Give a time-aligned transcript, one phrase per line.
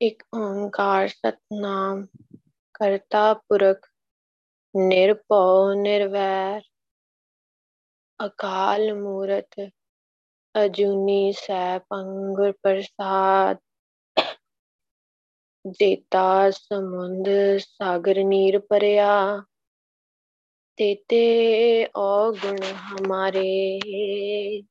[0.00, 2.06] ਇੱਕ ਓੰਕਾਰ ਸਤਨਾਮ
[2.74, 3.86] ਕਰਤਾ ਪੁਰਖ
[4.76, 6.62] ਨਿਰਭਉ, ਨਿਰਵੈਰ,
[8.20, 9.70] ਅਕਾਲ ਮੂਰਤ,
[10.54, 13.56] ਅਜੂਨੀ ਸੈਭੰ ਗੁਰ ਪ੍ਰਸਾਦ,
[15.64, 17.28] ਜੇਤਾ ਸਮੁੰਦ,
[17.58, 19.44] ਸਾਗਰ ਨੀਰ ਭਰਿਆ
[20.78, 24.62] ਤੇਤੇ ਔਗੁਣ ਹਮਾਰੇ।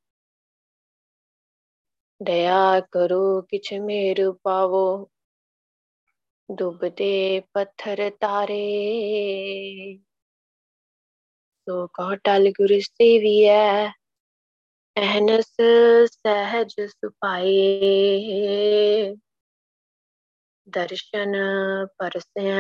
[2.22, 5.10] ਦਇਆ ਕਰੋ ਕਿਛ ਮੇਰ ਪਾਵੋ।
[6.50, 8.60] ਡੁੱਬਦੇ ਪੱਥਰ ਤਾਰੇ
[11.68, 13.88] ਸੋ ਕੋ ਟਲ ਗੁਰ ਸੇਵੀਐ
[14.96, 15.56] ਅਹਨਸ
[16.06, 17.56] ਸਹਿਜ ਸੁਪਾਏ
[20.68, 21.36] ਦਰਸ਼ਨ
[21.98, 22.52] ਪਰਸੈ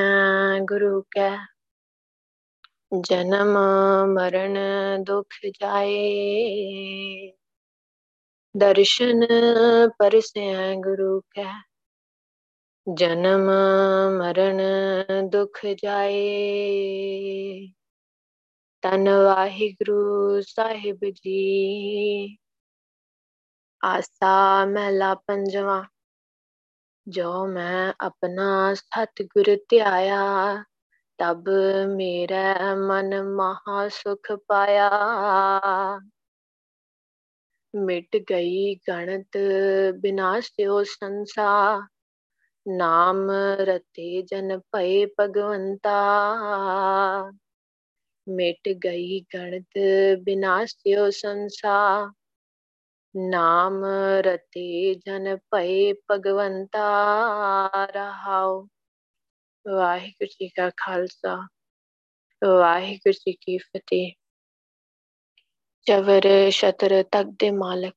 [0.59, 1.31] ਗੁਰੂ ਕੈ
[2.99, 3.57] ਜਨਮ
[4.13, 4.57] ਮਰਨ
[5.03, 7.31] ਦੁਖ ਜਾਏ
[8.57, 9.25] ਦਰਸ਼ਨ
[9.99, 11.68] ਪਰਸੈ ਗੁਰੂ ਕੈ
[12.93, 13.45] ਜਨਮ,
[14.17, 14.61] ਮਰਨ,
[15.29, 17.67] ਦੁਖ ਜਾਏ।
[18.81, 22.37] ਤਨ ਵਾਹਿਗੁਰੂ ਸਾਹਿਬ ਜੀ।
[23.85, 25.83] ਆਸਾ ਮਹਿਲਾ ਪੰਜਵਾ।
[27.07, 30.63] ਜੋ ਮੈਂ ਆਪਣਾ ਸਤਿਗੁਰ ਧਿਆਇਆ,
[31.17, 31.49] ਤਬ
[31.95, 34.91] ਮੇਰਾ ਮਨ ਮਹਾ ਸੁਖ ਪਾਇਆ।
[37.75, 39.37] ਮਿਟ ਗਈ ਗਣਤ
[39.99, 41.81] ਬਿਨਾਸਿਓ ਸੰਸਾ।
[42.77, 45.99] ਨਾਮ ਰਤੇ ਜਨ ਭਏ ਭਗਵੰਤਾ।
[48.29, 49.79] ਮਿਟ ਗਈ ਗਣਤ
[50.23, 52.11] ਬਿਨਾਸਿਓ ਸੰਸਾ।
[53.15, 53.85] ਨਾਮ
[54.19, 56.87] ਰਤੇ ਜਨ ਭਏ ਭਗਵੰਤਾ।
[57.95, 58.67] ਰਹਾਉ
[59.73, 61.47] ਵਾਹਿਗੁਰੂ ਜੀ ਕਾ ਖਾਲਸਾ।
[62.59, 64.11] ਵਾਹਿਗੁਰੂ ਜੀ ਕੀ ਫਤਿਹ।
[65.85, 67.95] ਚਵਰ ਸ਼ਤਰ ਤਕ ਦੇ ਮਾਲਕ,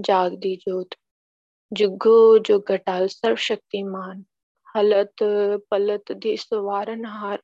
[0.00, 0.88] ਜਾਗਦੀ ਜੋਤ।
[1.74, 4.22] ਜੁਗੋ ਜੁਗ ਅਟਲ ਸਰਵ ਸ਼ਕਤੀਮਾਨ
[4.66, 5.22] ਹਲਤ
[5.70, 7.38] ਪਲਤ ਦੀ ਸਵਾਰਨਹਾਰ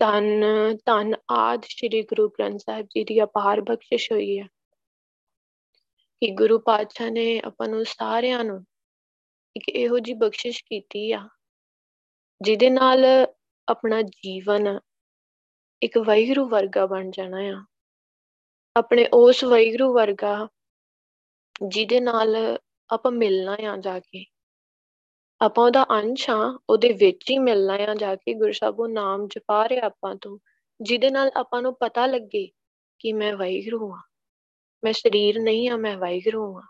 [0.00, 0.44] ਤਨ
[0.86, 4.46] ਤਨ ਆਦ ਸ੍ਰੀ ਗੁਰੂ ਗ੍ਰੰਥ ਸਾਹਿਬ ਜੀ ਦੀ ਅਪਾਰ ਬਖਸ਼ਿਸ਼ ਹੋਈ ਹੈ
[6.22, 8.64] ਕਿ ਗੁਰੂ ਪਾਤਸ਼ਾਹ ਨੇ ਆਪਾਂ ਨੂੰ ਸਾਰਿਆਂ ਨੂੰ
[9.56, 11.26] ਇੱਕ ਇਹੋ ਜੀ ਬਖਸ਼ਿਸ਼ ਕੀਤੀ ਆ
[12.40, 13.04] ਜਿਹਦੇ ਨਾਲ
[13.68, 14.78] ਆਪਣਾ ਜੀਵਨ
[15.82, 17.64] ਇੱਕ ਵੈਗਰੂ ਵਰਗਾ ਬਣ ਜਾਣਾ ਆ
[18.76, 20.48] ਆਪਣੇ ਉਸ ਵੈਗਰੂ ਵਰਗਾ
[21.68, 22.36] ਜਿਹਦੇ ਨਾਲ
[22.92, 24.24] ਆਪਾਂ ਮਿਲਣਾ ਆ ਜਾ ਕੇ।
[25.40, 29.26] ਆਪਾਂ ਉਹਦਾ ਅੰਸ਼ ਆ ਉਹਦੇ ਵਿੱਚ ਹੀ ਮਿਲਣਾ ਆ ਜਾ ਕੇ, ਗੁਰੂ ਸਾਹਿਬ ਉਹ ਨਾਮ
[29.26, 30.38] ਜਪਾ ਰਿਹਾ ਆਪਾਂ ਤੋਂ,
[30.80, 32.50] ਜਿਹਦੇ ਨਾਲ ਆਪਾਂ ਨੂੰ ਪਤਾ ਲੱਗੇ
[32.98, 34.02] ਕਿ ਮੈਂ ਵੈਗਰੂ ਆ
[34.84, 36.62] ਮੈਂ ਸਰੀਰ ਨਹੀਂ ਆ ਮੈਂ ਵਾਹਿਗੁਰੂ ਆ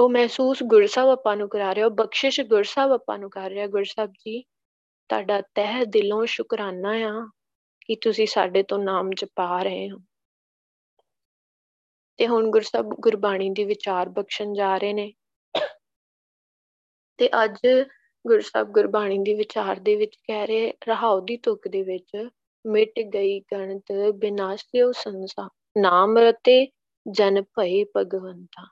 [0.00, 4.10] ਉਹ ਮਹਿਸੂਸ ਗੁਰਸਾਹਿਬ ਆਪਾਂ ਨੂੰ ਕਰਾ ਰਿਹਾ, ਉਹ ਬਖਸ਼ਿਸ਼ ਗੁਰਸਾਹਿਬ ਆਪਾਂ ਨੂੰ ਕਰ ਰਿਹਾ। ਗੁਰਸਾਹਿਬ
[4.10, 4.42] ਜੀ,
[5.08, 7.28] ਤੁਹਾਡਾ ਤਹਿ ਦਿਲੋਂ ਸ਼ੁਕਰਾਨਾ ਆ
[7.80, 9.98] ਕਿ ਤੁਸੀਂ ਸਾਡੇ ਤੋਂ ਨਾਮ ਜਪਾ ਰਹੇ ਹੋ।
[12.18, 15.12] ਤੇ ਹੁਣ ਗੁਰਸਾਹਿਬ ਗੁਰਬਾਣੀ ਦੀ ਵਿਚਾਰ ਬਖਸ਼ਣ ਜਾ ਰਹੇ ਨੇ।
[17.18, 17.58] ਤੇ ਅੱਜ
[18.26, 22.28] ਗੁਰਸਾਹਿਬ ਗੁਰਬਾਣੀ ਦੀ ਵਿਚਾਰ ਦੇ ਵਿੱਚ ਕਹਿ ਰਹੇ, ਰਹਾਉ ਦੀ ਤੁਕ ਦੇ ਵਿੱਚ
[22.66, 25.48] ਮਿਟ ਗਈ ਗਣਤ ਬਿਨਾਸ਼ਿਓ ਸੰਸਾ,
[25.78, 26.66] ਨਾਮ ਰਤੇ
[27.10, 28.64] ਜਨ ਭਈ ਭਗਵੰਤਾ।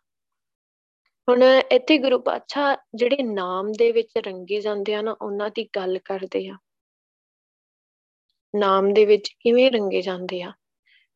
[1.28, 5.98] ਹੁਣ ਇੱਥੇ ਗੁਰੂ ਪਾਤਸ਼ਾਹ ਜਿਹੜੇ ਨਾਮ ਦੇ ਵਿੱਚ ਰੰਗੇ ਜਾਂਦੇ ਆ ਨਾ, ਉਹਨਾਂ ਦੀ ਗੱਲ
[5.98, 6.56] ਕਰਦੇ ਆ।
[8.56, 10.50] ਨਾਮ ਦੇ ਵਿੱਚ ਕਿਵੇਂ ਰੰਗੇ ਜਾਂਦੇ ਆ?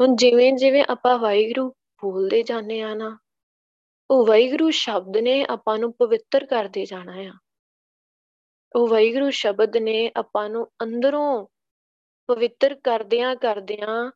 [0.01, 3.19] ਹੁਣ ਜਿਵੇਂ ਜਿਵੇਂ ਆਪਾਂ ਵਾਹਿਗੁਰੂ ਬੋਲਦੇ ਜਾਂਦੇ ਆ ਨਾ,
[4.11, 7.33] ਉਹ ਵਾਹਿਗੁਰੂ ਸ਼ਬਦ ਨੇ ਆਪਾਂ ਨੂੰ ਪਵਿੱਤਰ ਕਰਦੇ ਜਾਣਾ ਆ।
[8.77, 11.47] ਉਹ ਵਾਹਿਗੁਰੂ ਸ਼ਬਦ ਨੇ ਆਪਾਂ ਨੂੰ ਅੰਦਰੋਂ
[12.27, 14.11] ਪਵਿੱਤਰ ਕਰਦਿਆਂ ਕਰਦਿਆਂ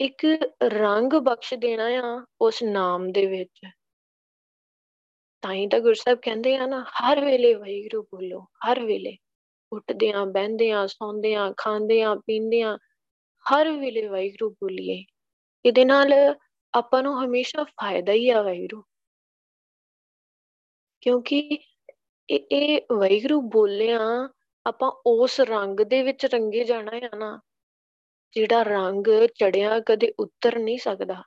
[0.00, 0.26] ਇੱਕ
[0.62, 3.60] ਰੰਗ ਬਖਸ਼ ਦੇਣਾ ਆ ਉਸ ਨਾਮ ਦੇ ਵਿੱਚ।
[5.42, 9.16] ਤਾਂ ਹੀ ਤਾਂ ਗੁਰਸਾਹਿਬ ਕਹਿੰਦੇ ਆ ਨਾ, ਹਰ ਵੇਲੇ ਵਾਹਿਗੁਰੂ ਬੋਲੋ, ਹਰ ਵੇਲੇ।
[9.72, 12.78] ਉੱਠਦਿਆਂ, ਬਹਿੰਦਿਆਂ, ਸੌਂਦਿਆਂ, ਖਾਂਦਿਆਂ, ਪੀਂਦਿਆਂ,
[13.46, 15.04] ਹਰ ਵੇਲੇ ਵਾਹਿਗੁਰੂ ਬੋਲੀਏ।
[15.64, 16.34] ਇਹਦੇ ਨਾਲ
[16.74, 18.82] ਆਪਾਂ ਨੂੰ ਹਮੇਸ਼ਾ ਫਾਇਦਾ ਹੀ ਆ ਵਾਹਿਗੁਰੂ।
[21.00, 21.58] ਕਿਉਂਕਿ
[22.30, 24.00] ਇਹ ਇਹ ਵਾਹਿਗੁਰੂ ਬੋਲਿਆ
[24.66, 27.40] ਆਪਾਂ ਉਸ ਰੰਗ ਦੇ ਵਿੱਚ ਰੰਗੇ ਜਾਣਾ ਹੈ ਨਾ,
[28.32, 31.22] ਜਿਹੜਾ ਰੰਗ ਚੜਿਆ ਕਦੇ ਉਤਰ ਨਹੀਂ ਸਕਦਾ।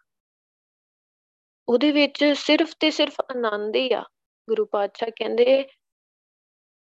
[1.70, 4.04] ਉਹਦੇ ਵਿੱਚ ਸਿਰਫ ਤੇ ਸਿਰਫ ਆਨੰਦ ਹੀ ਆ,
[4.50, 5.66] ਗੁਰੂ ਪਾਤਸ਼ਾਹ ਕਹਿੰਦੇ,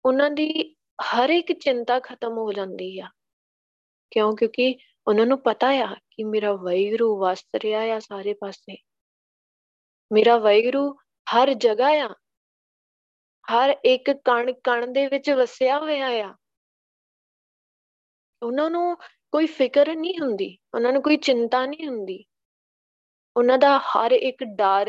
[0.04, 3.08] ਉਹਨਾਂ ਦੀ ਹਰ ਇੱਕ ਚਿੰਤਾ ਖਤਮ ਹੋ ਜਾਂਦੀ ਆ।
[4.10, 4.36] ਕਿਉਂ?
[4.36, 8.76] ਕਿਉਂਕਿ ਉਹਨਾਂ ਨੂੰ ਪਤਾ ਆ ਕਿ ਮੇਰਾ ਵੈਗਰੂ ਵਸ ਰਿਹਾ ਆ ਸਾਰੇ ਪਾਸੇ।
[10.11, 10.82] ਮੇਰਾ ਵੈਗਰੂ
[11.26, 12.08] ਹਰ ਜਗ੍ਹਾ ਆ।
[13.44, 16.35] ਹਰ ਇੱਕ ਕਣ ਕਣ ਦੇ ਵਿੱਚ ਵਸਿਆ ਹੋਇਆ ਆ।
[18.43, 18.97] ਉਹਨਾਂ ਨੂੰ
[19.32, 22.25] ਕੋਈ ਫਿਕਰ ਨਹੀਂ ਹੁੰਦੀ, ਉਹਨਾਂ ਨੂੰ ਕੋਈ ਚਿੰਤਾ ਨਹੀਂ ਹੁੰਦੀ।
[23.37, 24.88] ਉਹਨਾਂ ਦਾ ਹਰ ਇੱਕ ਡਰ,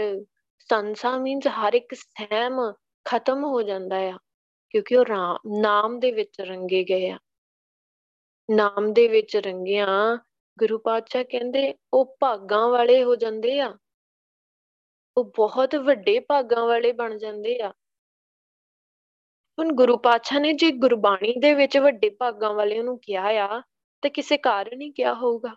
[0.70, 2.60] ਸੰਸਾ ਮੀਨਸ ਹਰ ਇੱਕ ਸਹਿਮ
[3.06, 4.18] ਖਤਮ ਹੋ ਜਾਂਦਾ ਆ,
[4.70, 5.06] ਕਿਉਂਕਿ ਉਹ
[5.62, 7.18] ਨਾਮ ਦੇ ਵਿੱਚ ਰੰਗੇ ਗਏ ਆ।
[8.52, 9.88] ਨਾਮ ਦੇ ਵਿੱਚ ਰੰਗਿਆ,
[10.60, 13.78] ਗੁਰੂ ਪਾਤਸ਼ਾਹ ਕਹਿੰਦੇ ਉਹ ਭਾਗਾਂ ਵਾਲੇ ਹੋ ਜਾਂਦੇ ਆ।
[15.18, 17.74] ਉਹ ਬਹੁਤ ਵੱਡੇ ਭਾਗਾਂ ਵਾਲੇ ਬਣ ਜਾਂਦੇ ਆ।
[19.60, 23.62] ਹੁਣ ਗੁਰੂ ਪਾਤਸ਼ਾਹ ਨੇ ਜੇ ਗੁਰਬਾਣੀ ਦੇ ਵਿੱਚ ਵੱਡੇ ਭਾਗਾਂ ਵਾਲਿਆਂ ਨੂੰ ਕਿਹਾ ਆ,
[24.02, 25.56] ਤੇ ਕਿਸੇ ਕਾਰਨ ਹੀ ਕਿਹਾ ਹੋਊਗਾ।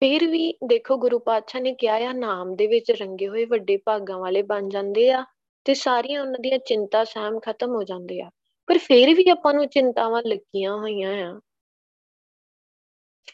[0.00, 4.18] ਫਿਰ ਵੀ ਦੇਖੋ, ਗੁਰੂ ਪਾਤਸ਼ਾਹ ਨੇ ਕਿਹਾ ਆ, ਨਾਮ ਦੇ ਵਿੱਚ ਰੰਗੇ ਹੋਏ ਵੱਡੇ ਭਾਗਾਂ
[4.18, 5.24] ਵਾਲੇ ਬਣ ਜਾਂਦੇ ਆ
[5.64, 8.30] ਤੇ ਸਾਰੀਆਂ ਉਹਨਾਂ ਦੀਆਂ ਚਿੰਤਾ ਸਾਮ ਖਤਮ ਹੋ ਜਾਂਦੇ ਆ।
[8.70, 11.40] ਪਰ ਫਿਰ ਵੀ ਆਪਾਂ ਨੂੰ ਚਿੰਤਾਵਾਂ ਲੱਗੀਆਂ ਹੋਈਆਂ ਆ।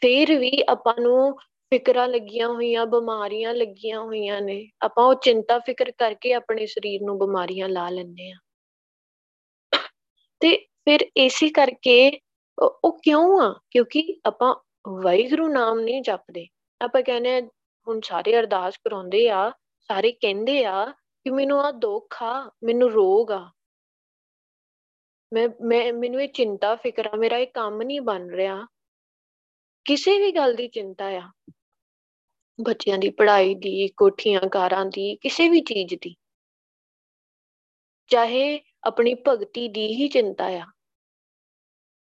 [0.01, 5.91] ਫਿਰ ਵੀ ਆਪਾਂ ਨੂੰ ਫਿਕਰਾਂ ਲੱਗੀਆਂ ਹੋਈਆਂ, ਬਿਮਾਰੀਆਂ ਲੱਗੀਆਂ ਹੋਈਆਂ ਨੇ। ਆਪਾਂ ਉਹ ਚਿੰਤਾ ਫਿਕਰ
[5.91, 8.35] ਕਰਕੇ ਆਪਣੇ ਸਰੀਰ ਨੂੰ ਬਿਮਾਰੀਆਂ ਲਾ ਲੈਂਦੇ ਆ।
[10.39, 12.19] ਤੇ ਫਿਰ ਇਸੇ ਕਰਕੇ
[12.59, 13.59] ਉਹ ਕਿਉਂ ਆ?
[13.71, 14.55] ਕਿਉਂਕਿ ਆਪਾਂ
[15.03, 16.47] ਵਾਹਿਗੁਰੂ ਨਾਮ ਨਹੀਂ ਜਪਦੇ।
[16.81, 17.41] ਆਪਾਂ ਕਹਿੰਦੇ
[17.87, 20.85] ਹੁਣ ਸਾਰੇ ਅਰਦਾਸ ਕਰਾਉਂਦੇ ਆ, ਸਾਰੇ ਕਹਿੰਦੇ ਆ
[21.23, 23.51] ਕਿ ਮੈਨੂੰ ਆ ਦੁੱਖ ਆ, ਮੈਨੂੰ ਰੋਗ ਆ।
[25.33, 28.67] ਮੈਂ ਮੈਂ, ਮੈਨੂੰ ਇਹ ਚਿੰਤਾ, ਫਿਕਰ ਆ, ਮੇਰਾ ਇਹ ਕੰਮ ਨਹੀਂ ਬਣ ਰਿਹਾ।
[29.85, 31.31] ਕਿਸੇ ਵੀ ਗੱਲ ਦੀ ਚਿੰਤਾ ਆ।
[32.61, 36.15] ਬੱਚਿਆਂ ਦੀ ਪੜ੍ਹਾਈ ਦੀ, ਕੋਠੀਆਂ, ਕਾਰਾਂ ਦੀ, ਕਿਸੇ ਵੀ ਚੀਜ਼ ਦੀ।
[38.07, 40.65] ਚਾਹੇ ਆਪਣੀ ਭਗਤੀ ਦੀ ਹੀ ਚਿੰਤਾ ਆ।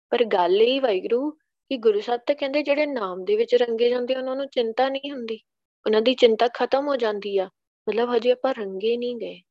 [0.09, 1.31] ਪਰ ਗੱਲ ਇਹ ਵਾਹਿਗੁਰੂ
[1.69, 5.11] ਕਿ ਗੁਰੂ ਸਾਹਿਬ ਤਾਂ ਕਹਿੰਦੇ ਜਿਹੜੇ ਨਾਮ ਦੇ ਵਿੱਚ ਰੰਗੇ ਜਾਂਦੇ, ਉਹਨਾਂ ਨੂੰ ਚਿੰਤਾ ਨਹੀਂ
[5.11, 5.39] ਹੁੰਦੀ।
[5.85, 7.49] ਉਹਨਾਂ ਦੀ ਚਿੰਤਾ ਖਤਮ ਹੋ ਜਾਂਦੀ ਆ।
[7.89, 9.41] ਮਤਲਬ ਹਜੇ ਆਪਾਂ ਰੰਗੇ ਨਹੀਂ ਗਏ।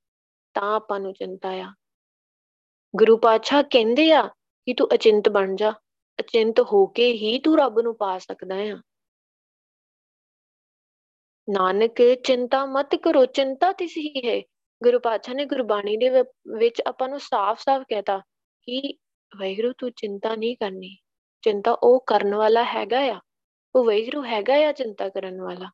[0.54, 1.72] ਤਾਂ ਆਪਾਂ ਨੂੰ ਚਿੰਤਾ ਆ।
[2.94, 4.22] ਗੁਰੂ ਪਾਤਸ਼ਾਹ ਕਹਿੰਦੇ ਆ
[4.66, 5.72] ਕਿ ਤੂੰ ਅਚਿੰਤ ਬਣ ਜਾ,
[6.20, 8.80] ਅਚਿੰਤ ਹੋ ਕੇ ਹੀ ਤੂੰ ਰੱਬ ਨੂੰ ਪਾ ਸਕਦਾ ਆ।
[11.50, 14.42] ਨਾਨਕ, ਚਿੰਤਾ ਮਤ ਕਰੋ, ਚਿੰਤਾ ਤਿਸ ਹੀ ਹੈ।
[14.82, 16.10] ਗੁਰੂ ਪਾਤਸ਼ਾਹ ਨੇ ਗੁਰਬਾਣੀ ਦੇ
[16.58, 18.18] ਵਿੱਚ ਆਪਾਂ ਨੂੰ ਸਾਫ਼-ਸਾਫ਼ ਕਹਿਤਾ
[18.62, 18.94] ਕਿ
[19.38, 20.96] ਵੈਗਰੂ ਤੂੰ ਚਿੰਤਾ ਨਹੀਂ ਕਰਨੀ।
[21.42, 23.20] ਚਿੰਤਾ ਉਹ ਕਰਨ ਵਾਲਾ ਹੈਗਾ ਆ।
[23.74, 25.70] ਉਹ ਵੈਗਰੂ ਹੈਗਾ ਆ ਚਿੰਤਾ ਕਰਨ ਵਾਲਾ।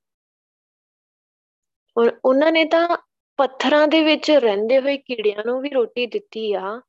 [1.98, 2.96] ਔਰ ਉਹਨਾਂ ਨੇ ਤਾਂ
[3.36, 6.80] ਪੱਥਰਾਂ ਦੇ ਵਿੱਚ ਰਹਿੰਦੇ ਹੋਏ ਕੀੜਿਆਂ ਨੂੰ ਵੀ ਰੋਟੀ ਦਿੱਤੀ ਆ।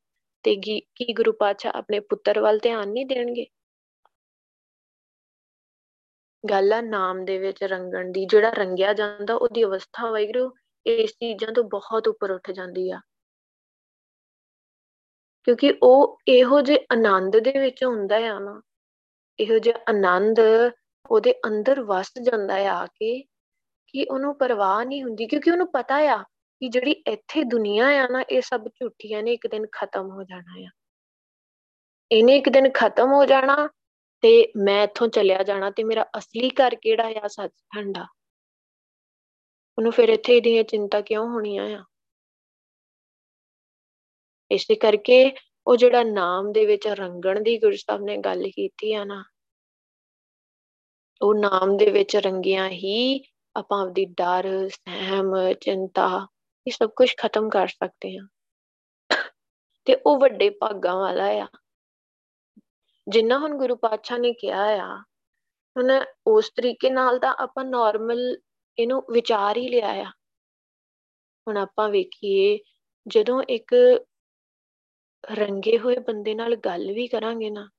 [0.44, 3.45] ਤੇ ਕੀ ਗੁਰੂ ਪਾਤਸ਼ਾਹ ਆਪਣੇ ਪੁੱਤਰ ਵੱਲ ਧਿਆਨ ਨਹੀਂ ਦੇਣਗੇ?
[6.44, 10.51] ਗੱਲ ਆ ਨਾਮ ਦੇ ਵਿੱਚ ਰੰਗਣ ਦੀ, ਜਿਹੜਾ ਰੰਗਿਆ ਜਾਂਦਾ ਉਹਦੀ ਅਵਸਥਾ ਵੈਗਰੂ
[10.86, 13.00] ਇਸ ਚੀਜ਼ਾਂ ਤੋਂ ਬਹੁਤ ਉੱਪਰ ਉੱਠ ਜਾਂਦੀ ਆ।
[15.44, 18.62] ਕਿਉਂਕਿ ਉਹ ਇਹੋ ਜਿਹੇ ਆਨੰਦ ਦੇ ਵਿੱਚ ਹੁੰਦਾ ਆ ਨਾ,
[19.39, 20.39] ਇਹੋ ਜਿਹਾ ਆਨੰਦ
[21.12, 23.22] ਉਹਦੇ ਅੰਦਰ ਵਸ ਜਾਂਦਾ ਆ ਆ ਕੇ,
[23.88, 26.24] ਕਿ ਉਹਨੂੰ ਪਰਵਾਹ ਨਹੀਂ ਹੁੰਦੀ, ਕਿਉਂਕਿ ਉਹਨੂੰ ਪਤਾ ਆ
[26.63, 30.54] ਕਿ ਜਿਹੜੀ ਇੱਥੇ ਦੁਨੀਆ ਆ ਨਾ, ਇਹ ਸਭ ਝੂਠੀਆਂ ਨੇ, ਇੱਕ ਦਿਨ ਖਤਮ ਹੋ ਜਾਣਾ
[30.60, 30.69] ਆ।
[32.12, 33.56] ਇਹਨੇ ਇੱਕ ਦਿਨ ਖਤਮ ਹੋ ਜਾਣਾ
[34.24, 38.06] ਤੇ ਮੈਂ ਇੱਥੋਂ ਚਲਿਆ ਜਾਣਾ ਤੇ ਮੇਰਾ ਅਸਲੀ ਘਰ ਕਿਹੜਾ ਆ, ਸੱਚਖੰਡ ਆ?
[39.77, 41.83] ਉਹਨੂੰ ਫਿਰ ਇੱਥੇ ਦੀਆਂ ਚਿੰਤਾ ਕਿਉਂ ਹੋਣੀਆਂ ਆ?
[44.51, 45.36] ਇਸੇ ਕਰਕੇ
[45.68, 49.24] ਉਹ ਜਿਹੜਾ ਨਾਮ ਦੇ ਵਿੱਚ ਰੰਗਣ ਦੀ ਗੁਰੂ ਸਾਹਿਬ ਨੇ ਗੱਲ ਕੀਤੀ ਆ ਨਾ,
[51.21, 53.24] ਉਹ ਨਾਮ ਦੇ ਵਿੱਚ ਰੰਗਿਆ ਹੀ
[53.56, 56.27] ਆਪਾਂ ਆਪਦੀ ਡਰ, ਸਹਿਮ, ਚਿੰਤਾ
[56.68, 58.27] ਇਹ ਸਭ ਕੁਝ ਖਤਮ ਕਰ ਸਕਦੇ ਹਾਂ।
[59.86, 61.48] ਤੇ ਉਹ ਵੱਡੇ ਭਾਗਾਂ ਵਾਲਾ ਆ।
[63.07, 64.98] ਜਿੰਨਾ ਹੁਣ ਗੁਰੂ ਪਾਤਸ਼ਾਹ ਨੇ ਕਿਹਾ ਆ,
[65.77, 68.38] ਹੁਣ ਉਸ ਤਰੀਕੇ ਨਾਲ ਤਾਂ ਆਪਾਂ ਨਾਰਮਲ
[68.80, 70.12] ਇਹਨੂੰ ਵਿਚਾਰ ਹੀ ਲਿਆ ਆ।
[71.48, 72.60] ਹੁਣ ਆਪਾਂ ਵੇਖੀਏ,
[73.08, 73.75] ਜਦੋਂ ਇੱਕ
[75.32, 77.70] ਰੰਗੇ ਹੋਏ ਬੰਦੇ ਨਾਲ ਗੱਲ ਵੀ ਕਰਾਂਗੇ ਨਾ,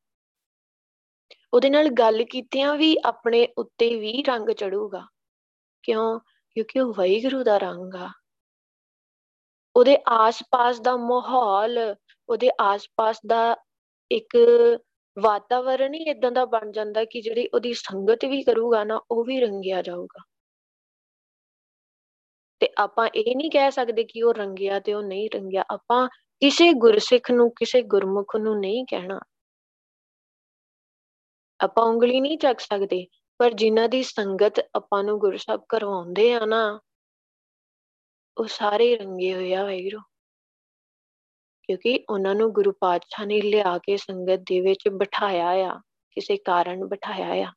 [1.55, 5.07] ਉਹਦੇ ਨਾਲ ਗੱਲ ਕੀਤਿਆਂ ਵੀ ਆਪਣੇ ਉੱਤੇ ਵੀ ਰੰਗ ਚੜੂਗਾ।
[5.83, 6.21] ਕਿਉਂ?
[6.51, 8.11] ਕਿਉਂਕਿ ਉਹ ਵੈਗੁਰੂ ਦਾ ਰੰਗ ਆ।
[9.77, 11.95] ਉਹਦੇ ਆਸ-ਪਾਸ ਦਾ ਮਾਹੌਲ,
[12.29, 13.57] ਉਹਦੇ ਆਸ-ਪਾਸ ਦਾ
[14.11, 14.37] ਇੱਕ
[15.23, 19.41] ਵਾਤਾਵਰਣ ਹੀ ਇਦਾਂ ਦਾ ਬਣ ਜਾਂਦਾ ਕਿ ਜਿਹੜੀ ਉਹਦੀ ਸੰਗਤ ਵੀ ਕਰੂਗਾ ਨਾ, ਉਹ ਵੀ
[19.41, 20.25] ਰੰਗਿਆ ਜਾਊਗਾ।
[22.61, 26.09] ਤੇ ਆਪਾਂ ਇਹ ਨਹੀਂ ਕਹਿ ਸਕਦੇ ਕਿ ਉਹ ਰੰਗਿਆ ਤੇ ਉਹ ਨਹੀਂ ਰੰਗਿਆ। ਆਪਾਂ
[26.41, 29.21] ਕਿਸੇ ਗੁਰਸਿੱਖ ਨੂੰ, ਕਿਸੇ ਗੁਰਮੁਖ ਨੂੰ ਨਹੀਂ ਕਹਿਣਾ।
[31.61, 33.07] ਆਪਾਂ ਉਂਗਲੀ ਨਹੀਂ ਚੱਕ ਸਕਦੇ,
[33.39, 36.81] ਪਰ ਜਿਨ੍ਹਾਂ ਦੀ ਸੰਗਤ ਆਪਾਂ ਨੂੰ ਗੁਰੂ ਸਾਹਿਬ ਕਰਵਾਉਂਦੇ ਆ ਨਾ
[38.39, 40.01] ਉਹ ਸਾਰੇ ਰੰਗੇ ਹੋਏ ਆ ਵੈਗਰੂ
[41.63, 46.85] ਕਿਉਂਕਿ ਉਹਨਾਂ ਨੂੰ ਗੁਰੂ ਪਾਤਸ਼ਾਹ ਨੇ ਲਿਆ ਕੇ ਸੰਗਤ ਦੇ ਵਿੱਚ ਬਿਠਾਇਆ ਆ, ਕਿਸੇ ਕਾਰਨ
[46.85, 47.53] ਬਿਠਾਇਆ ਆ।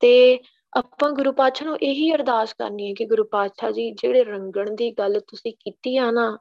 [0.00, 0.40] ਤੇ
[0.76, 4.90] ਆਪਾਂ ਗੁਰੂ ਪਾਤਸ਼ਾਹ ਨੂੰ ਇਹੀ ਅਰਦਾਸ ਕਰਨੀ ਹੈ ਕਿ ਗੁਰੂ ਪਾਤਸ਼ਾਹ ਜੀ, ਜਿਹੜੇ ਰੰਗਣ ਦੀ
[4.90, 6.38] ਗੱਲ ਤੁਸੀਂ ਕੀਤੀ ਆ ਨਾ,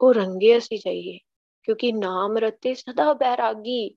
[0.00, 1.18] ਉਹ ਰੰਗੇ ਅਸੀਂ ਚਾਹੀਏ
[1.62, 3.96] ਕਿਉਂਕਿ ਨਾਮ ਰਤੇ ਸਦਾ ਬੈਰਾਗੀ।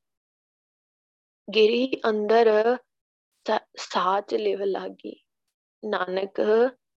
[1.56, 2.77] ਗਿਰੀ ਅੰਦਰ
[3.77, 5.24] ਸਾਚ ਲਿਵ ਲਾਗੀ।
[5.88, 6.41] ਨਾਨਕ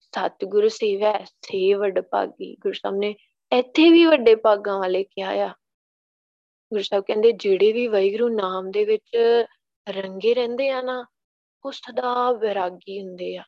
[0.00, 3.14] ਸਤਿਗੁਰ ਸੇਵੈ ਸੇ ਵੱਡ ਭਾਗੀ। ਗੁਰੂ ਸਾਹਿਬ ਨੇ
[3.52, 5.49] ਇੱਥੇ ਵੀ ਵੱਡੇ ਭਾਗਾਂ ਵਾਲੇ ਕਿਹਾ ਆ।
[6.73, 9.16] ਗੁਰੂ ਸਾਹਿਬ ਕਹਿੰਦੇ, ਜਿਹੜੇ ਵੀ ਵੈਗਰੂ ਨਾਮ ਦੇ ਵਿੱਚ
[9.88, 11.06] ਰੰਗੇ ਰਹਿੰਦੇ ਆ ਨਾ,
[11.64, 13.44] ਉਹ ਸਦਾ ਵਿਰਾਗੀ ਹੁੰਦੇ ਆ।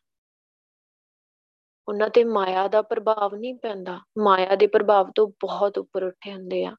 [1.88, 6.64] ਉਹਨਾਂ ਤੇ ਮਾਇਆ ਦਾ ਪ੍ਰਭਾਵ ਨਹੀਂ ਪੈਂਦਾ। ਮਾਇਆ ਦੇ ਪ੍ਰਭਾਵ ਤੋਂ ਬਹੁਤ ਉੱਪਰ ਉੱਠੇ ਹੁੰਦੇ
[6.64, 6.76] ਆ।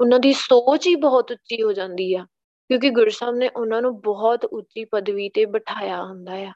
[0.00, 2.26] ਉਹਨਾਂ ਦੀ ਸੋਚ ਹੀ ਬਹੁਤ ਉੱਚੀ ਹੋ ਜਾਂਦੀ ਆ।
[2.68, 6.52] ਕਿਉਂਕਿ ਗੁਰੂ ਸਾਹਿਬ ਨੇ ਉਹਨਾਂ ਨੂੰ ਬਹੁਤ ਉੱਚੀ ਪਦਵੀ ਤੇ ਬਿਠਾਇਆ ਹੁੰਦਾ ਆ।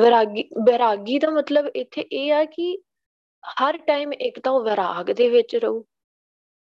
[0.00, 2.78] ਵਿਰਾਗੀ ਵਿਰਾਗੀ ਦਾ ਮਤਲਬ ਇੱਥੇ ਇਹ ਆ ਕਿ
[3.62, 5.84] ਹਰ ਟਾਈਮ ਇੱਕ ਤਾਂ ਉਹ ਵਿਰਾਗ ਦੇ ਵਿੱਚ ਰਹੂ।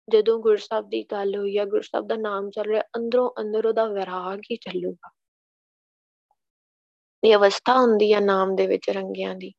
[0.10, 3.66] ਜਦੋਂ ਗੁਰੂ ਸਾਹਿਬ ਦੀ ਗੱਲ ਹੋਈ ਆ ਗੁਰੂ ਸਾਹਿਬ ਦਾ ਨਾਮ ਚੱਲ ਰਿਹਾ, ਅੰਦਰੋਂ ਅੰਦਰ
[3.66, 5.12] ਉਹਦਾ ਵਿਰਾਗ ਹੀ ਚੱਲੂਗਾ।
[7.24, 9.54] ਇਹ ਅਵਸਥਾ ਹੁੰਦੀ ਆ ਨਾਮ ਦੇ ਵਿੱਚ ਰੰਗਿਆਂ ਦੀ।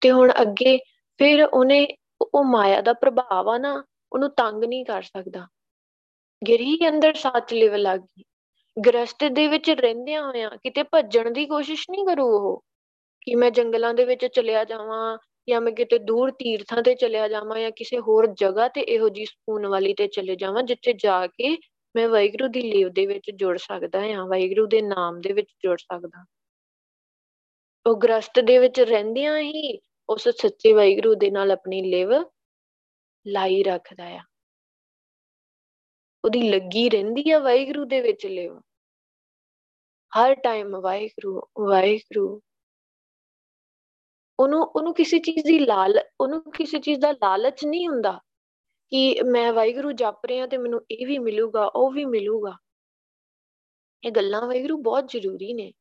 [0.00, 0.78] ਤੇ ਹੁਣ ਅੱਗੇ
[1.18, 5.48] ਫਿਰ ਉਹਨੇ, ਉਹ ਮਾਇਆ ਦਾ ਪ੍ਰਭਾਵ ਆ ਨਾ, ਉਹਨੂੰ ਤੰਗ ਨਹੀਂ ਕਰ ਸਕਦਾ।
[6.48, 8.24] ਗਿਰੀ ਅੰਦਰ ਸਾਚ ਲਿਵ ਲੱਗੀ।
[8.86, 12.64] ਗ੍ਰਸਤ ਦੇ ਵਿੱਚ ਰਹਿੰਦਿਆਂ ਹੋਇਆਂ ਕਿਤੇ ਭੱਜਣ ਦੀ ਕੋਸ਼ਿਸ਼ ਨਹੀਂ ਕਰੂ ਉਹ?
[13.20, 17.60] ਕਿ ਮੈਂ ਜੰਗਲਾਂ ਦੇ ਵਿੱਚ ਚਲਿਆ ਜਾਵਾਂ ਜਾਂ ਮੈਂ ਕਿਤੇ ਦੂਰ ਤੀਰਥਾਂ ਤੇ ਚਲਿਆ ਜਾਵਾਂ
[17.60, 21.58] ਜਾਂ ਕਿਸੇ ਹੋਰ ਜਗ੍ਹਾ ਤੇ ਇਹੋ ਜੀ ਸਕੂਨ ਵਾਲੀ ਤੇ ਚਲੇ ਜਾਵਾਂ ਜਿੱਥੇ ਜਾ ਕੇ
[21.96, 25.78] ਮੈਂ ਵਾਹਿਗੁਰੂ ਦੀ ਲੀਵ ਦੇ ਵਿੱਚ ਜੁੜ ਸਕਦਾ ਹਾਂ ਵਾਹਿਗੁਰੂ ਦੇ ਨਾਮ ਦੇ ਵਿੱਚ ਜੁੜ
[25.78, 26.24] ਸਕਦਾ।
[27.86, 32.12] ਉਹ ਗ੍ਰਸਤ ਦੇ ਵਿੱਚ ਰਹਿੰਦਿਆਂ ਹੀ ਉਸ ਸੱਚੇ ਵਾਹਿਗੁਰੂ ਦੇ ਨਾਲ ਆਪਣੀ ਲਿਵ
[33.26, 34.20] ਲਾਈ ਰੱਖਦਾ ਆ।
[36.24, 38.60] ਉਹਦੀ ਲੱਗੀ ਰਹਿੰਦੀ ਆ ਵਾਹਿਗੁਰੂ ਦੇ ਵਿੱਚ ਲਿਵ
[40.12, 42.40] ਹਰ ਟਾਈਮ ਵਾਹਿਗੁਰੂ ਵਾਹਿਗੁਰੂ।
[44.40, 48.20] ਉਹਨੂੰ ਉਹਨੂੰ ਕਿਸੇ ਚੀਜ਼ ਦੀ ਲਾਲ, ਉਹਨੂੰ ਕਿਸੇ ਚੀਜ਼ ਦਾ ਲਾਲਚ ਨਹੀਂ ਹੁੰਦਾ
[48.88, 52.56] ਕਿ ਮੈਂ ਵਾਹਿਗੁਰੂ ਜਪ ਰਿਹਾ ਤੇ ਮੈਨੂੰ ਇਹ ਵੀ ਮਿਲੂਗਾ, ਉਹ ਵੀ ਮਿਲੂਗਾ।
[54.06, 55.72] ਇਹ ਗੱਲਾਂ ਵਾਹਿਗੁਰੂ ਬਹੁਤ ਜ਼ਰੂਰੀ ਨੇ।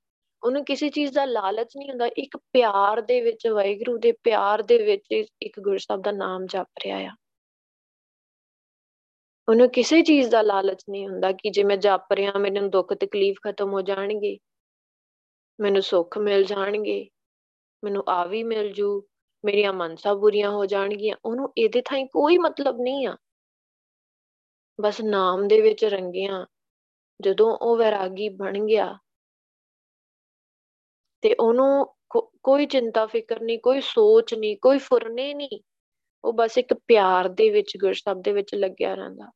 [0.44, 4.78] ਉਹਨੂੰ ਕਿਸੇ ਚੀਜ਼ ਦਾ ਲਾਲਚ ਨਹੀਂ ਹੁੰਦਾ। ਇੱਕ ਪਿਆਰ ਦੇ ਵਿੱਚ ਵਾਹਿਗੁਰੂ ਦੇ ਪਿਆਰ ਦੇ
[4.78, 7.12] ਵਿੱਚ ਇੱਕ ਗੁਰੂ ਸਾਹਿਬ ਦਾ ਨਾਮ ਜਪ ਰਿਹਾ ਆ।
[9.48, 13.38] ਉਹਨੂੰ ਕਿਸੇ ਚੀਜ਼ ਦਾ ਲਾਲਚ ਨਹੀਂ ਹੁੰਦਾ ਕਿ ਜੇ ਮੈਂ ਜਪ ਰਿਹਾ ਮੈਨੂੰ ਦੁੱਖ ਤਕਲੀਫ
[13.48, 14.38] ਖਤਮ ਹੋ ਜਾਣਗੇ,
[15.60, 17.10] ਮੈਨੂੰ ਸੁੱਖ ਮਿਲ ਜਾਣਗੇ,
[17.84, 19.02] ਮੈਨੂੰ ਆ ਵੀ ਮਿਲ ਜੂ,
[19.44, 23.16] ਮੇਰੀਆਂ ਮਨਸਾ ਬੁਰੀਆਂ ਹੋ ਜਾਣਗੀਆਂ, ਉਹਨੂੰ ਇਹਦੇ ਥਾਈ ਕੋਈ ਮਤਲਬ ਨਹੀਂ ਆ।
[24.80, 26.46] ਬਸ ਨਾਮ ਦੇ ਵਿੱਚ ਰੰਗਿਆ,
[27.20, 28.98] ਜਦੋਂ ਉਹ ਵੈਰਾਗੀ ਬਣ ਗਿਆ,
[31.24, 31.86] ਤੇ ਉਹਨੂੰ
[32.44, 35.60] ਕੋਈ ਚਿੰਤਾ ਫਿਕਰ ਨਹੀਂ, ਕੋਈ ਸੋਚ ਨਹੀਂ, ਕੋਈ ਫੁਰਨੇ ਨਹੀਂ
[36.24, 39.32] ਉਹ ਬਸ ਇੱਕ ਪਿਆਰ ਦੇ ਵਿੱਚ ਗੁਰਸਬ ਦੇ ਵਿੱਚ ਲੱਗਿਆ ਰਹਿੰਦਾ।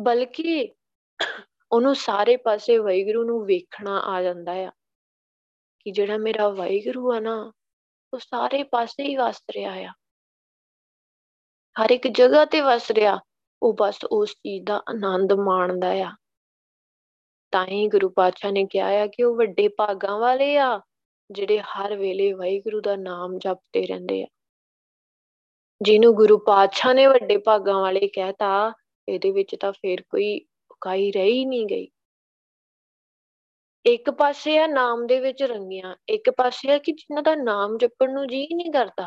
[0.00, 0.74] ਬਲਕਿ
[1.72, 4.70] ਉਹਨੂੰ ਸਾਰੇ ਪਾਸੇ ਵਾਹਿਗੁਰੂ ਨੂੰ ਵੇਖਣਾ ਆ ਜਾਂਦਾ ਆ
[5.80, 7.52] ਕਿ ਜਿਹੜਾ ਮੇਰਾ ਵਾਹਿਗੁਰੂ ਆ ਨਾ,
[8.14, 9.92] ਉਹ ਸਾਰੇ ਪਾਸੇ ਹੀ ਵਸ ਰਿਹਾ ਆ।
[11.76, 13.20] ਹਰ ਇੱਕ ਜਗ੍ਹਾ ਤੇ ਵਸ ਰਿਹਾ,
[13.62, 16.12] ਉਹ ਬਸ ਉਸ ਚੀਜ਼ ਦਾ ਆਨੰਦ ਮਾਣਦਾ ਆ।
[17.52, 20.80] ਤਾਂ ਹੀ ਗੁਰੂ ਪਾਤਸ਼ਾਹ ਨੇ ਕਿਹਾ ਆ ਕਿ ਉਹ ਵੱਡੇ ਭਾਗਾਂ ਵਾਲੇ ਆ,
[21.30, 24.26] ਜਿਹੜੇ ਹਰ ਵੇਲੇ ਵਾਹਿਗੁਰੂ ਦਾ ਨਾਮ ਜਪਦੇ ਰਹਿੰਦੇ ਆ।
[25.82, 28.72] ਜਿਹਨੂੰ ਗੁਰੂ ਪਾਤਸ਼ਾਹ ਨੇ ਵੱਡੇ ਭਾਗਾਂ ਵਾਲੇ ਕਹਿਤਾ,
[29.08, 31.88] ਇਹਦੇ ਵਿੱਚ ਤਾਂ ਫੇਰ ਕੋਈ ਉਕਾਈ ਰਹੀ ਨਹੀਂ ਗਈ।
[33.86, 38.12] ਇੱਕ ਪਾਸੇ ਆ ਨਾਮ ਦੇ ਵਿੱਚ ਰੰਗੀਆਂ, ਇੱਕ ਪਾਸੇ ਆ ਕਿ ਜਿਨ੍ਹਾਂ ਦਾ ਨਾਮ ਜਪਣ
[38.12, 39.04] ਨੂੰ ਜੀ ਨਹੀਂ ਕਰਦਾ।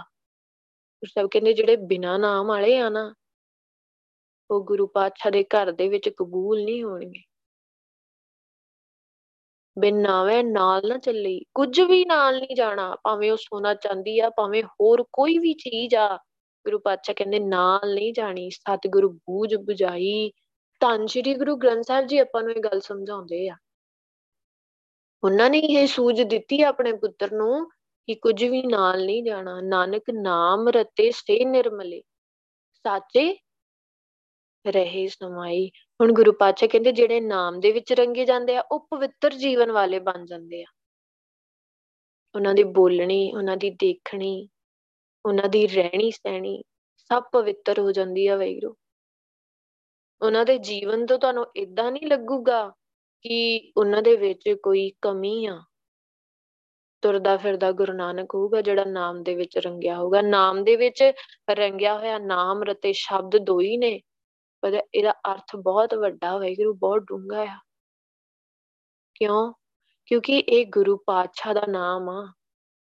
[1.04, 3.14] ਉਹ ਸਭ ਕਹਿੰਦੇ ਜਿਹੜੇ ਬਿਨਾ ਨਾਮ ਵਾਲੇ ਆ ਨਾ,
[4.52, 7.24] ਉਹ ਗੁਰੂ ਪਾਤਸ਼ਾਹ ਦੇ ਘਰ ਦੇ ਵਿੱਚ ਕਬੂਲ ਨਹੀਂ ਹੋਣਗੇ।
[9.80, 14.30] ਬਿਨ ਨਾਵੇਂ ਨਾਲ ਨਾ ਚੱਲੀ, ਕੁਝ ਵੀ ਨਾਲ ਨਹੀਂ ਜਾਣਾ, ਭਾਵੇਂ ਉਹ ਸੋਨਾ ਚਾਂਦੀ ਆ,
[14.30, 16.20] ਭਾਵੇਂ ਹੋਰ ਕੋਈ ਵੀ ਚੀਜ਼ ਆ
[16.66, 20.32] ਗੁਰੂ ਪਾਤਸ਼ਾਹ ਕਹਿੰਦੇ, ਨਾਲ ਨਹੀਂ ਜਾਣੀ, ਸਤਿਗੁਰੂ ਬੂਝ 부ਝਾਈ
[20.82, 23.56] ਧੰਨ ਸ਼੍ਰੀ ਗੁਰੂ ਗ੍ਰੰਥ ਸਾਹਿਬ ਜੀ ਆਪਾਂ ਨੂੰ ਇਹ ਗੱਲ ਸਮਝਾਉਂਦੇ ਆ।
[25.24, 27.66] ਉਹਨਾਂ ਨੇ ਇਹ ਸੂਝ ਦਿੱਤੀ ਆਪਣੇ ਪੁੱਤਰ ਨੂੰ
[28.08, 32.02] ਕਿ ਕੁਝ ਵੀ ਨਾਲ ਨਹੀਂ ਜਾਣਾ। ਨਾਨਕ ਨਾਮ ਰਤੇ ਸੇ ਨਿਰਮਲੇ,
[32.86, 33.38] ਸਾਚੇ
[34.66, 35.68] ਰਹੇ ਸਮਾਈ।
[36.02, 40.00] ਹੁਣ ਗੁਰੂ ਪਾਤਸ਼ਾਹ ਕਹਿੰਦੇ, ਜਿਹੜੇ ਨਾਮ ਦੇ ਵਿੱਚ ਰੰਗੇ ਜਾਂਦੇ ਆ, ਉਹ ਪਵਿੱਤਰ ਜੀਵਨ ਵਾਲੇ
[40.00, 40.68] ਬਣ ਜਾਂਦੇ ਆ।
[42.36, 44.48] ਉਹਨਾਂ ਦੀ ਬੋਲਣੀ, ਉਹਨਾਂ ਦੀ ਦੇਖਣੀ
[45.26, 46.64] ਉਹਨਾਂ ਦੀ ਰਹਿਣੀ ਸਹਿਣੀ
[46.98, 48.76] ਸਭ ਪਵਿੱਤਰ ਹੋ ਜਾਂਦੀ ਆ ਵੈਗਰੂ
[50.22, 52.74] ਉਹਨਾਂ ਦੇ ਜੀਵਨ ਤੋਂ ਤੁਹਾਨੂੰ ਇਦਾਂ ਨਹੀਂ ਲੱਗੂਗਾ
[53.22, 55.64] ਕਿ ਉਹਨਾਂ ਦੇ ਵਿੱਚ ਕੋਈ ਕਮੀ ਆ।
[57.02, 61.12] ਤੁਰਦਾ ਫਿਰਦਾ ਗੁਰੂ ਨਾਨਕ ਹੋਊਗਾ, ਜਿਹੜਾ ਨਾਮ ਦੇ ਵਿੱਚ ਰੰਗਿਆ ਹੋਊਗਾ। ਨਾਮ ਦੇ ਵਿੱਚ
[61.50, 64.02] ਰੰਗਿਆ ਹੋਇਆ ਨਾਮ ਰਤੇ ਸ਼ਬਦ ਦੋ ਹੀ ਨੇ,
[64.62, 67.60] ਪਰ ਇਹਦਾ ਅਰਥ ਬਹੁਤ ਵੱਡਾ ਵਾਹਿਗੁਰੂ ਬਹੁਤ ਡੂੰਘਾ ਆ।
[69.16, 69.54] ਕਿਉਂ?
[70.06, 72.34] ਕਿਉਂਕਿ ਇਹ ਗੁਰੂ ਪਾਤਸ਼ਾਹ ਦਾ ਨਾਮ ਆ।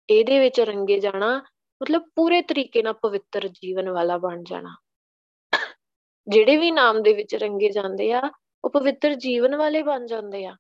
[0.10, 1.44] ਇਹਦੇ ਵਿੱਚ ਰੰਗੇ ਜਾਣਾ
[1.84, 4.78] ਮਤਲਬ ਪੂਰੇ ਤਰੀਕੇ ਨਾਲ ਪਵਿੱਤਰ ਜੀਵਨ ਵਾਲਾ ਬਣ ਜਾਣਾ।
[6.28, 8.22] ਜਿਹੜੇ ਵੀ ਨਾਮ ਦੇ ਵਿੱਚ ਰੰਗੇ ਜਾਂਦੇ ਆ,
[8.64, 10.58] ਉਹ ਪਵਿੱਤਰ ਜੀਵਨ ਵਾਲੇ ਬਣ ਜਾਂਦੇ ਆ।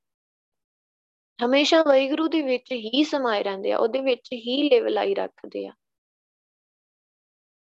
[1.45, 5.74] ਹਮੇਸ਼ਾ ਵਾਹਿਗੁਰੂ ਦੇ ਵਿੱਚ ਹੀ ਸਮਾਏ ਰਹਿੰਦੇ ਆ, ਉਹਦੇ ਵਿੱਚ ਹੀ ਲੈਵਲ ਆਈ ਰੱਖਦੇ ਆ।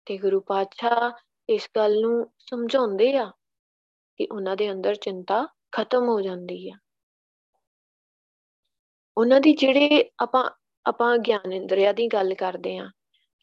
[0.06, 1.10] ਤੇ ਗੁਰੂ ਪਾਤਸ਼ਾਹ
[1.48, 3.32] ਇਸ ਗੱਲ ਨੂੰ ਸਮਝਾਉਂਦੇ ਆ
[4.16, 6.78] ਕਿ ਉਹਨਾਂ ਦੇ ਅੰਦਰ ਚਿੰਤਾ ਖਤਮ ਹੋ ਜਾਂਦੀ ਆ।
[9.16, 10.50] ਉਹਨਾਂ ਦੀ ਜਿਹੜੇ ਆਪਾਂ
[10.86, 12.90] ਆਪਾਂ ਗਿਆਨ ਇੰਦਰੀਆ ਦੀ ਗੱਲ ਕਰਦੇ ਆ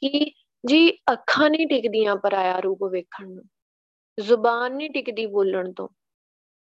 [0.01, 0.31] ਕਿ
[0.63, 3.43] ਜੀ ਅੱਖਾਂ ਨਹੀਂ ਟਿਕਦੀਆਂ ਪਰਾਇਆ ਰੂਪ ਵੇਖਣ ਨੂੰ,
[4.17, 5.87] ਜ਼ੁਬਾਨ ਨਹੀਂ ਟਿਕਦੀ ਬੋਲਣ ਤੋਂ,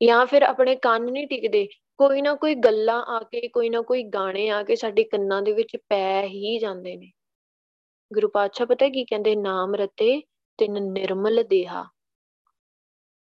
[0.00, 4.02] ਜਾਂ ਫਿਰ ਆਪਣੇ ਕੰਨ ਨਹੀਂ ਟਿਕਦੇ, ਕੋਈ ਨਾ ਕੋਈ ਗੱਲਾਂ ਆ ਕੇ, ਕੋਈ ਨਾ ਕੋਈ
[4.04, 7.10] ਗਾਣੇ ਆ ਕੇ ਸਾਡੇ ਕੰਨਾਂ ਦੇ ਵਿੱਚ ਪੈ ਹੀ ਜਾਂਦੇ ਨੇ।
[8.12, 10.20] ਗੁਰੂ ਪਾਤਸ਼ਾਹ ਪਤਾ ਕੀ ਕਹਿੰਦੇ, ਨਾਮ ਰਤੇ
[10.58, 11.84] ਤਿੰਨ ਨਿਰਮਲ ਦੇਹਾ।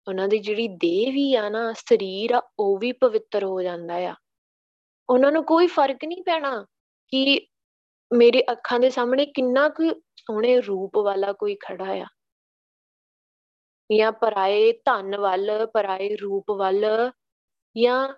[0.08, 4.16] ਉਹਨਾਂ ਦੀ ਜਿਹੜੀ ਦੇਹ ਵੀ ਆ ਨਾ, ਸਰੀਰ ਆ, ਉਹ ਵੀ ਪਵਿੱਤਰ ਹੋ ਜਾਂਦਾ ਆ।
[5.10, 6.66] ਉਹਨਾਂ ਨੂੰ ਕੋਈ ਫ਼ਰਕ ਨਹੀਂ ਪੈਣਾ
[7.08, 7.48] ਕਿ
[8.14, 12.06] ਮੇਰੇ ਅੱਖਾਂ ਦੇ ਸਾਹਮਣੇ ਕਿੰਨਾ ਕੁ ਸੋਹਣੇ ਰੂਪ ਵਾਲਾ ਕੋਈ ਖੜਾ ਆ।
[13.98, 17.12] ਜਾਂ ਪਰਾਏ ਧਨ ਵੱਲ, ਪਰਾਏ ਰੂਪ ਵੱਲ,
[17.78, 18.14] ਜਾਂ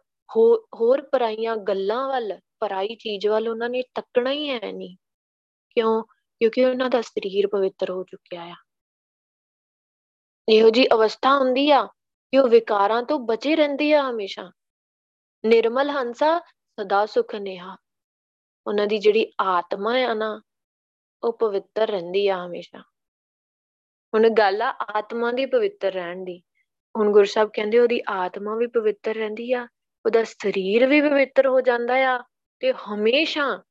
[0.76, 4.98] ਹੋਰ ਪਰਾਈਆਂ ਗੱਲਾਂ ਵੱਲ, ਪਰਾਈ ਚੀਜ਼ ਵੱਲ ਉਹਨਾਂ ਨੇ ਤੱਕਣਾ ਹੀ ਹੈ ਨਹੀਂ।
[5.70, 6.04] ਕਿਉਂ?
[6.40, 8.56] ਕਿਉਂਕਿ ਉਹਨਾਂ ਦਾ ਸਰੀਰ ਪਵਿੱਤਰ ਹੋ ਚੁੱਕਿਆ ਆ।
[10.50, 11.86] ਇਹੋ ਜੀ ਅਵਸਥਾ ਹੁੰਦੀ ਆ
[12.32, 14.52] ਕਿ ਉਹ ਵਿਕਾਰਾਂ ਤੋਂ ਬਚੇ ਰਹਿੰਦੀ ਆ ਹਮੇਸ਼ਾ।
[15.46, 16.40] ਨਿਰਮਲ ਹੰਸਾ,
[16.80, 17.78] ਸਦਾ ਸੁਖ ਨੇਹਾ।
[18.68, 20.42] ਉਹਨਾਂ ਦੀ ਜਿਹੜੀ ਆਤਮਾ ਆ ਨਾ,
[21.24, 22.80] ਉਹ ਪਵਿੱਤਰ ਰਹਿੰਦੀ ਆ ਹਮੇਸ਼ਾ।
[24.14, 26.42] ਹੁਣ ਗੱਲ ਆ ਆਤਮਾ ਦੀ ਪਵਿੱਤਰ ਰਹਿਣ ਦੀ।
[26.98, 29.68] ਹੁਣ ਗੁਰੂ ਸਾਹਿਬ ਕਹਿੰਦੇ ਉਹਦੀ ਆਤਮਾ ਵੀ ਪਵਿੱਤਰ ਰਹਿੰਦੀ ਆ,
[30.06, 32.24] ਉਹਦਾ ਸਰੀਰ ਵੀ ਪਵਿੱਤਰ ਹੋ ਜਾਂਦਾ ਆ
[32.60, 33.64] ਤੇ ਹਮੇਸ਼ਾ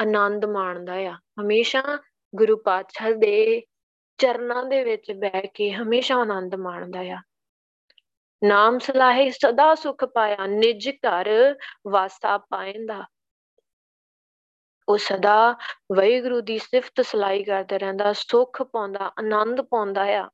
[0.00, 1.82] ਆਨੰਦ ਮਾਣਦਾ ਆ। ਹਮੇਸ਼ਾ
[2.34, 3.62] ਗੁਰੂ ਪਾਤਸ਼ਾਹ ਦੇ
[4.18, 7.18] ਚਰਨਾਂ ਦੇ ਵਿੱਚ ਬਹਿ ਕੇ ਹਮੇਸ਼ਾ ਆਨੰਦ ਮਾਣਦਾ ਆ।
[8.44, 11.54] ਨਾਮ ਸਲਾਹੇ ਸਦਾ ਸੁਖ ਪਾਇਆ, ਨਿਜ ਘਰ
[11.86, 13.04] ਵਾਸਾ ਪਾਇੰਦਾ
[14.88, 15.52] ਉਹ ਸਦਾ
[15.96, 20.30] ਵੈਗੁਰੂ ਦੀ ਸਿਫਤ ਸਲਾਈ ਕਰਦਾ ਰਹਿੰਦਾ, ਸੁਖ ਪਾਉਂਦਾ, ਆਨੰਦ ਪਾਉਂਦਾ ਆ।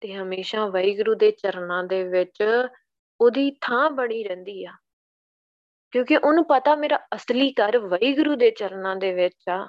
[0.00, 2.42] ਤੇ ਹਮੇਸ਼ਾ ਵੈਗੁਰੂ ਦੇ ਚਰਨਾਂ ਦੇ ਵਿੱਚ
[3.20, 4.72] ਉਹਦੀ ਥਾਂ ਬਣੀ ਰਹਿੰਦੀ ਆ।
[5.90, 9.68] ਕਿਉਂਕਿ ਉਹਨੂੰ ਪਤਾ ਮੇਰਾ ਅਸਲੀ ਘਰ ਵੈਗੁਰੂ ਦੇ ਚਰਨਾਂ ਦੇ ਵਿੱਚ ਆ।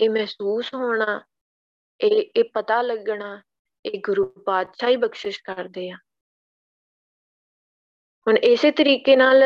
[0.00, 1.22] ਇਹ ਮਹਿਸੂਸ ਹੋਣਾ,
[2.00, 3.42] ਇਹ ਇਹ ਪਤਾ ਲੱਗਣਾ,
[3.84, 5.96] ਇਹ ਗੁਰੂ ਪਾਤਸ਼ਾਹ ਹੀ ਬਖਸ਼ਿਸ਼ ਕਰਦੇ ਆ।
[8.26, 9.42] ਹੁਣ ਇਸੇ ਤਰੀਕੇ ਨਾਲ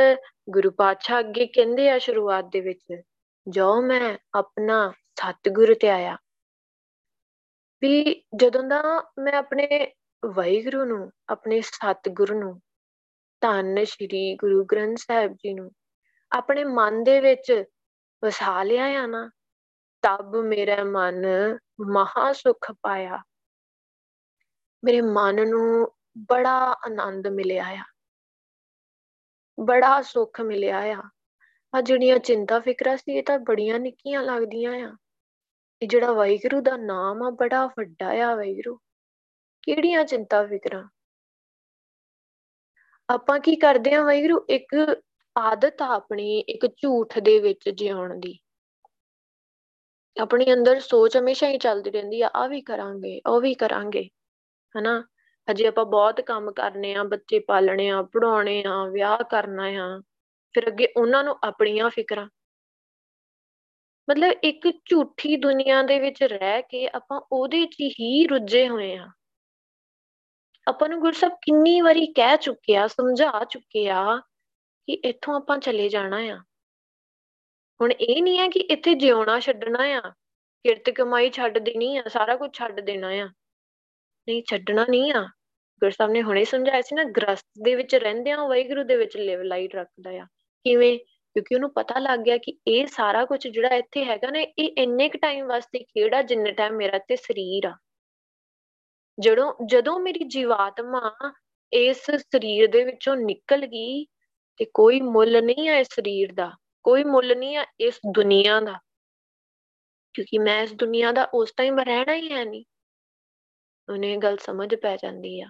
[0.50, 3.02] ਗੁਰੂ ਪਾਤਸ਼ਾਹ ਅੱਗੇ ਕਹਿੰਦੇ ਆ ਸ਼ੁਰੂਆਤ ਦੇ ਵਿੱਚ
[3.49, 6.16] ਜੋ ਮੈਂ ਆਪਣਾ ਸਤਿਗੁਰ ਤੇ ਆਇਆ।
[7.80, 8.83] ਵੀ ਜਦੋਂ ਦਾ
[9.19, 9.92] ਮੈਂ ਆਪਣੇ
[10.25, 12.61] ਵਾਹਿਗੁਰੂ ਨੂੰ, ਆਪਣੇ ਸਤਿਗੁਰੂ ਨੂੰ,
[13.40, 15.71] ਧੰਨ ਸ਼੍ਰੀ ਗੁਰੂ ਗ੍ਰੰਥ ਸਾਹਿਬ ਜੀ ਨੂੰ
[16.33, 17.64] ਆਪਣੇ ਮਨ ਦੇ ਵਿੱਚ
[18.25, 19.30] ਵਸਾ ਲਿਆ ਆ ਨਾ,
[20.02, 21.26] ਤਬ ਮੇਰਾ ਮਨ
[21.80, 23.23] ਮਹਾ ਸੁਖ ਪਾਇਆ।
[24.85, 27.85] ਮੇਰੇ ਮਨ ਨੂੰ ਬੜਾ ਆਨੰਦ ਮਿਲਿਆ ਆ।
[29.61, 31.02] ਬੜਾ ਸੁੱਖ ਮਿਲਿਆ ਆ।
[31.77, 34.96] ਆ ਜਿਹੜੀਆਂ ਚਿੰਤਾ ਫਿਕਰਾਂ ਸੀ, ਇਹ ਤਾਂ ਬੜੀਆਂ ਨਿੱਕੀਆਂ ਲੱਗਦੀਆਂ ਆ।
[35.83, 38.77] ਇਹ ਜਿਹੜਾ ਵਾਹਿਗੁਰੂ ਦਾ ਨਾਮ ਆ, ਬੜਾ ਵੱਡਾ ਆ ਵਾਹਿਗੁਰੂ।
[39.62, 40.88] ਕਿਹੜੀਆਂ ਚਿੰਤਾ ਫਿਕਰਾਂ?
[43.11, 44.46] ਆਪਾਂ ਕੀ ਕਰਦੇ ਆ ਵਾਹਿਗੁਰੂ?
[44.51, 45.03] ਇੱਕ
[45.38, 48.38] ਆਦਤ ਆ ਆਪਣੀ, ਇੱਕ ਝੂਠ ਦੇ ਵਿੱਚ ਜਿਉਣ ਦੀ।
[50.20, 54.09] ਆਪਣੀ ਅੰਦਰ ਸੋਚ ਹਮੇਸ਼ਾ ਹੀ ਚੱਲਦੀ ਰਹਿੰਦੀ ਆ ਆ ਵੀ ਕਰਾਂਗੇ, ਉਹ ਵੀ ਕਰਾਂਗੇ।
[54.79, 55.05] ਹਨਾ?
[55.50, 60.00] ਹਜੇ ਆਪਾਂ ਬਹੁਤ ਕੰਮ ਕਰਨੇ ਆ, ਬੱਚੇ ਪਾਲਣੇ ਆ ਪੜਾਉਣੇ ਆ, ਵਿਆਹ ਕਰਨਾ ਆ,
[60.53, 62.29] ਫਿਰ ਅੱਗੇ ਉਹਨਾਂ ਨੂੰ ਆਪਣੀਆਂ ਫਿਕਰਾਂ।
[64.11, 69.09] ਮਤਲਬ ਇੱਕ ਝੂਠੀ ਦੁਨੀਆ ਦੇ ਵਿੱਚ ਰਹਿ ਕੇ ਆਪਾਂ ਉਹਦੇ 'ਚ ਹੀ ਰੁੱਝੇ ਹੋਏ ਆ।
[70.68, 74.16] ਆਪਾਂ ਨੂੰ ਗੁਰਸਬ ਕਿੰਨੀ ਵਾਰੀ ਕਹਿ ਚੁੱਕੇ ਆ, ਸਮਝਾ ਚੁੱਕੇ ਆ
[74.87, 76.38] ਕਿ ਇੱਥੋਂ ਆਪਾਂ ਚਲੇ ਜਾਣਾ ਆ।
[77.81, 80.00] ਹੁਣ ਇਹ ਨਹੀਂ ਆ ਕਿ ਇੱਥੇ ਜਿਉਣਾ ਛੱਡਣਾ ਆ,
[80.62, 83.29] ਕਿਰਤ ਕਮਾਈ ਛੱਡ ਦੇਣੀ ਆ, ਸਾਰਾ ਕੁਝ ਛੱਡ ਦੇਣਾ ਆ।
[84.28, 85.22] ਨਹੀਂ, ਛੱਡਣਾ ਨਹੀਂ ਆ।
[85.80, 89.42] ਗੁਰੂ ਸਾਹਿਬ ਨੇ ਹੁਣੇ ਸਮਝਾਇਆ ਸੀ ਨਾ ਗ੍ਰਸਤ ਦੇ ਵਿੱਚ ਰਹਿੰਦਿਆਂ ਵਾਹਿਗੁਰੂ ਦੇ ਵਿੱਚ ਲਿਵ
[89.42, 90.26] ਲਾਈਟ ਰੱਖਦਾ ਆ।
[90.64, 90.98] ਕਿਵੇਂ?
[91.35, 95.09] ਕਿਉਂਕਿ ਉਹਨੂੰ ਪਤਾ ਲੱਗ ਗਿਆ ਕਿ ਇਹ ਸਾਰਾ ਕੁਝ ਜਿਹੜਾ ਇੱਥੇ ਹੈਗਾ ਨਾ, ਇਹ ਇੰਨੇ
[95.09, 97.76] ਕ ਟਾਈਮ ਵਾਸਤੇ ਖੇੜਾ ਜਿੰਨੇ ਟਾਈਮ ਮੇਰਾ ਤੇ ਸਰੀਰ ਆ।
[99.20, 101.33] ਜਦੋਂ ਜਦੋਂ ਮੇਰੀ ਜੀਵਾਤਮਾ
[101.72, 104.04] ਇਸ ਸਰੀਰ ਦੇ ਵਿੱਚੋਂ ਨਿਕਲ ਗਈ
[104.56, 106.52] ਤੇ ਕੋਈ ਮੁੱਲ ਨਹੀਂ ਆ ਇਸ ਸਰੀਰ ਦਾ,
[106.83, 108.78] ਕੋਈ ਮੁੱਲ ਨਹੀਂ ਆ ਇਸ ਦੁਨੀਆ ਦਾ।
[110.14, 112.64] ਕਿਉਂਕਿ ਮੈਂ ਇਸ ਦੁਨੀਆ ਦਾ ਉਸ ਟਾਈਮ ਰਹਿਣਾ ਹੀ ਹੈ ਨਹੀਂ।
[113.90, 115.46] ਉਹਨੇ ਗੱਲ ਸਮਝ ਪੈ ਜਾਂਦੀ ਆ।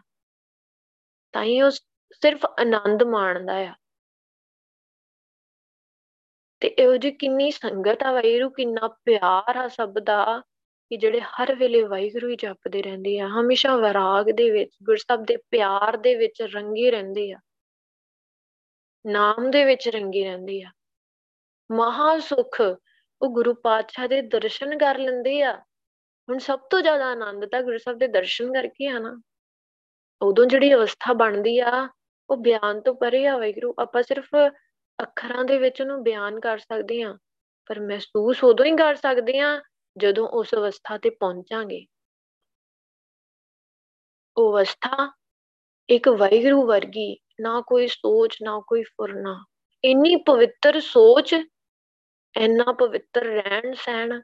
[1.32, 1.70] ਤਾਂ ਹੀ ਉਹ
[2.12, 3.74] ਸਿਰਫ ਆਨੰਦ ਮਾਣਦਾ ਆ।
[6.60, 10.42] ਤੇ ਇਹੋ ਜੀ ਕਿੰਨੀ ਸੰਗਤ ਆ ਵਾਹਿਗੁਰੂ, ਕਿੰਨਾ ਪਿਆਰ ਆ ਸਭ ਦਾ,
[10.90, 15.36] ਕਿ ਜਿਹੜੇ ਹਰ ਵੇਲੇ ਵਾਹਿਗੁਰੂ ਹੀ ਜਪਦੇ ਰਹਿੰਦੇ ਆ। ਹਮੇਸ਼ਾ ਵਿਰਾਗ ਦੇ ਵਿੱਚ ਗੁਰਸਬ ਦੇ
[15.36, 17.38] ਪਿਆਰ ਦੇ ਵਿੱਚ ਰੰਗੇ ਰਹਿੰਦੇ ਆ।
[19.06, 20.70] ਨਾਮ ਦੇ ਵਿੱਚ ਰੰਗੇ ਰਹਿੰਦੇ ਆ।
[21.72, 22.60] ਮਹਾ ਸੁਖ
[23.22, 25.64] ਉਹ ਗੁਰੂ ਪਾਤਸ਼ਾਹ ਦੇ ਦਰਸ਼ਨ ਕਰ ਲੈਂਦੇ ਆ।
[26.28, 29.22] ਹੁਣ ਸਭ ਤੋਂ ਜ਼ਿਆਦਾ ਆਨੰਦ ਤਾਂ ਗੁਰੂ ਸਾਹਿਬ ਦੇ ਦਰਸ਼ਨ ਕਰਕੇ ਆ ਨਾ।
[30.22, 31.88] ਉਦੋਂ ਜਿਹੜੀ ਅਵਸਥਾ ਬਣਦੀ ਆ,
[32.30, 34.28] ਉਹ ਬਿਆਨ ਤੋਂ ਪਰੇ ਆ ਵੈਗਰੂ ਆਪਾਂ ਸਿਰਫ
[35.02, 37.18] ਅੱਖਰਾਂ ਦੇ ਵਿੱਚ ਉਹਨੂੰ ਬਿਆਨ ਕਰ ਸਕਦੇ ਆ
[37.66, 39.62] ਪਰ ਮਹਿਸੂਸ ਉਦੋਂ ਹੀ ਕਰ ਸਕਦੇ ਆ
[39.98, 41.86] ਜਦੋਂ ਉਸ ਅਵਸਥਾ ਤੇ ਪਹੁੰਚਾਂਗੇ।
[44.36, 45.12] ਉਹ ਅਵਸਥਾ
[45.88, 49.44] ਇੱਕ ਵੈਗਰੂ ਵਰਗੀ, ਨਾ ਕੋਈ ਸੋਚ, ਨਾ ਕੋਈ ਫੁਰਨਾ।
[49.84, 51.32] ਇੰਨੀ ਪਵਿੱਤਰ ਸੋਚ,
[52.36, 54.20] ਇੰਨਾ ਪਵਿੱਤਰ ਰਹਿਣ ਸਹਿਣ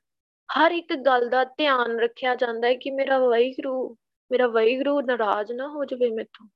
[0.50, 3.96] ਹਰ ਇੱਕ ਗੱਲ ਦਾ ਧਿਆਨ ਰੱਖਿਆ ਜਾਂਦਾ ਹੈ ਕਿ ਮੇਰਾ ਵਾਹਿਗੁਰੂ
[4.32, 6.48] ਮੇਰਾ ਵਾਹਿਗੁਰੂ ਨਾਰਾਜ਼ ਨਾ ਹੋ ਜਾਵੇ ਮੇਥੋਂ।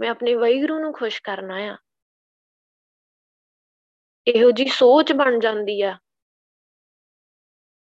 [0.00, 1.76] ਮੈਂ ਆਪਣੇ ਵਾਹਿਗੁਰੂ ਨੂੰ ਖੁਸ਼ ਕਰਨਾ ਆ।
[4.26, 5.98] ਇਹੋ ਜੀ ਸੋਚ ਬਣ ਜਾਂਦੀ ਆ।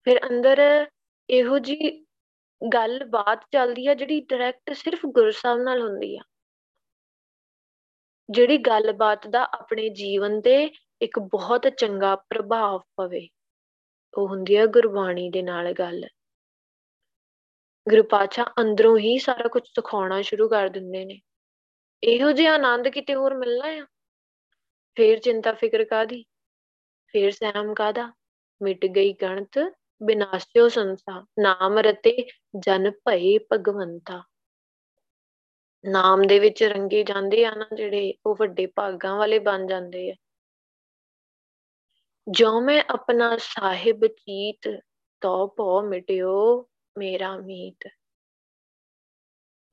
[0.04, 0.86] ਫਿਰ ਅੰਦਰ
[1.30, 2.06] ਇਹੋ ਜੀ
[2.74, 6.20] ਗੱਲ ਬਾਤ ਚੱਲਦੀ ਆ ਜਿਹੜੀ ਡਾਇਰੈਕਟ ਸਿਰਫ ਗੁਰੂ ਸਾਹਿਬ ਨਾਲ ਹੁੰਦੀ ਆ।
[8.30, 10.70] ਜਿਹੜੀ ਗੱਲਬਾਤ ਦਾ ਆਪਣੇ ਜੀਵਨ ਤੇ
[11.02, 13.28] ਇੱਕ ਬਹੁਤ ਚੰਗਾ ਪ੍ਰਭਾਵ ਪਵੇ।
[14.14, 16.04] ਉਹ ਹੁੰਦੀ ਹੈ ਗੁਰਬਾਣੀ ਦੇ ਨਾਲ ਗੱਲ।
[17.88, 21.20] ਗੁਰੂ ਪਾਤਸ਼ਾਹ ਅੰਦਰੋਂ ਹੀ ਸਾਰਾ ਕੁਝ ਸਿਖਾਉਣਾ ਸ਼ੁਰੂ ਕਰ ਦਿੰਦੇ ਨੇ।
[22.02, 23.86] ਇਹੋ ਜਿਹਾ ਆਨੰਦ ਕਿਤੇ ਹੋਰ ਮਿਲਣਾ ਆ?
[24.96, 26.24] ਫੇਰ ਚਿੰਤਾ ਫਿਕਰ ਕਾਦੀ
[27.06, 28.12] ਫੇਰ ਸਹਿਮ ਕਾਦਾ
[28.62, 29.58] ਮਿਟ ਗਈ ਗਣਤ
[30.02, 32.16] ਬਿਨਾਸ਼ਿਓ ਸੰਸਾ, ਨਾਮ ਰਤੇ
[32.58, 34.22] ਜਨ ਭਏ ਭਗਵੰਤਾ।
[35.84, 40.14] ਨਾਮ ਦੇ ਵਿੱਚ ਰੰਗੇ ਜਾਂਦੇ ਆ ਨਾ ਜਿਹੜੇ, ਉਹ ਵੱਡੇ ਭਾਗਾਂ ਵਾਲੇ ਬਣ ਜਾਂਦੇ ਆ।
[42.30, 44.82] ਜੋ ਮੈਂ ਆਪਣਾ ਸਾਹਿਬ ਚੀਤ
[45.20, 47.88] ਤੋ ਭੋ ਮਿਟਿਓ, ਮੇਰਾ ਮੀਤ।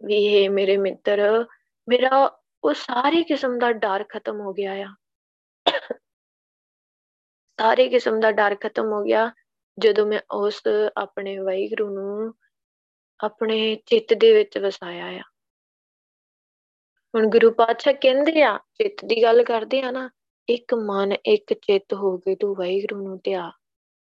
[0.05, 1.45] ਵੀ ਹੈ ਮੇਰੇ ਮਿੱਤਰ,
[1.89, 4.95] ਮੇਰਾ ਉਹ ਸਾਰੇ ਕਿਸਮ ਦਾ ਡਰ ਖਤਮ ਹੋ ਗਿਆ ਆ।
[7.59, 9.31] ਸਾਰੇ ਕਿਸਮ ਦਾ ਡਰ ਖਤਮ ਹੋ ਗਿਆ
[9.79, 10.61] ਜਦੋਂ ਮੈਂ ਉਸ
[10.97, 12.33] ਆਪਣੇ ਵਾਹਿਗੁਰੂ ਨੂੰ
[13.23, 15.23] ਆਪਣੇ ਚਿੱਤ ਦੇ ਵਿੱਚ ਵਸਾਇਆ ਆ।
[17.15, 20.09] ਹੁਣ ਗੁਰੂ ਪਾਤਸ਼ਾਹ ਕਹਿੰਦੇ ਆ, ਚਿੱਤ ਦੀ ਗੱਲ ਕਰਦੇ ਆ ਨਾ
[20.49, 23.47] ਇੱਕ ਮਨ ਇੱਕ ਚਿੱਤ ਹੋ ਕੇ ਤੂੰ ਵਾਹਿਗੁਰੂ ਨੂੰ ਧਿਆ।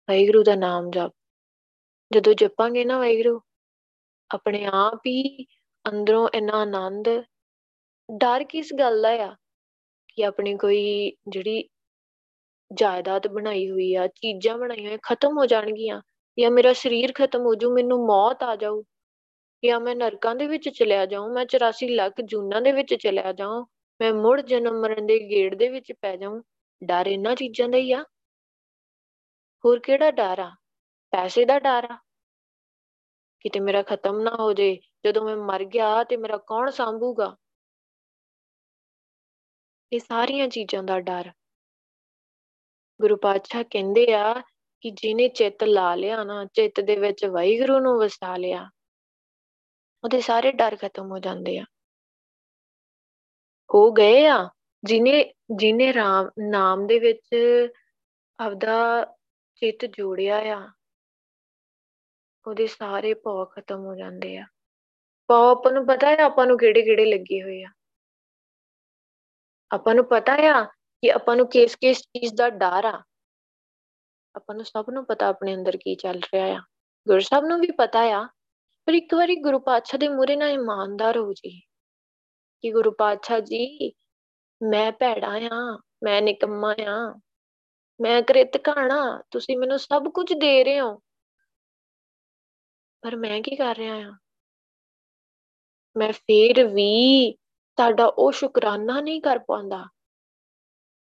[0.09, 1.11] ਵਾਹਿਗੁਰੂ ਦਾ ਨਾਮ ਜਪ।
[2.13, 3.41] ਜਦੋਂ ਜਪਾਂਗੇ ਨਾ ਵਾਹਿਗੁਰੂ,
[4.33, 5.45] ਆਪਣੇ ਆਪ ਹੀ
[5.89, 7.09] ਅੰਦਰੋਂ ਇੰਨਾ ਆਨੰਦ,
[8.17, 9.35] ਡਰ ਕਿਸ ਗੱਲ ਦਾ ਆ?
[10.07, 11.69] ਕਿ ਆਪਣੀ ਕੋਈ ਜਿਹੜੀ
[12.73, 16.01] ਜਾਇਦਾਦ ਬਣਾਈ ਹੋਈ ਆ, ਚੀਜ਼ਾਂ ਬਣਾਈਆਂ ਹੋਈਆਂ, ਖਤਮ ਹੋ ਜਾਣਗੀਆਂ,
[16.39, 18.83] ਜਾਂ ਮੇਰਾ ਸਰੀਰ ਖਤਮ ਹੋ ਜੂ ਮੈਨੂੰ ਮੌਤ ਆ ਜਾਊ,
[19.65, 23.65] ਜਾਂ ਮੈਂ ਨਰਕਾਂ ਦੇ ਵਿੱਚ ਚਲਿਆ ਜਾਉਂ ਮੈਂ 84 ਲੱਖ ਜੂਨਾਂ ਦੇ ਵਿੱਚ ਚਲਿਆ ਜਾਉਂ
[24.01, 26.41] ਮੈਂ ਮੁੜ ਜਨਮ ਮਰਨ ਦੇ ਗੇੜ ਦੇ ਵਿੱਚ ਪੈ ਜਾਉਂ
[26.83, 28.03] ਡਰ ਇਹਨਾਂ ਚੀਜ਼ਾਂ ਦਾ ਹੀ ਆ।
[29.65, 30.55] ਹੋਰ ਕਿਹੜਾ ਡਰ ਆ?
[31.11, 31.97] ਪੈਸੇ ਦਾ ਡਰ ਆ।
[33.39, 37.35] ਕਿਤੇ ਮੇਰਾ ਖਤਮ ਨਾ ਹੋ ਜੇ, ਜਦੋਂ ਮੈਂ ਮਰ ਗਿਆ ਤੇ ਮੇਰਾ ਕੌਣ ਸੰਭੂਗਾ?
[39.93, 41.31] ਇਹ ਸਾਰੀਆਂ ਚੀਜ਼ਾਂ ਦਾ ਡਰ।
[43.01, 44.33] ਗੁਰੂ ਪਾਤਸ਼ਾਹ ਕਹਿੰਦੇ ਆ
[44.81, 48.69] ਕਿ ਜਿਹਨੇ ਚਿੱਤ ਲਾ ਲਿਆ ਨਾ, ਚਿੱਤ ਦੇ ਵਿੱਚ ਵਾਹਿਗੁਰੂ ਨੂੰ ਵਸਾ ਲਿਆ,
[50.03, 51.65] ਉਹਦੇ ਸਾਰੇ ਡਰ ਖਤਮ ਹੋ ਜਾਂਦੇ ਆ।
[53.73, 54.49] ਹੋ ਗਏ ਆ,
[54.83, 57.35] ਜਿਨੇ ਜਿਨੇ ਰਾਮ, ਨਾਮ ਦੇ ਵਿੱਚ
[58.39, 59.05] ਆਪਦਾ
[59.55, 60.71] ਚਿੱਤ ਜੋੜਿਆ ਆ,
[62.47, 64.45] ਉਹਦੇ ਸਾਰੇ ਪੌ ਖਤਮ ਹੋ ਜਾਂਦੇ ਆ।
[65.27, 67.69] ਪੌ ਆਪਾਂ ਨੂੰ ਪਤਾ ਹੈ ਆਪਾਂ ਨੂੰ ਕਿਹੜੇ ਕਿਹੜੇ ਲੱਗੇ ਹੋਏ ਆ।
[69.71, 73.03] ਆਪਾਂ ਨੂੰ ਪਤਾ ਆ ਕਿ ਆਪਾਂ ਨੂੰ ਕਿਸ ਕਿਸ ਚੀਜ਼ ਦਾ ਡਰ ਆ।
[74.35, 76.61] ਆਪਾਂ ਨੂੰ ਸਭ ਨੂੰ ਪਤਾ ਆਪਣੇ ਅੰਦਰ ਕੀ ਚੱਲ ਰਿਹਾ ਆ।
[77.07, 78.27] ਗੁਰੂ ਸਾਹਿਬ ਨੂੰ ਵੀ ਪਤਾ ਆ,
[78.87, 81.61] ਪਰ ਇੱਕ ਵਾਰੀ ਗੁਰੂ ਪਾਤਸ਼ਾਹ ਦੇ ਮੂਰੇ ਨਾਲ ਇਮਾਨਦਾਰ ਹੋ ਜੀ
[82.63, 83.93] ਕਿ ਗੁਰੂ ਪਾਤਸ਼ਾਹ ਜੀ,
[84.63, 87.19] ਮੈਂ ਭੈੜਾ ਆ, ਮੈਂ ਨਿਕੰਮਾ ਆ,
[88.01, 90.99] ਮੈਂ ਕ੍ਰਿਤ ਘਾਣਾ, ਤੁਸੀਂ ਮੈਨੂੰ ਸਭ ਕੁਝ ਦੇ ਰਹੇ ਹੋ।
[93.01, 94.11] ਪਰ ਮੈਂ ਕੀ ਕਰ ਰਿਹਾ ਆ?
[95.97, 97.33] ਮੈਂ ਫੇਰ ਵੀ
[97.75, 99.85] ਤੁਹਾਡਾ ਉਹ ਸ਼ੁਕਰਾਨਾ ਨਹੀਂ ਕਰ ਪਾਉਂਦਾ।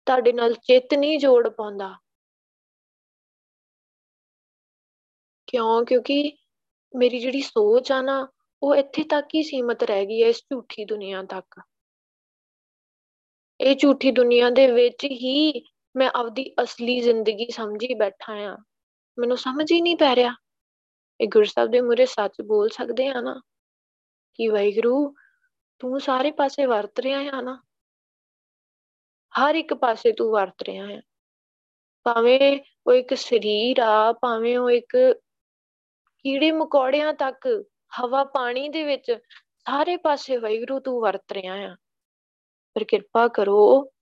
[0.06, 1.98] ਤੁਹਾਡੇ ਨਾਲ ਚਿੱਤ ਨਹੀਂ ਜੋੜ ਪਾਉਂਦਾ।
[5.46, 5.84] ਕਿਉਂ?
[5.84, 6.36] ਕਿਉਂਕਿ
[6.96, 8.28] ਮੇਰੀ ਜਿਹੜੀ ਸੋਚ ਆ ਨਾ
[8.62, 11.60] ਉਹ ਇੱਥੇ ਤੱਕ ਹੀ ਸੀਮਤ ਰਹਿ ਗਈ ਹੈ, ਇਸ ਝੂਠੀ ਦੁਨੀਆ ਤੱਕ।
[13.60, 15.64] ਇਹ ਝੂਠੀ ਦੁਨੀਆ ਦੇ ਵਿੱਚ ਹੀ
[15.96, 18.56] ਮੈਂ ਆਪਦੀ ਅਸਲੀ ਜ਼ਿੰਦਗੀ ਸਮਝੀ ਬੈਠਾ ਆ।
[19.18, 20.34] ਮੈਨੂੰ ਸਮਝ ਹੀ ਨਹੀਂ ਪੈ ਰਿਹਾ।
[21.20, 23.40] ਇਹ ਗੁਰੂ ਸਾਹਿਬ ਦੇ ਮੂਰੇ ਸੱਚ ਬੋਲ ਸਕਦੇ ਆ ਨਾ?
[24.34, 25.14] ਕਿ ਵਾਹਿਗੁਰੂ,
[25.78, 27.62] ਤੂੰ ਸਾਰੇ ਪਾਸੇ ਵਰਤ ਰਿਹਾ ਆ ਨਾ?
[29.38, 31.02] ਹਰ ਇੱਕ ਪਾਸੇ ਤੂੰ ਵਰਤ ਰਿਹਾ ਆ।
[32.04, 34.96] ਭਾਵੇਂ ਉਹ ਇੱਕ ਸਰੀਰ ਆ, ਭਾਵੇਂ ਉਹ ਇੱਕ
[36.18, 37.64] ਕੀੜੇ ਮਕੌੜਿਆਂ ਤੱਕ
[38.00, 39.18] ਹਵਾ ਪਾਣੀ ਦੇ ਵਿੱਚ
[39.68, 41.76] ਸਾਰੇ ਪਾਸੇ ਵਾਹਿਗੁਰੂ ਤੂੰ ਵਰਤ ਰਿਹਾ ਆ।
[42.74, 43.92] ਪਰ ਕਿਰਪਾ ਕਰੋ,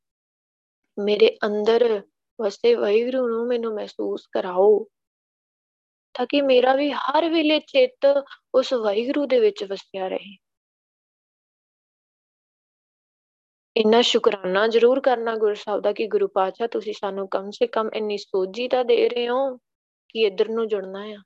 [0.98, 2.02] ਮੇਰੇ ਅੰਦਰ
[2.40, 4.86] ਵਸੇ ਵਾਹਿਗੁਰੂ ਨੂੰ ਮੈਨੂੰ ਮਹਿਸੂਸ ਕਰਾਓ,
[6.14, 8.24] ਤਾਂ ਕਿ ਮੇਰਾ ਵੀ ਹਰ ਵੇਲੇ ਚਿੱਤ
[8.54, 10.36] ਉਸ ਵਾਹਿਗੁਰੂ ਦੇ ਵਿੱਚ ਵਸਿਆ ਰਹੇ।
[13.76, 17.90] ਇੰਨਾ ਸ਼ੁਕਰਾਨਾ ਜ਼ਰੂਰ ਕਰਨਾ ਗੁਰੂ ਸਾਹਿਬ ਦਾ ਕਿ ਗੁਰੂ ਪਾਤਸ਼ਾਹ ਤੁਸੀਂ ਸਾਨੂੰ ਕਮ ਸੇ ਕਮ
[17.94, 19.56] ਇੰਨੀ ਸੋਝੀ ਤਾਂ ਦੇ ਰਹੇ ਹੋ
[20.08, 21.22] ਕਿ ਇੱਧਰ ਨੂੰ ਜੁੜਨਾ ਆ।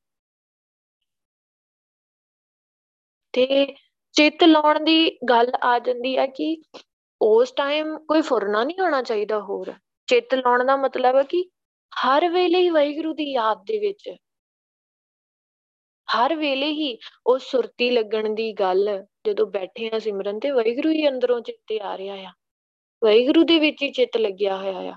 [3.35, 3.75] ਤੇ
[4.13, 6.63] ਚਿੱਤ ਲਾਉਣ ਦੀ ਗੱਲ ਆ ਜਾਂਦੀ ਹੈ ਕਿ
[7.23, 9.75] ਉਸ ਟਾਈਮ ਕੋਈ ਫੁਰਨਾ ਨਹੀਂ ਹੋਣਾ ਚਾਹੀਦਾ ਹੋਰ।
[10.07, 11.51] ਚਿੱਤ ਲਾਉਣ ਦਾ ਮਤਲਬ ਹੈ ਕਿ
[12.07, 14.11] ਹਰ ਵੇਲੇ ਹੀ ਵਾਹਿਗੁਰੂ ਦੀ ਯਾਦ ਦੇ ਵਿੱਚ।
[16.17, 21.09] ਹਰ ਵੇਲੇ ਹੀ ਉਹ ਸੁਰਤੀ ਲੱਗਣ ਦੀ ਗੱਲ, ਜਦੋਂ ਬੈਠੇ ਆ ਸਿਮਰਨ ਤੇ ਵਾਹਿਗੁਰੂ ਹੀ
[21.09, 22.33] ਅੰਦਰੋਂ ਚਿੱਤੇ ਆ ਰਿਹਾ ਆ।
[23.05, 24.97] ਵਾਹਿਗੁਰੂ ਦੇ ਵਿੱਚ ਹੀ ਚਿੱਤ ਲੱਗਿਆ ਹੋਇਆ ਆ।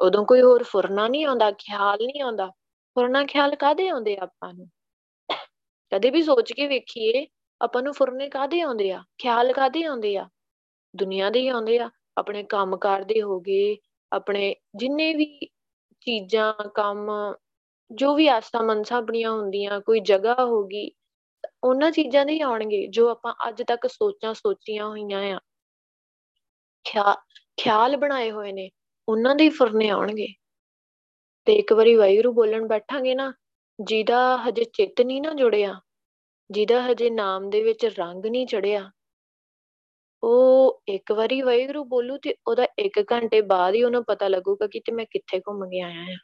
[0.00, 2.46] ਉਦੋਂ ਕੋਈ ਹੋਰ ਫੁਰਨਾ ਨਹੀਂ ਆਉਂਦਾ, ਖਿਆਲ ਨਹੀਂ ਆਉਂਦਾ।
[2.94, 4.70] ਫੁਰਨਾ ਖਿਆਲ ਕਾਦੇ ਆਉਂਦੇ ਆਪਾਂ ਨੂੰ?
[5.92, 7.26] ਕਦੇ ਵੀ ਸੋਚ ਕੇ ਵੇਖੀਏ
[7.64, 9.04] ਆਪਾਂ ਨੂੰ ਫੁਰਨੇ ਕਾਦੇ ਆਉਂਦੇ ਆ?
[9.18, 10.28] ਖਿਆਲ ਕਾਦੇ ਆਉਂਦੇ ਆ?
[10.96, 13.76] ਦੁਨੀਆ ਦੇ ਹੀ ਆਉਂਦੇ ਆ। ਆਪਣੇ ਕੰਮਕਾਰ ਦੇ ਹੋ ਗਏ,
[14.12, 15.40] ਆਪਣੇ ਜਿੰਨੇ ਵੀ
[16.00, 17.10] ਚੀਜ਼ਾਂ, ਕੰਮ,
[17.92, 20.90] ਜੋ ਵੀ ਆਸਾਂ ਮਨਸਾਂ ਆਪਣੀਆਂ ਹੁੰਦੀਆਂ, ਕੋਈ ਜਗ੍ਹਾ ਹੋਗੀ
[21.64, 25.40] ਉਹਨਾਂ ਚੀਜ਼ਾਂ ਦੇ ਹੀ ਆਉਣਗੇ, ਜੋ ਆਪਾਂ ਅੱਜ ਤੱਕ ਸੋਚਾਂ ਸੋਚੀਆਂ ਹੋਈਆਂ ਆ।
[27.56, 28.70] ਖਿਆਲ ਬਣਾਏ ਹੋਏ ਨੇ,
[29.08, 30.28] ਉਹਨਾਂ ਦੇ ਹੀ ਫੁਰਨੇ ਆਉਣਗੇ।
[31.44, 33.34] ਤੇ ਇੱਕ ਵਾਰੀ ਵਾਹਿਗੁਰੂ ਬੋਲਣ, ਬੈਠਾਂਗੇ ਨਾ,
[33.80, 35.80] ਜਿਹਦਾ ਹਜੇ ਚਿੱਤ ਨਹੀਂ ਨਾ ਜੁੜਿਆ
[36.50, 38.90] ਜਿਹਦਾ ਹਜੇ ਨਾਮ ਦੇ ਵਿੱਚ ਰੰਗ ਨਹੀਂ ਚੜਿਆ।
[40.22, 44.80] ਉਹ ਇੱਕ ਵਾਰੀ ਵਾਹਿਗੁਰੂ ਬੋਲੂ ਤੇ ਉਹਦਾ 1 ਘੰਟੇ ਬਾਅਦ ਹੀ ਉਹਨੂੰ ਪਤਾ ਲੱਗੂਗਾ ਕਿ
[44.80, 46.16] ਤੇ ਮੈਂ ਕਿੱਥੇ ਘੁੰਮ ਕੇ ਆਇਆ ਆ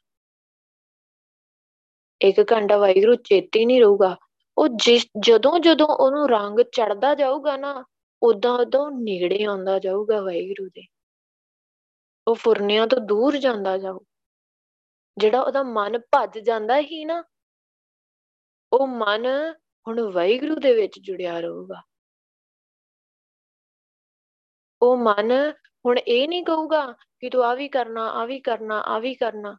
[2.20, 4.16] ਇੱਕ ਘੰਟਾ ਵਾਹਿਗੁਰੂ ਚੇਤੇ ਨਹੀਂ ਰਹੂਗਾ।
[4.56, 7.84] ਉਹ ਜਿਸ ਜਦੋਂ ਜਦੋਂ ਉਹਨੂੰ ਰੰਗ ਚੜਦਾ ਜਾਊਗਾ ਨਾ
[8.22, 10.82] ਉਦਾਂ ਉਦਾਂ ਨੇੜੇ ਆਉਂਦਾ ਜਾਊਗਾ ਵਾਹਿਗੁਰੂ ਦੇ।
[12.26, 13.98] ਉਹ ਫੁਰਨਿਆਂ ਤੋਂ ਦੂਰ ਜਾਂਦਾ ਜਾਊ।
[15.16, 17.24] ਜਿਹੜਾ ਉਹਦਾ ਮਨ ਭੱਜ ਜਾਂਦਾ ਹੀ ਨਾ,
[18.72, 19.26] ਉਹ ਮਨ
[19.88, 21.82] ਹੁਣ ਵਾਹਿਗੁਰੂ ਦੇ ਵਿੱਚ ਜੁੜਿਆ ਰਹੂਗਾ।
[24.82, 25.52] ਉਹ ਮਨ
[25.86, 29.58] ਹੁਣ ਇਹ ਨਹੀਂ ਕਹੂਗਾ ਕਿ ਤੂੰ ਆ ਵੀ ਕਰਨਾ ਆ ਵੀ ਕਰਨਾ ਆ ਵੀ ਕਰਨਾ।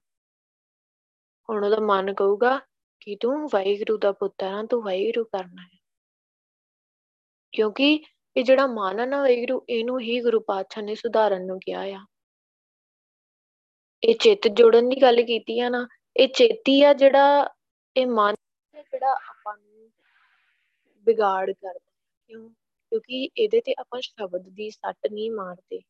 [1.49, 2.59] ਹੁਣ ਉਹਦਾ ਮਨ ਕਹੂਗਾ
[2.99, 5.79] ਕਿ ਤੂੰ ਵਾਹਿਗੁਰੂ ਦਾ ਪੁੱਤਰ ਆ, ਤੂੰ ਵਾਹਿਗੁਰੂ ਕਰਨਾ ਹੈ।
[7.51, 8.03] ਕਿਉਂਕਿ
[8.37, 12.05] ਇਹ ਜਿਹੜਾ ਮਨ ਹੈ ਨਾ ਵਾਹਿਗੁਰੂ, ਇਹਨੂੰ ਹੀ ਗੁਰੂ ਪਾਤਸ਼ਾਹ ਨੇ ਸੁਧਾਰਨ ਨੂੰ ਕਿਹਾ ਆ।
[14.03, 17.49] ਇਹ ਚਿੱਤ ਜੋੜਨ ਦੀ ਗੱਲ ਕੀਤੀ ਆ ਨਾ, ਇਹ ਚੇਤੀ ਆ ਜਿਹੜਾ
[17.97, 18.35] ਇਹ ਮਨ
[18.75, 19.30] ਜਿਹੜਾ ਆਪਾਂ ਨੂੰ
[21.01, 21.91] ਵਿਗਾੜ ਕਰਦਾ
[22.27, 22.49] ਕਿਉਂ?
[22.89, 25.81] ਕਿਉਂਕਿ ਇਹਦੇ ਤੇ ਆਪਾਂ ਸ਼ਬਦ ਦੀ ਸੱਟ ਨਹੀਂ ਮਾਰਦੇ।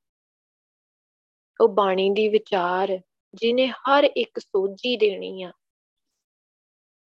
[1.61, 2.99] ਉਹ ਬਾਣੀ ਦੀ ਵਿਚਾਰ
[3.33, 5.51] ਜਿਹਨੇ ਹਰ ਇੱਕ ਸੋਝੀ ਦੇਣੀ ਆ।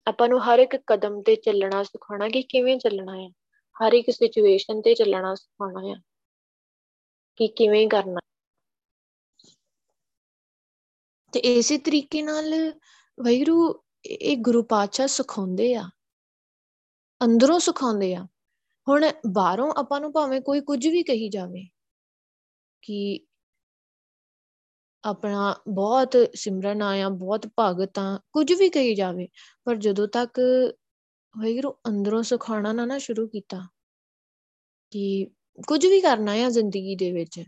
[0.07, 3.29] ਆਪਾਂ ਨੂੰ ਹਰ ਇੱਕ ਕਦਮ ਤੇ ਚੱਲਣਾ ਸਿਖਾਉਣਾ ਕਿ ਕਿਵੇਂ ਚੱਲਣਾ ਹੈ
[3.75, 5.95] ਹਰ ਇੱਕ ਸਿਚੁਏਸ਼ਨ ਤੇ ਚੱਲਣਾ ਸਿਖਾਉਣਾ ਆ
[7.35, 8.19] ਕਿ ਕਿਵੇਂ ਕਰਨਾ?
[11.31, 12.71] ਤੇ ਇਸੇ ਤਰੀਕੇ ਨਾਲ
[13.19, 15.89] ਵੈਰੂ ਇਹ ਗੁਰੂ ਪਾਤਸ਼ਾਹ ਸਿਖਾਉਂਦੇ ਆ।
[17.21, 18.25] ਅੰਦਰੋਂ ਸਿਖਾਉਂਦੇ ਆ।
[18.87, 21.67] ਹੁਣ ਬਾਹਰੋਂ ਆਪਾਂ ਨੂੰ ਭਾਵੇਂ ਕੋਈ ਕੁਝ ਵੀ ਕਹੀ ਜਾਵੇ
[22.83, 23.19] ਕਿ
[25.03, 29.27] ਆਪਣਾ ਬਹੁਤ ਸਿਮਰਨ ਆਇਆ ਬਹੁਤ ਭਗਤ ਆ, ਕੁਝ ਵੀ ਕਹੀ ਜਾਵੇ,
[29.65, 30.39] ਪਰ ਜਦੋਂ ਤੱਕ
[31.35, 33.61] ਵੈਗਰੂ ਅੰਦਰੋਂ ਸਿਖਾਉਣਾ ਨਾ ਨਾ ਸ਼ੁਰੂ ਕੀਤਾ
[34.93, 35.27] ਕਿ
[35.67, 37.43] ਕੁਝ ਵੀ ਕਰਨਾ ਆ ਜ਼ਿੰਦਗੀ ਦੇ ਵਿੱਚ,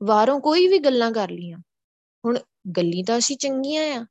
[0.00, 1.58] ਬਾਹਰੋਂ ਕੋਈ ਵੀ ਗੱਲਾਂ ਕਰ ਲੀਆਂ
[2.24, 2.38] ਹੁਣ
[2.76, 4.06] ਗੱਲੀ ਤਾਂ ਅਸੀਂ ਚੰਗੀਆਂ ਆ,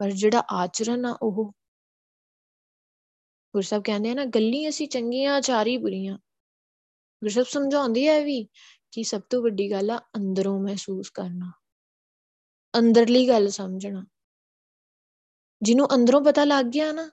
[0.00, 1.52] ਪਰ ਜਿਹੜਾ ਆਚਰਣ ਆ ਉਹ
[3.58, 6.18] ਗੁਰਸਬ ਕਹਿੰਦੇ ਆ ਨਾ, ਗੱਲੀ ਅਸੀਂ ਚੰਗੀਆਂ ਚਾਰੀ ਬੁਰੀਆਂ।
[7.24, 8.48] ਗੁਰਸਬ ਸਮਝਾਉਂਦੀ ਹੈ ਵੀ
[8.92, 11.52] ਕਿ ਸਭ ਤੋਂ ਵੱਡੀ ਗੱਲ ਆ ਅੰਦਰੋਂ ਮਹਿਸੂਸ ਕਰਨਾ।
[12.78, 14.06] ਅੰਦਰਲੀ ਗੱਲ ਸਮਝਣਾ।
[15.62, 17.10] ਜਿਹਨੂੰ ਅੰਦਰੋਂ ਪਤਾ ਲੱਗ ਗਿਆ ਨਾ,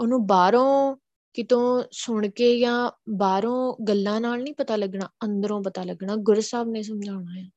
[0.00, 0.96] ਉਹਨੂੰ ਬਾਹਰੋਂ
[1.34, 6.68] ਕਿਤੋਂ ਸੁਣ ਕੇ ਜਾਂ ਬਾਹਰੋਂ ਗੱਲਾਂ ਨਾਲ ਨਹੀਂ ਪਤਾ ਲੱਗਣਾ, ਅੰਦਰੋਂ ਪਤਾ ਲੱਗਣਾ ਗੁਰੂ ਸਾਹਿਬ
[6.68, 7.50] ਨੇ ਸਮਝਾਉਣਾ ਹੈ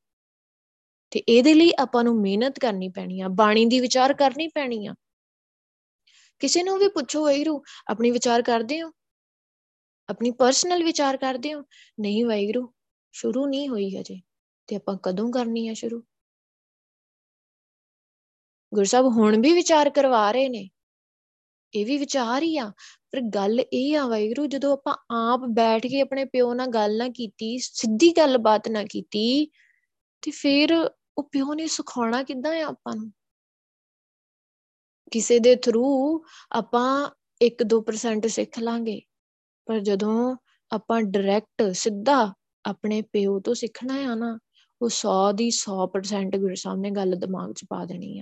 [1.12, 4.96] ਤੇ ਇਹਦੇ ਲਈ ਆਪਾਂ ਨੂੰ ਮਿਹਨਤ ਕਰਨੀ ਪੈਣੀ ਆ, ਬਾਣੀ ਦੀ ਵਿਚਾਰ ਕਰਨੀ ਪੈਣੀ ਆ।
[6.42, 8.92] ਕਿਸੇ ਨੂੰ ਵੀ ਪੁੱਛੋ ਵੈਗਰੂ ਆਪਣੀ ਵਿਚਾਰ ਕਰਦੇ ਹੋ?
[10.10, 11.64] ਆਪਣੀ ਪਰਸਨਲ ਵਿਚਾਰ ਕਰਦੇ ਹੋ?
[12.00, 12.74] ਨਹੀਂ ਵੈਗਰੂ
[13.14, 14.22] ਸ਼ੁਰੂ ਨਹੀਂ ਹੋਈ ਹਜੇ,
[14.68, 16.04] ਤੇ ਆਪਾਂ ਕਦੋਂ ਕਰਨੀ ਆ ਸ਼ੁਰੂ?
[18.74, 20.70] ਗੁਰਸਾਹਿਬ ਹੁਣ ਵੀ ਵਿਚਾਰ ਕਰਵਾ ਰਹੇ ਨੇ,
[21.74, 22.72] ਇਹ ਵੀ ਵਿਚਾਰ ਹੀ ਆ,
[23.12, 27.10] ਪਰ ਗੱਲ ਇਹ ਆ ਵਾਹਿਗੁਰੂ, ਜਦੋਂ ਆਪਾਂ ਆਪ ਬੈਠ ਕੇ ਆਪਣੇ ਪਿਓ ਨਾਲ ਗੱਲ ਨਾ
[27.10, 29.46] ਕੀਤੀ, ਸਿੱਧੀ ਗੱਲਬਾਤ ਨਾ ਕੀਤੀ,
[30.22, 33.12] ਤੇ ਫਿਰ ਉਹ ਪਿਓ ਨੇ ਸਿਖਾਉਣਾ ਕਿੱਦਾਂ ਆ ਆਪਾਂ ਨੂੰ?
[35.12, 37.10] ਕਿਸੇ ਦੇ ਥਰੂ ਆਪਾਂ
[37.42, 39.02] 1-2% ਸਿੱਖ ਲਾਂਗੇ।
[39.66, 40.36] ਪਰ ਜਦੋਂ
[40.72, 42.34] ਆਪਾਂ ਡਾਇਰੈਕਟ ਸਿੱਧਾ
[42.66, 44.40] ਆਪਣੇ ਪਿਓ ਤੋਂ ਸਿੱਖਣਾ ਆ ਨਾ,
[44.82, 48.22] ਉਹ 100 ਦੀ 100% ਗੁਰੂ ਸਾਹਮਣੇ ਗੱਲ ਦਿਮਾਗ 'ਚ ਪਾ ਦੇਣੀ ਆ।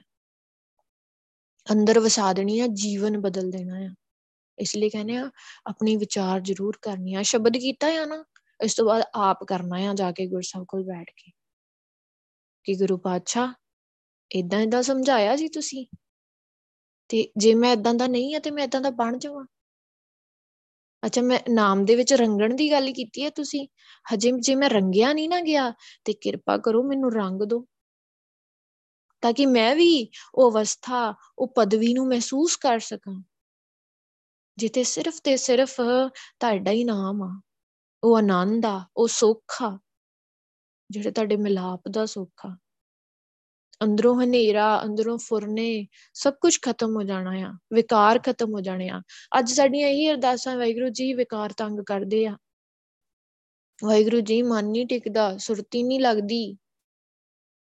[1.71, 3.95] ਅੰਦਰ ਵਸਾ ਦੇਣੀ ਆ, ਜੀਵਨ ਬਦਲ ਦੇਣਾ ਆ।
[4.59, 5.31] ਇਸ ਲਈ ਕਹਿੰਦੇ ਆ,
[5.67, 8.25] ਆਪਣੀ ਵਿਚਾਰ ਜ਼ਰੂਰ ਕਰਨੀ ਆ। ਸ਼ਬਦ ਕੀਤਾ ਆ ਨਾ,
[8.63, 11.31] ਇਸ ਤੋਂ ਬਾਅਦ ਆਪ ਕਰਨਾ ਆ ਜਾ ਕੇ ਗੁਰਸਾਹਿਬ ਕੋਲ ਬੈਠ ਕੇ।
[12.63, 13.53] ਕਿ ਗੁਰੂ ਪਾਤਸ਼ਾਹ
[14.31, 15.85] ਇਦਾਂ ਇਦਾਂ ਸਮਝਾਇਆ ਜੀ ਤੁਸੀਂ?
[17.09, 19.45] ਤੇ ਜੇ ਮੈਂ ਇਦਾਂ ਦਾ ਨਹੀਂ ਆ ਤੇ ਮੈਂ ਇਦਾਂ ਦਾ ਬਣ ਜਾਵਾਂ?
[21.03, 23.67] ਅੱਛਾ, ਮੈਂ ਨਾਮ ਦੇ ਵਿੱਚ ਰੰਗਣ ਦੀ ਗੱਲ ਕੀਤੀ ਹੈ ਤੁਸੀਂ?
[24.13, 25.73] ਹਜੇ ਜੇ ਮੈਂ ਰੰਗਿਆ ਨਹੀਂ ਨਾ ਗਿਆ
[26.05, 27.65] ਤੇ ਕਿਰਪਾ ਕਰੋ ਮੈਨੂੰ ਰੰਗ ਦਿਓ।
[29.23, 33.23] ਤਾਂ ਕਿ ਮੈਂ ਵੀ ਉਹ ਅਵਸਥਾ, ਉਹ ਪਦਵੀ ਨੂੰ ਮਹਿਸੂਸ ਕਰ ਸਕਾਂ।
[34.57, 35.75] ਜਿੱਥੇ ਸਿਰਫ ਤੇ ਸਿਰਫ
[36.39, 37.41] ਤੁਹਾਡਾ ਹੀ ਨਾਮ ਆ,
[38.03, 39.77] ਉਹ ਆਨੰਦ ਆ, ਉਹ ਸੁੱਖ ਆ,
[40.89, 42.55] ਜਿਹੜੇ ਤੁਹਾਡੇ ਮਿਲਾਪ ਦਾ ਸੁੱਖ ਆ।
[43.83, 49.01] ਅੰਦਰੋਂ ਹਨੇਰਾ, ਅੰਦਰੋਂ ਫੁਰਨੇ, ਸਭ ਕੁਝ ਖਤਮ ਹੋ ਜਾਣਾ ਆ, ਵਿਕਾਰ ਖਤਮ ਹੋ ਜਾਣੇ ਆ।
[49.39, 52.37] ਅੱਜ ਸਾਡੀਆਂ ਇਹੀ ਅਰਦਾਸਾਂ ਵਾਹਿਗੁਰੂ ਜੀ ਵਿਕਾਰ ਤੰਗ ਕਰਦੇ ਆ।
[53.83, 56.57] ਵਾਹਿਗੁਰੂ ਜੀ, ਮਨ ਨਹੀਂ ਟਿਕਦਾ, ਸੁਰਤੀ ਨਹੀਂ ਲੱਗਦੀ।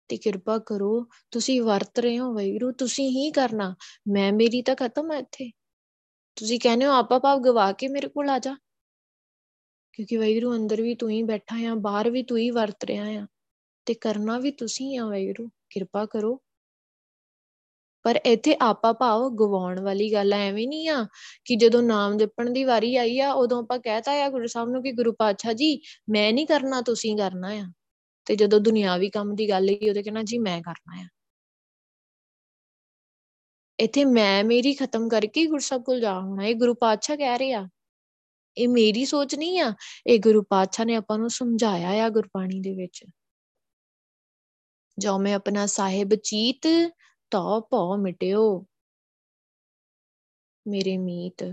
[0.08, 3.76] ਤੇ ਕਿਰਪਾ ਕਰੋ, ਤੁਸੀਂ ਵਰਤ ਰਹੇ ਹੋ ਵੈਗਰੂ ਤੁਸੀਂ ਹੀ ਕਰਨਾ।
[4.08, 5.52] ਮੈਂ, ਮੇਰੀ ਤਾਂ ਖਤਮ ਹੈ ਇੱਥੇ।
[6.36, 8.56] ਤੁਸੀਂ ਕਹਿੰਦੇ ਹੋ, ਆਪਾ ਭਾਵ ਗਵਾ ਕੇ ਮੇਰੇ ਕੋਲ ਆ ਜਾ।
[9.94, 13.28] ਕਿਉਂਕਿ ਵੈਗਰੂ ਅੰਦਰ ਵੀ ਤੂੰ ਹੀ ਬੈਠਾ ਆ, ਬਾਹਰ ਵੀ ਤੂੰ ਹੀ ਵਰਤ ਰਿਹਾ ਆ।
[13.86, 16.42] ਤੇ ਕਰਨਾ ਵੀ ਤੁਸੀਂ ਆ ਵੈਗਰੂ ਕਿਰਪਾ ਕਰੋ।
[18.04, 21.08] ਪਰ ਇੱਥੇ ਆਪਾ ਭਾਵ ਗਵਾਉਣ ਵਾਲੀ ਗੱਲ ਐਵੇਂ ਨਹੀਂ ਆ
[21.46, 24.84] ਕਿ ਜਦੋਂ ਨਾਮ ਜਪਣ ਦੀ ਵਾਰੀ ਆਈ ਆ, ਉਦੋਂ ਆਪਾਂ ਕਹਿਤਾ ਆ ਗੁਰੂ ਸਾਹਿਬ ਨੂੰ
[24.84, 27.66] ਕਿ ਗੁਰੂ ਪਾਤਸ਼ਾਹ ਜੀ, ਮੈਂ ਨਹੀਂ ਕਰਨਾ, ਤੁਸੀਂ ਕਰਨਾ ਆ।
[28.26, 31.08] ਤੇ ਜਦੋਂ ਦੁਨਿਆਵੀ ਕੰਮ ਦੀ ਗੱਲ ਹੀ ਉਹਦੇ ਕਹਿੰਦਾ ਜੀ, ਮੈਂ ਕਰਨਾ ਆ।
[33.80, 37.68] ਇੱਥੇ ਮੈਂ ਮੇਰੀ ਖਤਮ ਕਰਕੇ ਗੁਰਸਬ ਕੋਲ ਜਾ ਹੋਣਾ, ਇਹ ਗੁਰੂ ਪਾਤਸ਼ਾਹ ਕਹਿ ਰਹੇ ਆ।
[38.58, 39.74] ਇਹ ਮੇਰੀ ਸੋਚ ਨਹੀਂ ਆ,
[40.08, 43.04] ਇਹ ਗੁਰੂ ਪਾਤਸ਼ਾਹ ਨੇ ਆਪਾਂ ਨੂੰ ਸਮਝਾਇਆ ਆ ਗੁਰਬਾਣੀ ਦੇ ਵਿੱਚ।
[45.00, 46.62] ਜੋ ਮੈਂ ਆਪਣਾ ਸਾਹਿਬ ਚੀਤ
[47.32, 48.66] ਤੋ ਭਉ ਮਿਟਿਓ।
[50.68, 51.44] ਮੇਰੇ ਮੀਤ,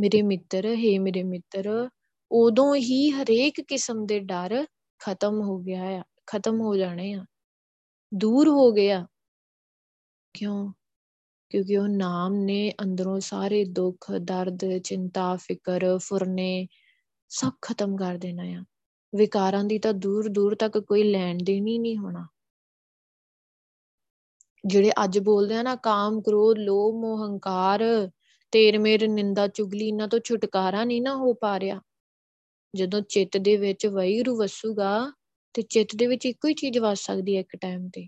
[0.00, 1.88] ਮੇਰੇ ਮਿੱਤਰ, ਹੈ ਮੇਰੇ ਮਿੱਤਰ,
[2.32, 4.66] ਉਦੋਂ ਹੀ ਹਰੇਕ ਕਿਸਮ ਦੇ ਡਰ
[4.98, 7.24] ਖਤਮ ਹੋ ਗਿਆ ਆ, ਖਤਮ ਹੋ ਜਾਣੇ ਆ।
[8.14, 9.06] ਦੂਰ ਹੋ ਗਿਆ।
[10.34, 10.72] ਕਿਉਂ?
[11.50, 16.68] ਕਿਉਂਕਿ ਉਹ ਨਾਮ ਨੇ ਅੰਦਰੋਂ ਸਾਰੇ ਦੁੱਖ, ਦਰਦ, ਚਿੰਤਾ, ਫਿਕਰ, ਫੁਰਨੇ
[17.28, 18.64] ਸਭ ਖਤਮ ਕਰ ਦੇਣਾ ਆ।
[19.14, 22.26] ਵਿਕਾਰਾਂ ਦੀ ਤਾਂ ਦੂਰ ਦੂਰ ਤੱਕ ਕੋਈ ਲੈਣ ਦੇਣ ਹੀ ਨਹੀਂ ਹੋਣਾ।
[24.66, 28.10] ਜਿਹੜੇ ਅੱਜ ਬੋਲਦੇ ਆ ਨਾ, ਕਾਮ, ਕ੍ਰੋਧ, ਲੋਭ, ਮੋਹ, ਹੰਕਾਰ,
[28.52, 31.80] ਤੇਰ, ਮੇਰ, ਨਿੰਦਾ, ਚੁਗਲੀ, ਇਹਨਾਂ ਤੋਂ ਛੁਟਕਾਰਾ ਨਹੀਂ ਨਾ ਹੋ ਪਾ ਰਿਹਾ।
[32.76, 35.12] ਜਦੋਂ ਚਿੱਤ ਦੇ ਵਿੱਚ ਵੈਰੂ ਵਸੂਗਾ,
[35.54, 38.06] ਤੇ ਚਿੱਤ ਦੇ ਵਿੱਚ ਇੱਕੋ ਹੀ ਚੀਜ਼ ਵਸ ਸਕਦੀ ਹੈ ਇੱਕ ਟਾਈਮ ਤੇ।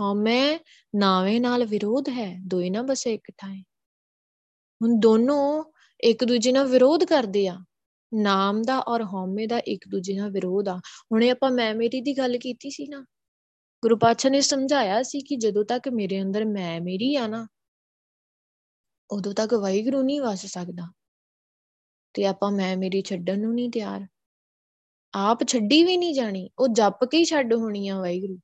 [0.00, 0.58] ਹਉਮੈ
[0.96, 3.62] ਨਾਵੇਂ ਨਾਲ ਵਿਰੋਧ ਹੈ, ਦੋਏ ਨਾ ਬਸੇ ਇੱਕ ਥਾਂ।
[4.82, 5.64] ਹੁਣ ਦੋਨੋਂ
[6.00, 7.64] ਇੱਕ ਦੂਜੇ ਨਾਲ ਵਿਰੋਧ ਕਰਦੇ ਆ।
[8.14, 10.76] ਨਾਮ ਦਾ ਔਰ ਹਉਮੈ ਦਾ ਇੱਕ ਦੂਜੇ ਨਾਲ ਵਿਰੋਧ ਆ।
[11.12, 13.04] ਹੁਣੇ ਆਪਾਂ ਮੈਂ ਮੇਰੀ ਦੀ ਗੱਲ ਕੀਤੀ ਸੀ ਨਾ
[13.84, 17.48] ਗੁਰੂ ਪਾਤਸ਼ਾਹ ਨੇ ਸਮਝਾਇਆ ਸੀ ਕਿ ਜਦੋਂ ਤੱਕ ਮੇਰੇ ਅੰਦਰ ਮੈਂ ਮੇਰੀ ਆ ਨਾ,
[19.10, 20.92] ਉਦੋਂ ਤੱਕ ਵਾਹਿਗੁਰੂ ਨਹੀਂ ਵਸ ਸਕਦਾ।
[22.14, 24.06] ਤੇ ਆਪਾਂ ਮੈਂ ਮੇਰੀ ਛੱਡਣ ਨੂੰ ਨਹੀਂ ਤਿਆਰ।
[25.14, 28.38] ਆਪ ਛੱਡੀ ਵੀ ਨਹੀਂ ਜਾਣੀ, ਉਹ ਜਪ ਕੇ ਹੀ ਛੱਡ ਹੋਣੀ ਆ ਵਾਹਿਗੁਰੂ।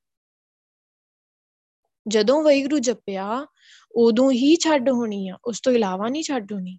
[2.07, 3.47] ਜਦੋਂ ਵਾਹਿਗੁਰੂ ਜਪਿਆ,
[3.91, 6.77] ਉਦੋਂ ਹੀ ਛੱਡ ਹੋਣੀ ਆ, ਉਸ ਤੋਂ ਇਲਾਵਾ ਨਹੀਂ ਛੱਡ ਹੋਣੀ।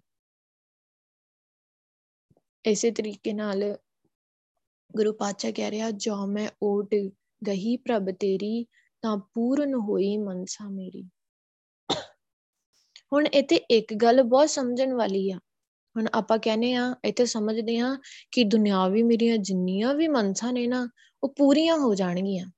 [2.65, 3.77] ਇਸੇ ਤਰੀਕੇ ਨਾਲ
[4.95, 6.89] ਗੁਰੂ ਪਾਤਸ਼ਾਹ ਕਹਿ ਰਿਹਾ ਜੋ ਮੈਂ ਓਟ
[7.47, 8.65] ਗਹੀ ਪ੍ਰਭ ਤੇਰੀ,
[9.01, 11.09] ਤਾਂ ਪੂਰਨ ਹੋਈ ਮਨਸਾ ਮੇਰੀ।
[13.13, 15.37] ਹੁਣ ਇੱਥੇ ਇੱਕ ਗੱਲ ਬਹੁਤ ਸਮਝਣ ਵਾਲੀ ਆ।
[15.97, 17.97] ਹੁਣ ਆਪਾਂ ਕਹਿੰਦੇ ਆ ਇੱਥੇ ਸਮਝਦੇ ਆ
[18.31, 20.89] ਕਿ ਦੁਨਿਆਵੀ ਮੇਰੀਆਂ ਜਿੰਨੀਆਂ ਵੀ ਮਨਸਾ ਨੇ ਨਾ,
[21.23, 22.51] ਉਹ ਪੂਰੀਆਂ ਹੋ ਜਾਣਗੀਆਂ।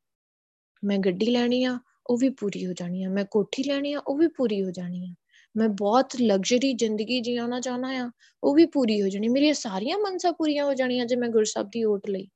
[0.84, 4.18] ਮੈਂ ਗੱਡੀ ਲੈਣੀ ਆ, ਉਹ ਵੀ ਪੂਰੀ ਹੋ ਜਾਣੀ ਆ। ਮੈਂ ਕੋਠੀ ਲੈਣੀ ਆ, ਉਹ
[4.18, 5.14] ਵੀ ਪੂਰੀ ਹੋ ਜਾਣੀ ਆ।
[5.58, 8.12] ਮੈਂ ਬਹੁਤ ਲਗਜ਼ਰੀ ਜ਼ਿੰਦਗੀ ਜਿਉਣਾ ਚਾਹਨਾ ਆ,
[8.44, 11.84] ਉਹ ਵੀ ਪੂਰੀ ਹੋ ਜਾਣੀ ਮੇਰੀਆਂ ਸਾਰੀਆਂ ਮਨਸਾ ਪੂਰੀਆਂ ਹੋ ਜਾਣੀਆਂ ਜੇ ਮੈਂ ਗੁਰਸਬ ਦੀ
[11.84, 12.28] ਓਟ ਲਈ।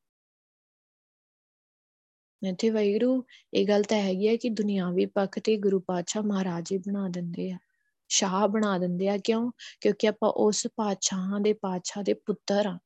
[2.47, 3.23] ਇੱਥੇ ਵੈਰੂ
[3.53, 7.57] ਇਹ ਗੱਲ ਤਾਂ ਹੈਗੀ ਹੈ ਕਿ ਦੁਨਿਆਵੀ ਪੱਖ ਤੇ ਗੁਰੂ ਪਾਤਸ਼ਾਹ ਮਹਾਰਾਜੇ ਬਣਾ ਦਿੰਦੇ ਆ,
[8.07, 9.51] ਸ਼ਾਹ ਬਣਾ ਦਿੰਦੇ ਆ, ਕਿਉਂ?
[9.81, 12.79] ਕਿਉਂਕਿ ਆਪਾਂ ਉਸ ਪਾਤਸ਼ਾਹਾਂ ਦੇ ਪਾਤਸ਼ਾਹ ਦੇ ਪੁੱਤਰ ਆ।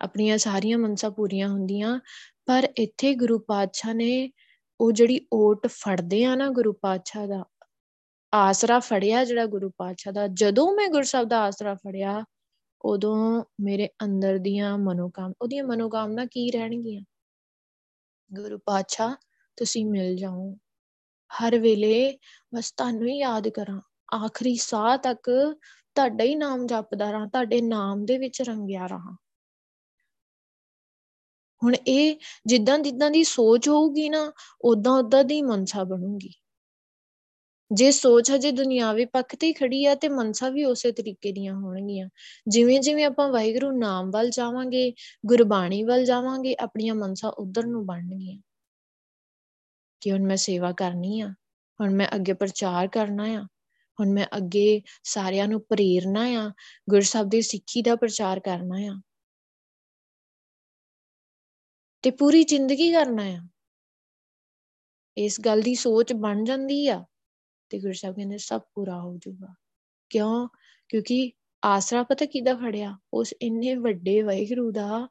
[0.00, 2.00] ਆਪਣੀਆਂ ਸਾਰੀਆਂ ਮਨਸਾ ਪੂਰੀਆਂ ਹੁੰਦੀਆਂ,
[2.46, 4.30] ਪਰ ਇੱਥੇ ਗੁਰੂ ਪਾਤਸ਼ਾਹ ਨੇ
[4.80, 7.44] ਉਹ ਜਿਹੜੀ ਓਟ ਫੜਦੇ ਆ ਨਾ ਗੁਰੂ ਪਾਤਸ਼ਾਹ ਦਾ,
[8.34, 12.24] ਆਸਰਾ ਫੜਿਆ ਜਿਹੜਾ ਗੁਰੂ ਪਾਤਸ਼ਾਹ ਦਾ, ਜਦੋਂ ਮੈਂ ਗੁਰਸਬ ਦਾ ਆਸਰਾ ਫੜਿਆ,
[12.84, 17.02] ਉਦੋਂ ਮੇਰੇ ਅੰਦਰ ਦੀਆਂ ਮਨੋਕਾਮ, ਉਹਦੀਆਂ ਮਨੋਕਾਮਨਾ ਕੀ ਰਹਿਣਗੀਆਂ?
[18.30, 19.14] ਗੁਰੂ ਪਾਤਸ਼ਾਹ,
[19.58, 20.54] ਤੁਸੀਂ ਮਿਲ ਜਾਓ।
[21.30, 22.18] ਹਰ ਵੇਲੇ
[22.54, 23.80] ਬਸ ਤੁਹਾਨੂੰ ਹੀ ਯਾਦ ਕਰਾਂ।
[24.14, 25.30] ਆਖਰੀ ਸਾਹ ਤੱਕ
[25.96, 29.16] ਤੁਹਾਡਾ ਹੀ ਨਾਮ ਜਪਦਾ ਰਹਾ, ਤੁਹਾਡੇ ਨਾਮ ਦੇ ਵਿੱਚ ਰੰਗਿਆ ਰਹਾ।
[31.62, 34.32] ਹੁਣ ਇਹ ਜਿੱਦਾਂ ਜਿੱਦਾਂ ਦੀ ਸੋਚ ਹੋਊਗੀ ਨਾ
[34.64, 36.32] ਉਦਾਂ ਉਦਾਂ ਦੀ ਮਨਸਾ ਬਣੂਗੀ।
[37.72, 41.54] ਜੇ ਸੋਚ ਹਜੇ ਦੁਨਿਆਵੀ ਪੱਖ ਤੇ ਹੀ ਖੜੀ ਆ ਤੇ ਮਨਸਾ ਵੀ ਉਸੇ ਤਰੀਕੇ ਦੀਆਂ
[41.54, 42.08] ਹੋਣਗੀਆਂ।
[42.48, 44.92] ਜਿਵੇਂ ਜਿਵੇਂ ਆਪਾਂ ਵਾਹਿਗੁਰੂ ਨਾਮ ਵੱਲ ਜਾਵਾਂਗੇ,
[45.26, 48.38] ਗੁਰਬਾਣੀ ਵੱਲ ਜਾਵਾਂਗੇ, ਆਪਣੀਆਂ ਮਨਸਾ ਉਧਰ ਨੂੰ ਬਣਨਗੀਆਂ।
[50.00, 51.28] ਕਿ ਹੁਣ ਮੈਂ ਸੇਵਾ ਕਰਨੀ ਆ,
[51.80, 53.42] ਹੁਣ ਮੈਂ ਅੱਗੇ ਪ੍ਰਚਾਰ ਕਰਨਾ ਆ,
[54.00, 56.50] ਹੁਣ ਮੈਂ ਅੱਗੇ ਸਾਰਿਆਂ ਨੂੰ ਪ੍ਰੇਰਨਾ ਆ
[56.90, 59.00] ਗੁਰਸਬ ਦੀ ਸਿੱਖੀ ਦਾ ਪ੍ਰਚਾਰ ਕਰਨਾ ਆ।
[62.02, 63.48] ਤੇ ਪੂਰੀ ਜ਼ਿੰਦਗੀ ਕਰਨਾ ਆ।
[65.16, 67.04] ਇਸ ਗੱਲ ਦੀ ਸੋਚ ਬਣ ਜਾਂਦੀ ਆ।
[67.68, 69.54] ਤੇ ਗੁਰੂ ਸਾਹਿਬ ਕਹਿੰਦੇ ਸਭ ਪੂਰਾ ਹੋ ਜਾਊਗਾ।
[70.10, 70.48] ਕਿਉਂ?
[70.88, 71.32] ਕਿਉਂਕਿ
[71.64, 72.98] ਆਸਰਾ ਪਤਾ ਕਿਦਾ ਫੜਿਆ?
[73.14, 75.08] ਉਸ ਇੰਨੇ ਵੱਡੇ ਵਾਹਿਗੁਰੂ ਦਾ।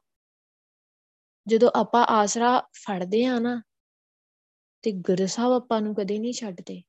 [1.46, 3.62] ਜਦੋਂ ਆਪਾਂ ਆਸਰਾ ਫੜਦੇ ਆ ਨਾ,
[4.82, 6.82] ਤੇ ਗੁਰੂ ਸਾਹਿਬ ਆਪਾਂ ਨੂੰ ਕਦੇ ਨਹੀਂ ਛੱਡਦੇ।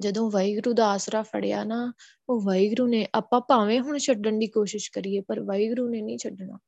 [0.00, 1.92] ਜਦੋਂ ਵਾਹਿਗੁਰੂ ਦਾ ਆਸਰਾ ਫੜਿਆ ਨਾ,
[2.28, 6.58] ਉਹ ਵਾਹਿਗੁਰੂ ਨੇ ਆਪਾਂ ਭਾਵੇਂ ਹੁਣ ਛੱਡਣ ਦੀ ਕੋਸ਼ਿਸ਼ ਕਰੀਏ, ਪਰ ਵਾਹਿਗੁਰੂ ਨੇ ਨਹੀਂ ਛੱਡਣਾ।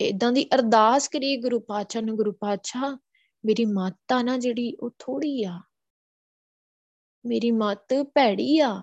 [0.00, 2.96] ਇਦਾਂ ਦੀ ਅਰਦਾਸ ਕਰੀਏ ਗੁਰੂ ਪਾਤਸ਼ਾਹ ਨੂੰ, ਗੁਰੂ ਪਾਤਸ਼ਾਹ
[3.44, 5.60] ਮੇਰੀ ਮੱਤ ਆ ਨਾ ਜਿਹੜੀ ਉਹ ਥੋੜੀ ਆ।
[7.26, 8.82] ਮੇਰੀ ਮੱਤ ਭੈੜੀ ਆ।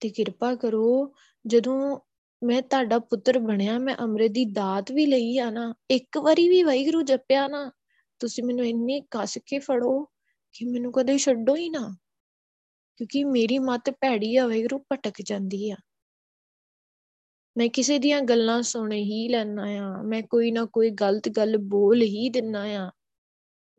[0.00, 1.14] ਤੇ ਕਿਰਪਾ ਕਰੋ,
[1.46, 2.00] ਜਦੋਂ
[2.44, 6.62] ਮੈਂ ਤੁਹਾਡਾ ਪੁੱਤਰ ਬਣਿਆ, ਮੈਂ ਅੰਮ੍ਰਿਤ ਦੀ ਦਾਤ ਵੀ ਲਈ ਆ ਨਾ, ਇੱਕ ਵਾਰੀ ਵੀ
[6.62, 7.72] ਵਾਹਿਗੁਰੂ ਜਪਿਆ ਨਾ,
[8.18, 10.04] ਤੁਸੀਂ ਮੈਨੂੰ ਇੰਨੀ ਕੱਸ ਕੇ ਫੜੋ
[10.52, 11.96] ਕਿ ਮੈਨੂੰ ਕਦੇ ਛੱਡੋ ਹੀ ਨਾ।
[12.96, 15.76] ਕਿਉਂਕਿ ਮੇਰੀ ਮੱਤ ਭੈੜੀ ਆ, ਵਾਹਿਗੁਰੂ ਭਟਕ ਜਾਂਦੀ ਆ।
[17.56, 22.02] ਮੈਂ ਕਿਸੇ ਦੀਆਂ ਗੱਲਾਂ ਸੁਣ ਹੀ ਲੈਣਾ ਆ ਮੈਂ ਕੋਈ ਨਾ ਕੋਈ ਗਲਤ ਗੱਲ ਬੋਲ
[22.02, 22.90] ਹੀ ਦਿੰਨਾ ਆ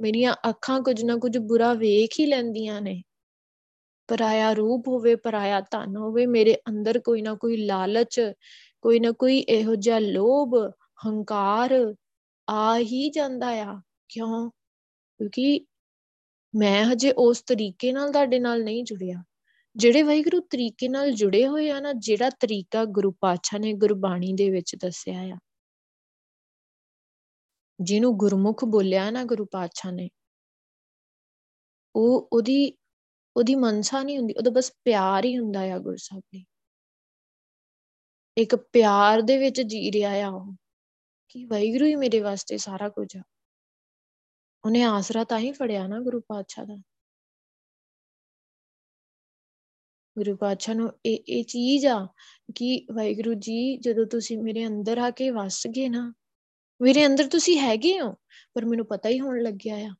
[0.02, 3.04] ਮੇਰੀਆਂ ਅੱਖਾਂ ਕੁਝ ਨਾ ਕੁਝ ਬੁਰਾ ਵੇਖ ਹੀ ਲੈਂਦੀਆਂ ਨੇ।
[4.08, 8.32] ਪਰਾਇਆ ਰੂਪ ਹੋਵੇ, ਪਰਾਇਆ ਧਨ ਹੋਵੇ, ਮੇਰੇ ਅੰਦਰ ਕੋਈ ਨਾ ਕੋਈ ਲਾਲਚ,
[8.82, 10.72] ਕੋਈ ਨਾ ਕੋਈ ਇਹੋ ਜਿਹਾ ਲੋਭ,
[11.08, 11.96] ਹੰਕਾਰ
[12.50, 14.50] ਆ ਹੀ ਜਾਂਦਾ ਆ। ਕਿਉਂ?
[15.18, 15.66] ਕਿਉਂਕਿ
[16.56, 19.24] ਮੈਂ ਹਜੇ ਉਸ ਤਰੀਕੇ ਨਾਲ ਤੁਹਾਡੇ ਨਾਲ ਨਹੀਂ ਜੁੜਿਆ।
[19.76, 24.50] ਜਿਹੜੇ ਵਾਹਿਗੁਰੂ ਤਰੀਕੇ ਨਾਲ ਜੁੜੇ ਹੋਏ ਆ ਨਾ, ਜਿਹੜਾ ਤਰੀਕਾ ਗੁਰੂ ਪਾਤਸ਼ਾਹ ਨੇ ਗੁਰਬਾਣੀ ਦੇ
[24.50, 25.38] ਵਿੱਚ ਦੱਸਿਆ ਆ।
[27.80, 30.10] ਜਿਹਨੂੰ ਗੁਰਮੁਖ ਬੋਲਿਆ ਨਾ ਗੁਰੂ ਪਾਤਸ਼ਾਹ ਨੇ,
[31.96, 32.74] ਉਹ ਉਹਦੀ
[33.38, 36.46] ਉਹਦੀ ਮਨਸਾ ਨਹੀਂ ਹੁੰਦੀ, ਉਹਦਾ ਬਸ ਪਿਆਰ ਹੀ ਹੁੰਦਾ ਆ ਗੁਰਸਾਹਿਬ ਲਈ
[38.38, 40.56] ਇੱਕ ਪਿਆਰ ਦੇ ਵਿੱਚ ਜੀ ਰਿਹਾ ਆ ਉਹ,
[41.30, 43.22] ਕਿ ਵਾਹਿਗੁਰੂ ਹੀ ਮੇਰੇ ਵਾਸਤੇ ਸਾਰਾ ਕੁਝ ਆ।
[44.66, 46.76] ਉਹਨੇ ਆਸਰਾ ਤਾਂ ਹੀ ਫੜਿਆ ਨਾ ਗੁਰੂ ਪਾਤਸ਼ਾਹ ਦਾ।
[50.18, 52.08] ਗੁਰੂ ਪਾਤਸ਼ਾਹ ਨੂੰ ਇਹ ਇਹ ਚੀਜ਼ ਆ
[52.56, 56.14] ਕਿ ਵਾਹਿਗੁਰੂ ਜੀ, ਜਦੋਂ ਤੁਸੀਂ ਮੇਰੇ ਅੰਦਰ ਆ ਕੇ ਵਸ ਗਏ ਨਾ,
[56.82, 58.14] ਮੇਰੇ ਅੰਦਰ ਤੁਸੀਂ ਹੈਗੇ ਹੋ,
[58.54, 59.96] ਪਰ ਮੈਨੂੰ ਪਤਾ ਹੀ ਹੋਣ ਲੱਗਿਆ ਆ।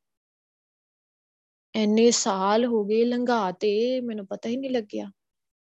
[1.76, 5.12] ਐਨੇ ਸਾਲ ਹੋ ਗਏ ਲੰਘਾਤੇ ਮੈਨੂੰ ਪਤਾ ਹੀ ਨਹੀਂ ਲੱਗਿਆ।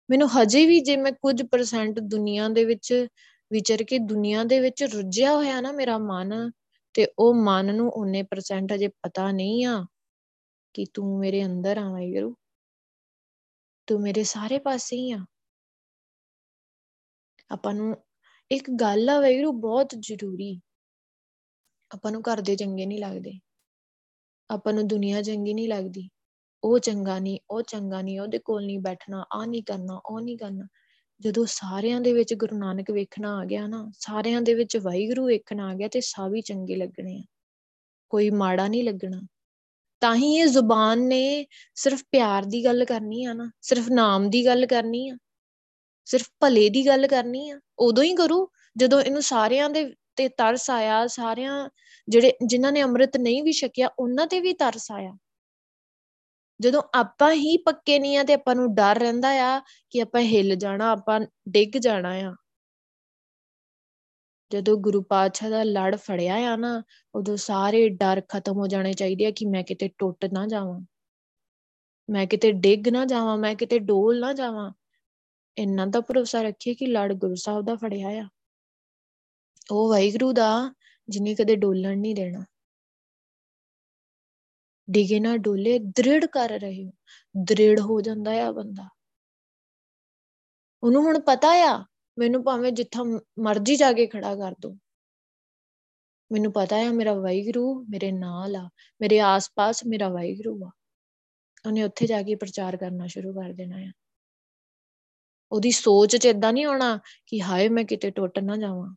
[0.10, 3.08] ਮੈਨੂੰ ਹਜੇ ਵੀ ਜੇ ਮੈਂ ਕੁਝ ਪਰਸੈਂਟ ਦੁਨੀਆ ਦੇ ਵਿੱਚ
[3.52, 6.52] ਵਿਚਰ ਕੇ ਦੁਨੀਆ ਦੇ ਵਿੱਚ ਰੁੱਝਿਆ ਹੋਇਆ ਨਾ ਮੇਰਾ ਮਨ,
[6.94, 9.86] ਤੇ ਉਹ ਮਨ ਨੂੰ 19% ਅਜੇ ਪਤਾ ਨਹੀਂ ਆ
[10.74, 12.36] ਕਿ ਤੂੰ ਮੇਰੇ ਅੰਦਰ ਆ ਵਾਹਿਗੁਰੂ।
[13.88, 15.26] ਤੂੰ ਮੇਰੇ ਸਾਰੇ ਪਾਸੇ ਹੀ ਆ।
[17.52, 17.98] ਆਪਾਂ ਨੂੰ
[18.52, 20.62] ਇੱਕ ਗੱਲ ਆ ਵਾਹਿਗੁਰੂ ਬਹੁਤ ਜ਼ਰੂਰੀ।
[21.92, 23.32] ਆਪਾਂ ਨੂੰ ਘਰ ਦੇ ਚੰਗੇ ਨਹੀਂ ਲੱਗਦੇ।
[24.50, 26.10] ਆਪਾਂ ਨੂੰ ਦੁਨੀਆ ਚੰਗੀ ਨਹੀਂ ਲੱਗਦੀ।
[26.64, 30.38] ਉਹ ਚੰਗਾ ਨਹੀਂ, ਉਹ ਚੰਗਾ ਨਹੀਂ, ਉਹਦੇ ਕੋਲ ਨਹੀਂ ਬੈਠਣਾ ਆ ਨਹੀਂ ਕਰਨਾ, ਉਹ ਨਹੀਂ
[30.38, 30.68] ਕਰਨਾ।
[31.20, 35.70] ਜਦੋਂ ਸਾਰਿਆਂ ਦੇ ਵਿੱਚ ਗੁਰੂ ਨਾਨਕ ਵੇਖਣਾ ਆ ਗਿਆ ਨਾ, ਸਾਰਿਆਂ ਦੇ ਵਿੱਚ ਵਾਹਿਗੁਰੂ ਵੇਖਣਾ
[35.70, 37.24] ਆ ਗਿਆ ਤੇ ਸਭ ਹੀ ਚੰਗੇ ਲੱਗਣੇ ਆ।
[38.10, 39.28] ਕੋਈ ਮਾੜਾ ਨਹੀਂ ਲੱਗਣਾ।
[40.06, 41.46] ਤਾਂ ਹੀ ਇਹ ਜ਼ੁਬਾਨ ਨੇ
[41.76, 45.16] ਸਿਰਫ ਪਿਆਰ ਦੀ ਗੱਲ ਕਰਨੀ ਆ ਨਾ, ਸਿਰਫ ਨਾਮ ਦੀ ਗੱਲ ਕਰਨੀ ਆ,
[46.08, 48.48] ਸਿਰਫ ਭਲੇ ਦੀ ਗੱਲ ਕਰਨੀ ਆ। ਉਦੋਂ ਹੀ ਕਰੂ
[48.78, 49.84] ਜਦੋਂ ਇਹਨੂੰ ਸਾਰਿਆਂ ਦੇ
[50.16, 51.70] ਤੇ ਤਰਸ ਆਇਆ, ਸਾਰਿਆਂ
[52.08, 55.12] ਜਿਹੜੇ, ਜਿਨ੍ਹਾਂ ਨੇ ਅੰਮ੍ਰਿਤ ਨਹੀਂ ਵੀ ਛਕਿਆ, ਉਹਨਾਂ ਤੇ ਵੀ ਤਰਸ ਆਇਆ।
[56.60, 59.60] ਜਦੋਂ ਆਪਾਂ ਹੀ ਪੱਕੇ ਨਹੀਂ ਆ ਤੇ ਆਪਾਂ ਨੂੰ ਡਰ ਰਹਿੰਦਾ ਆ
[59.92, 62.36] ਕਿ ਆਪਾਂ ਹਿੱਲ ਜਾਣਾ, ਆਪਾਂ ਡਿੱਗ ਜਾਣਾ ਆ।
[64.52, 66.84] ਜਦੋਂ ਗੁਰੂ ਪਾਤਸ਼ਾਹ ਦਾ ਲੜ ਫੜਿਆ ਆ ਨਾ,
[67.16, 70.82] ਉਦੋਂ ਸਾਰੇ ਡਰ ਖਤਮ ਹੋ ਜਾਣੇ ਚਾਹੀਦੇ ਆ ਕਿ ਮੈਂ ਕਿਤੇ ਟੁੱਟ ਨਾ ਜਾਵਾਂ।
[72.10, 74.74] ਮੈਂ ਕਿਤੇ ਡਿੱਗ ਨਾ ਜਾਵਾਂ, ਮੈਂ ਕਿਤੇ ਡੋਲ ਨਾ ਜਾਵਾਂ।
[75.58, 78.30] ਇੰਨਾ ਤਾਂ ਭਰੋਸਾ ਰੱਖੀਏ ਕਿ ਲੜ ਗੁਰੂ ਸਾਹਿਬ ਦਾ ਫੜਿਆ ਆ।
[79.72, 80.74] ਉਹ ਵਾਹਿਗੁਰੂ ਦਾ,
[81.10, 82.46] ਜਿਨੇ ਕਦੇ ਡੋਲਣ ਨਹੀਂ ਦੇਣਾ।
[84.90, 86.92] ਡਿਗੇ ਨਾ ਡੋਲੇ, ਦ੍ਰਿੜ ਕਰ ਰਹੇ ਹੋ
[87.38, 88.90] ਦ੍ਰਿੜ ਹੋ ਜਾਂਦਾ ਆ ਬੰਦਾ।
[90.84, 91.86] ਉਹਨੂੰ ਹੁਣ ਪਤਾ ਆ
[92.20, 93.04] ਮੈਨੂੰ ਭਾਵੇਂ ਜਿੱਥਾ
[93.40, 94.78] ਮਰਜ਼ੀ ਜਾ ਕੇ ਖੜਾ ਕਰ ਦੋ।
[96.32, 98.70] ਮੈਨੂੰ ਪਤਾ ਆ ਮੇਰਾ ਵਾਹਿਗੁਰੂ ਮੇਰੇ ਨਾਲ ਆ,
[99.02, 100.72] ਮੇਰੇ ਆਸ-ਪਾਸ ਮੇਰਾ ਵਾਹਿਗੁਰੂ ਆ।
[101.66, 103.92] ਉਹਨੇ ਉੱਥੇ ਜਾ ਕੇ ਪ੍ਰਚਾਰ ਕਰਨਾ ਸ਼ੁਰੂ ਕਰ ਦੇਣਾ ਆ।
[105.52, 108.96] ਉਹਦੀ ਸੋਚ 'ਚ ਇਦਾਂ ਨਹੀਂ ਆਉਣਾ ਕਿ ਹਾਏ ਮੈਂ ਕਿਤੇ ਟੁੱਟ ਨਾ ਜਾਵਾਂ।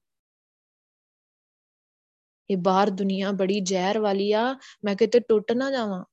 [2.51, 6.05] ਇਹ ਬਾਹਰ ਦੁਨੀਆ ਬੜੀ ਜ਼ਹਿਰ ਵਾਲੀ ਆ, ਮੈਂ ਕਿਤੇ ਟੁੱਟ ਨਾ ਜਾਵਾਂ।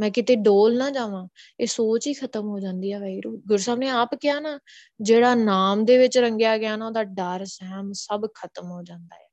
[0.00, 1.28] ਮੈਂ ਕਿਤੇ ਡੋਲ ਨਾ ਜਾਵਾਂ,
[1.60, 4.58] ਇਹ ਸੋਚ ਹੀ ਖਤਮ ਹੋ ਜਾਂਦੀ ਆ ਵੈਰੂ ਗੁਰਸਾਹਿਬ ਨੇ ਆਪ ਕਿਹਾ ਨਾ,
[5.00, 9.30] ਜਿਹੜਾ ਨਾਮ ਦੇ ਵਿੱਚ ਰੰਗਿਆ ਗਿਆ ਨਾ, ਉਹਦਾ ਡਰ, ਸਹਿਮ ਸਭ ਖਤਮ ਹੋ ਜਾਂਦਾ ਹੈ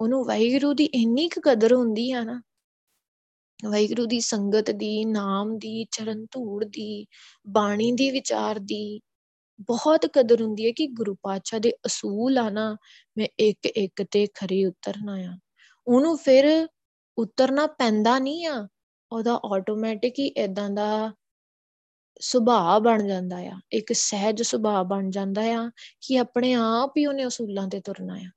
[0.00, 2.42] ਉਹਨੂੰ ਵਾਹਿਗੁਰੂ ਦੀ ਇੰਨੀ ਕੁ ਕਦਰ ਹੁੰਦੀ ਆ ਨਾ,
[3.64, 7.06] ਵਾਹਿਗੁਰੂ ਦੀ ਸੰਗਤ ਦੀ, ਨਾਮ ਦੀ, ਚਰਨ ਧੂੜ ਦੀ,
[7.48, 9.00] ਬਾਣੀ ਦੀ ਵਿਚਾਰ ਦੀ,
[9.60, 12.76] ਬਹੁਤ ਕਦਰ ਹੁੰਦੀ ਹੈ ਕਿ ਗੁਰੂ ਪਾਤਸ਼ਾਹ ਦੇ ਅਸੂਲ ਆ ਨਾ,
[13.18, 15.38] ਮੈਂ ਇੱਕ ਇੱਕ ਤੇ ਖਰੀ ਉਤਰਨਾ ਆ।
[15.86, 16.68] ਉਹਨੂੰ ਫਿਰ
[17.18, 18.68] ਉਤਰਨਾ ਪੈਂਦਾ ਨਹੀਂ ਆ,
[19.12, 21.14] ਉਹਦਾ ਆਟੋਮੈਟਿਕ ਹੀ ਇਦਾਂ ਦਾ
[22.20, 27.26] ਸੁਭਾਅ ਬਣ ਜਾਂਦਾ ਆ, ਇੱਕ ਸਹਿਜ ਸੁਭਾਅ ਬਣ ਜਾਂਦਾ ਆ ਕਿ ਆਪਣੇ ਆਪ ਹੀ ਉਹਨੇ
[27.26, 28.30] ਅਸੂਲਾਂ ਤੇ ਤੁਰਨਾ ਆ।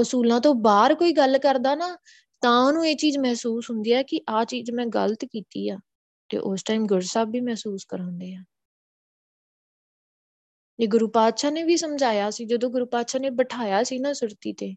[0.00, 1.96] ਅਸੂਲਾਂ ਤੋਂ ਬਾਹਰ ਕੋਈ ਗੱਲ ਕਰਦਾ ਨਾ,
[2.40, 5.78] ਤਾਂ ਉਹਨੂੰ ਇਹ ਚੀਜ਼ ਮਹਿਸੂਸ ਹੁੰਦੀ ਹੈ ਕਿ ਆ ਚੀਜ਼ ਮੈਂ ਗਲਤ ਕੀਤੀ ਆ,
[6.28, 8.44] ਤੇ ਉਸ ਟਾਈਮ ਗੁਰਸਾਹਿਬ ਵੀ ਮਹਿਸੂਸ ਕਰਾਉਂਦੇ ਆ।
[10.78, 14.52] ਇਹ ਗੁਰੂ ਪਾਤਸ਼ਾਹ ਨੇ ਵੀ ਸਮਝਾਇਆ ਸੀ, ਜਦੋਂ ਗੁਰੂ ਪਾਤਸ਼ਾਹ ਨੇ ਬਿਠਾਇਆ ਸੀ ਨਾ ਸੁਰਤੀ
[14.52, 14.74] ਤੇ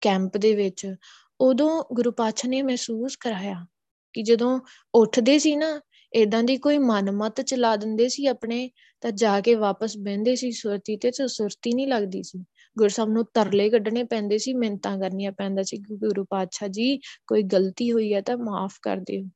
[0.00, 0.94] ਕੈਂਪ ਦੇ ਵਿੱਚ
[1.40, 3.66] ਉਦੋਂ ਗੁਰੂ ਪਾਤਸ਼ਾਹ ਨੇ ਮਹਿਸੂਸ ਕਰਾਇਆ
[4.12, 4.60] ਕਿ ਜਦੋਂ
[4.94, 5.80] ਉੱਠਦੇ ਸੀ ਨਾ
[6.12, 8.70] ਇਦਾਂ ਦੀ ਕੋਈ ਮਨਮਤ ਚਲਾ ਦਿੰਦੇ ਸੀ ਆਪਣੇ,
[9.00, 12.44] ਤਾਂ ਜਾ ਕੇ ਵਾਪਸ ਬਹਿੰਦੇ ਸੀ ਸੁਰਤੀ ਤੇ ਤੇ ਸੁਰਤੀ ਨਹੀਂ ਲੱਗਦੀ ਸੀ।
[12.78, 17.42] ਗੁਰਸਬ ਨੂੰ ਤਰਲੇ ਕੱਢਣੇ ਪੈਂਦੇ ਸੀ ਮਿੰਤਾਂ ਕਰਨੀਆਂ ਪੈਂਦਾ ਸੀ ਕਿ ਗੁਰੂ ਪਾਤਸ਼ਾਹ ਜੀ, ਕੋਈ
[17.42, 19.28] ਗਲਤੀ ਹੋਈ ਹੈ ਤਾਂ ਮਾਫ ਕਰ ਦਿਓ।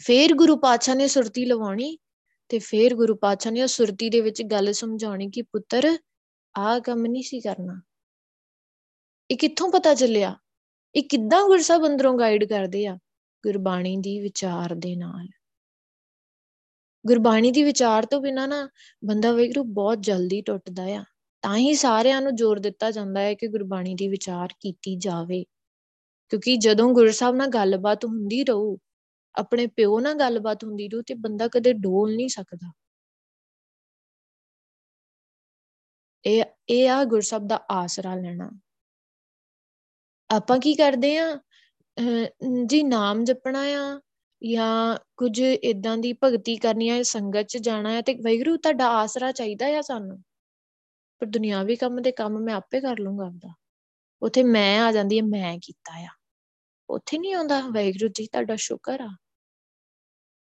[0.00, 1.98] ਫੇਰ ਗੁਰੂ ਪਾਤਸ਼ਾਹ ਨੇ ਸੁਰਤੀ ਲਵਾਉਣੀ
[2.48, 5.98] ਤੇ ਫੇਰ ਗੁਰੂ ਪਾਤਸ਼ਾਹ ਨੇ ਉਹ ਸੁਰਤੀ ਦੇ ਵਿੱਚ ਗੱਲ ਸਮਝਾਉਣੀ ਕਿ ਪੁੱਤਰ,
[6.58, 7.80] ਆਹ ਕੰਮ ਨਹੀਂ ਸੀ ਕਰਨਾ।
[9.30, 10.36] ਇਹ ਕਿੱਥੋਂ ਪਤਾ ਚੱਲਿਆ?
[10.94, 12.98] ਇਹ ਕਿੱਦਾਂ ਗੁਰਸਾਹਿਬ ਅੰਦਰੋਂ ਗਾਈਡ ਕਰਦੇ ਆ?
[13.44, 15.28] ਗੁਰਬਾਣੀ ਦੀ ਵਿਚਾਰ ਦੇ ਨਾਲ।
[17.06, 18.68] ਗੁਰਬਾਣੀ ਦੀ ਵਿਚਾਰ ਤੋਂ ਬਿਨਾ ਨਾ
[19.04, 21.04] ਬੰਦਾ ਵੇਖਰੂ ਬਹੁਤ ਜਲਦੀ ਟੁੱਟਦਾ ਆ।
[21.42, 25.44] ਤਾਂ ਹੀ ਸਾਰਿਆਂ ਨੂੰ ਜ਼ੋਰ ਦਿੱਤਾ ਜਾਂਦਾ ਹੈ ਕਿ ਗੁਰਬਾਣੀ ਦੀ ਵਿਚਾਰ ਕੀਤੀ ਜਾਵੇ।
[26.28, 28.78] ਕਿਉਂਕਿ ਜਦੋਂ ਗੁਰਸਾਹਿਬ ਨਾਲ ਗੱਲਬਾਤ ਹੁੰਦੀ ਰਹੂ,
[29.34, 32.72] ਆਪਣੇ ਪਿਓ ਨਾਲ ਗੱਲਬਾਤ ਹੁੰਦੀ ਰਹੂ ਤੇ ਬੰਦਾ ਕਦੇ ਡੋਲ ਨਹੀਂ ਸਕਦਾ।
[36.24, 38.50] ਇਹ ਇਹ ਆ ਗੁਰਸਬ ਦਾ ਆਸਰਾ ਲੈਣਾ।
[40.30, 41.38] ਆਪਾਂ ਕੀ ਕਰਦੇ ਆ?
[42.66, 44.00] ਜੀ ਨਾਮ ਜਪਣਾ ਆ
[44.42, 49.32] ਜਾਂ ਕੁਝ ਇਦਾਂ ਦੀ ਭਗਤੀ ਕਰਨੀ ਆ, ਸੰਗਤ ਚ ਜਾਣਾ ਹੈ ਤੇ ਵੈਗਰੂ ਤੁਹਾਡਾ ਆਸਰਾ
[49.32, 50.18] ਚਾਹੀਦਾ ਆ ਸਾਨੂੰ।
[51.20, 53.54] ਪਰ ਦੁਨਿਆਵੀ ਕੰਮ ਦੇ ਕੰਮ ਮੈਂ ਆਪੇ ਕਰ ਲੂੰਗਾ ਆਪਦਾ।
[54.22, 56.08] ਉਥੇ ਮੈਂ ਆ ਜਾਂਦੀ ਹੈ ਮੈਂ ਕੀਤਾ ਆ।
[56.90, 59.08] ਉੱਥੇ ਨਹੀਂ ਆਉਂਦਾ ਵੈਗਰੂ ਜੀ ਤੁਹਾਡਾ ਸ਼ੁਕਰ ਆ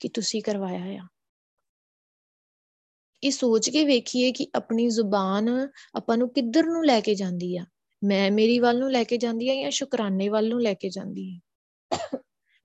[0.01, 1.07] ਕਿ ਤੁਸੀਂ ਕਰਵਾਇਆ ਆ।
[3.23, 5.49] ਇਹ ਸੋਚ ਕੇ ਵੇਖੀਏ ਕਿ ਆਪਣੀ ਜ਼ੁਬਾਨ
[5.97, 7.65] ਆਪਾਂ ਨੂੰ ਕਿੱਧਰ ਨੂੰ ਲੈ ਕੇ ਜਾਂਦੀ ਆ?
[8.05, 11.35] ਮੈਂ ਮੇਰੀ ਵੱਲ ਨੂੰ ਲੈ ਕੇ ਜਾਂਦੀ ਆ ਜਾਂ ਸ਼ੁਕਰਾਨੇ ਵੱਲ ਨੂੰ ਲੈ ਕੇ ਜਾਂਦੀ
[11.35, 11.41] ਹੈ।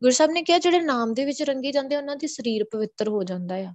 [0.01, 3.23] ਗੁਰੂ ਸਾਹਿਬ ਨੇ ਕਿਹਾ, ਜਿਹੜੇ ਨਾਮ ਦੇ ਵਿੱਚ ਰੰਗੇ ਜਾਂਦੇ ਉਹਨਾਂ ਦੀ ਸਰੀਰ ਪਵਿੱਤਰ ਹੋ
[3.23, 3.73] ਜਾਂਦਾ ਆ।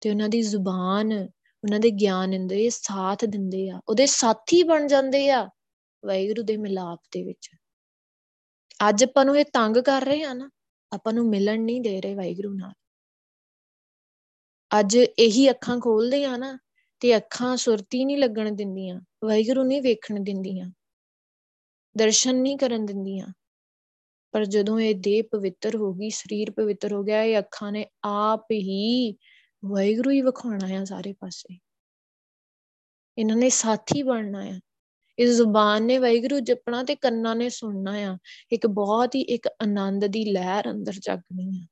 [0.00, 1.12] ਤੇ ਉਹਨਾਂ ਦੀ ਜ਼ੁਬਾਨ,
[1.64, 5.50] ਉਹਨਾਂ ਦੇ ਗਿਆਨ ਇੰਦਰੀ ਸਾਥ ਦਿੰਦੇ ਆ। ਉਹਦੇ ਸਾਥੀ ਬਣ ਜਾਂਦੇ ਆ
[6.06, 7.50] ਵਾਹਿਗੁਰੂ ਦੇ ਮਿਲਾਪ ਦੇ ਵਿੱਚ।
[8.88, 10.50] ਅੱਜ ਆਪਾਂ ਨੂੰ ਇਹ ਤੰਗ ਕਰ ਰਹੇ ਆ ਨਾ,
[10.92, 12.72] ਆਪਾਂ ਨੂੰ ਮਿਲਣ ਨਹੀਂ ਦੇ ਰਹੇ ਵਾਹਿਗੁਰੂ ਨਾਲ।
[14.80, 16.58] ਅੱਜ ਇਹੀ ਅੱਖਾਂ ਖੋਲਦੇ ਆ ਨਾ,
[17.00, 20.70] ਤੇ ਅੱਖਾਂ ਸੁਰਤੀ ਨਹੀਂ ਲੱਗਣ ਦਿੰਦੀਆਂ। ਵਾਹਿਗੁਰੂ ਨਹੀਂ ਵੇਖਣ ਦਿੰਦੀਆਂ,
[21.96, 23.26] ਦਰਸ਼ਨ ਨਹੀਂ ਕਰਨ ਦਿੰਦੀਆਂ।
[24.32, 28.44] ਪਰ ਜਦੋਂ ਇਹ ਦੇਹ ਪਵਿੱਤਰ ਹੋ ਗਈ, ਸਰੀਰ ਪਵਿੱਤਰ ਹੋ ਗਿਆ, ਇਹ ਅੱਖਾਂ ਨੇ ਆਪ
[28.52, 29.16] ਹੀ
[29.64, 31.58] ਵਾਹਿਗੁਰੂ ਹੀ ਵਿਖਾਉਣਾ ਆ ਸਾਰੇ ਪਾਸੇ।
[33.18, 34.60] ਇਹਨਾਂ ਨੇ ਸਾਥੀ ਬਣਨਾ ਆ।
[35.18, 38.18] ਇਸ ਜ਼ੁਬਾਨ ਨੇ ਵਾਹਿਗੁਰੂ ਜਪਣਾ ਤੇ ਕੰਨਾਂ ਨੇ ਸੁਣਨਾ ਆ।
[38.52, 41.66] ਇੱਕ ਬਹੁਤ ਹੀ ਇੱਕ ਆਨੰਦ ਦੀ ਲਹਿਰ ਅੰਦਰ ਜਾਗਣੀ ਆ।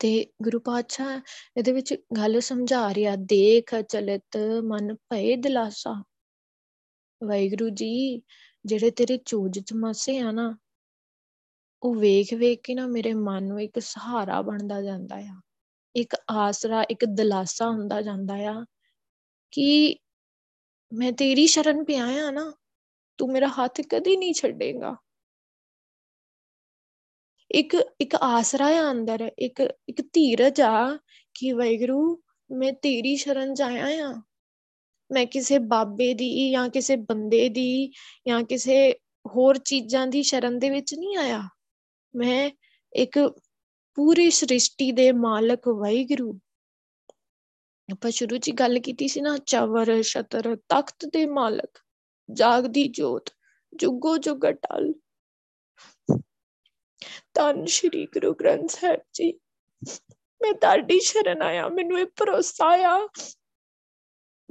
[0.00, 1.20] ਤੇ ਗੁਰੂ ਪਾਤਸ਼ਾਹ
[1.56, 6.04] ਇਹਦੇ ਵਿੱਚ ਗੱਲ ਸਮਝਾ ਰਿਹਾ ਦੇਖ ਚਲਿਤ ਮਨ ਭਏ ਦਿਲਾਸਾ।
[7.24, 8.22] ਵਾਹਿਗੁਰੂ ਜੀ,
[8.64, 10.58] ਜਿਹੜੇ ਤੇਰੇ ਚੋਜ ਚਮਾਸੇ ਆ ਨਾ,
[11.82, 15.40] ਉਹ ਵੇਖ ਵੇਖ ਕੇ ਨਾ ਮੇਰੇ ਮਨ ਨੂੰ ਇੱਕ ਸਹਾਰਾ ਬਣਦਾ ਜਾਂਦਾ ਆ।
[15.96, 18.64] ਇੱਕ ਆਸਰਾ, ਇੱਕ ਦਿਲਾਸਾ ਹੁੰਦਾ ਜਾਂਦਾ ਆ
[19.50, 19.96] ਕਿ
[20.92, 22.52] ਮੈਂ ਤੇਰੀ ਸ਼ਰਨ ਪਿਆ ਆ ਨਾ,
[23.18, 24.96] ਤੂੰ ਮੇਰਾ ਹੱਥ ਕਦੀ ਨਹੀਂ ਛੱਡੇਗਾ।
[27.50, 30.96] ਇੱਕ ਇੱਕ ਆਸਰਾ ਆ ਅੰਦਰ, ਇੱਕ ਇੱਕ ਧੀਰਜ ਆ
[31.34, 34.22] ਕਿ ਵੈਗਰੂ ਮੈਂ ਤੇਰੀ ਸ਼ਰਨ ਚ ਆਇਆ ਆ।
[35.12, 37.92] ਮੈਂ ਕਿਸੇ ਬਾਬੇ ਦੀ ਜਾਂ ਕਿਸੇ ਬੰਦੇ ਦੀ
[38.28, 38.92] ਜਾਂ ਕਿਸੇ
[39.26, 41.42] ਹੋਰ ਚੀਜ਼ਾਂ ਦੀ ਸ਼ਰਨ ਦੇ ਵਿੱਚ ਨਹੀਂ ਆਇਆ।
[42.16, 42.50] ਮੈਂ
[42.92, 43.18] ਇੱਕ
[43.94, 46.38] ਪੂਰੀ ਸ੍ਰਿਸ਼ਟੀ ਦੇ ਮਾਲਕ ਵੈਗਰੂ
[47.92, 51.78] ਆਪਾਂ ਸ਼ੁਰੂ 'ਚ ਗੱਲ ਕੀਤੀ ਸੀ ਨਾ, ਚਵਰ, ਛਤਰ, ਤਖਤ ਦੇ ਮਾਲਕ,
[52.32, 53.30] ਜਾਗਦੀ ਜੋਤ,
[53.76, 54.46] ਜੁਗੋ ਜੁਗ
[57.34, 59.40] ਟਲ ਤਨ ਸ਼੍ਰੀ ਗੁਰੂ ਗ੍ਰੰਥ ਸਾਹਿਬ ਜੀ।
[60.42, 63.06] ਮੈਂ ਤੁਹਾਡੀ ਸ਼ਰਨ ਆਇਆ। ਮੈਨੂੰ ਇਹ ਭਰੋਸਾ ਆ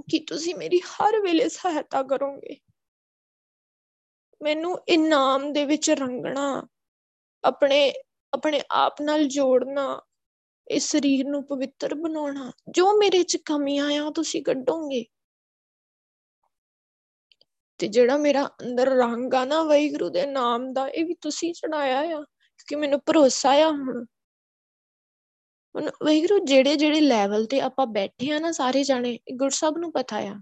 [0.09, 2.57] ਕਿ ਤੁਸੀਂ ਮੇਰੀ ਹਰ ਵੇਲੇ ਸਹਾਇਤਾ ਕਰੋਗੇ।
[4.43, 6.67] ਮੈਨੂੰ ਇਨਾਮ ਦੇ ਵਿੱਚ ਰੰਗਣਾ,
[7.43, 7.93] ਆਪਣੇ
[8.33, 10.01] ਆਪਣੇ ਆਪ ਨਾਲ ਜੋੜਨਾ,
[10.67, 15.05] ਇਸ ਸਰੀਰ ਨੂੰ ਪਵਿੱਤਰ ਬਣਾਉਣਾ, ਜੋ ਮੇਰੇ 'ਚ ਕਮੀਆਂ ਆ ਤੁਸੀਂ ਕੱਢੋਗੇ।
[17.77, 21.99] ਤੇ ਜਿਹੜਾ ਮੇਰਾ ਅੰਦਰ ਰੰਗ ਆ ਨਾ ਵਾਹਿਗੁਰੂ ਦੇ ਨਾਮ ਦਾ, ਇਹ ਵੀ ਤੁਸੀਂ ਚੜਾਇਆ
[21.99, 22.25] ਆ।
[22.67, 24.05] ਕਿਉਂਕਿ ਮੈਨੂੰ ਭਰੋਸਾ ਆ ਹੁਣ।
[25.75, 30.17] ਹੁਣ ਵਾਹਿਗੁਰੂ, ਜਿਹੜੇ ਜਿਹੜੇ ਲੈਵਲ ਤੇ ਆਪਾਂ ਬੈਠੇ ਆ ਨਾ ਸਾਰੇ ਜਾਣੇ ਗੁਰਸਬ ਨੂੰ ਪਤਾ
[30.17, 30.35] ਆ।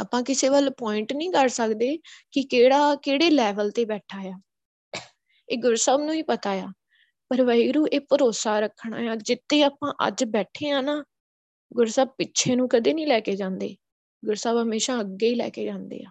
[0.00, 1.98] ਆਪਾਂ ਕਿਸੇ ਵੱਲ ਪੁਆਇੰਟ ਨਹੀਂ ਕਰ ਸਕਦੇ
[2.30, 4.40] ਕਿ ਕਿਹੜਾ, ਕਿਹੜੇ ਲੈਵਲ ਤੇ ਬੈਠਾ ਆ।
[5.48, 6.68] ਇਹ ਗੁਰਸਬ ਨੂੰ ਹੀ ਪਤਾ ਆ।
[7.28, 11.04] ਪਰ ਵਾਹਿਗੁਰੂ, ਇਹ ਭਰੋਸਾ ਰੱਖਣਾ ਆ। ਜਿੱਤੇ ਆਪਾਂ ਅੱਜ ਬੈਠੇ ਆ ਨਾ
[11.74, 13.76] ਗੁਰਸਬ ਪਿੱਛੇ ਨੂੰ ਕਦੇ ਨਹੀਂ ਲੈ ਕੇ ਜਾਂਦੇ।
[14.24, 16.10] ਗੁਰਸਬ ਹਮੇਸ਼ਾ ਅੱਗੇ ਹੀ ਲੈ ਕੇ ਜਾਂਦੇ ਆ।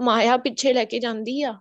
[0.00, 1.60] ਮਾਇਆ ਪਿੱਛੇ ਲੈ ਕੇ ਜਾਂਦੀ ਆ।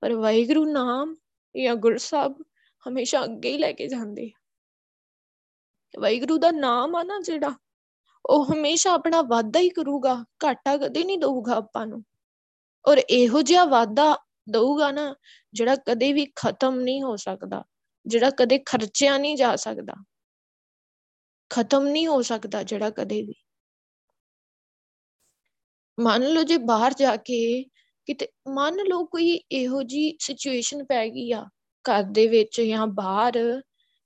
[0.00, 1.16] ਪਰ ਵਾਹਿਗੁਰੂ ਨਾਮ
[1.56, 2.42] ਜਾਂ ਗੁਰਸਬ
[2.88, 4.40] ਹਮੇਸ਼ਾ ਅੱਗੇ ਹੀ ਲੈ ਕੇ ਜਾਂਦੇ ਆ।
[6.00, 7.54] ਵਾਹਿਗੁਰੂ ਦਾ ਨਾਮ ਆ ਨਾ ਜਿਹੜਾ,
[8.26, 12.04] ਉਹ ਹਮੇਸ਼ਾ ਆਪਣਾ ਵਾਅਦਾ ਹੀ ਕਰੂਗਾ, ਘਾਟਾ ਕਦੇ ਨਹੀਂ ਦਊਗਾ ਆਪਾਂ ਨੂੰ।
[12.88, 14.16] ਔਰ ਇਹੋ ਜਿਹਾ ਵਾਅਦਾ
[14.50, 15.14] ਦਊਗਾ ਨਾ,
[15.52, 17.64] ਜਿਹੜਾ ਕਦੇ ਵੀ ਖਤਮ ਨਹੀਂ ਹੋ ਸਕਦਾ,
[18.06, 19.94] ਜਿਹੜਾ ਕਦੇ ਖਰਚਿਆ ਨਹੀਂ ਜਾ ਸਕਦਾ।
[21.50, 23.34] ਖਤਮ ਨਹੀਂ ਹੋ ਸਕਦਾ ਜਿਹੜਾ ਕਦੇ ਵੀ।
[26.00, 27.64] ਮੰਨ ਲਓ ਜੇ ਬਾਹਰ ਜਾ ਕੇ
[28.06, 31.46] ਕਿਤੇ ਮੰਨ ਲਓ ਕੋਈ ਇਹੋ ਜੀ ਸਿਚੁਏਸ਼ਨ ਪੈ ਗਈ ਆ
[31.84, 33.62] ਘਰ ਦੇ ਵਿੱਚ ਜਾਂ ਬਾਹਰ,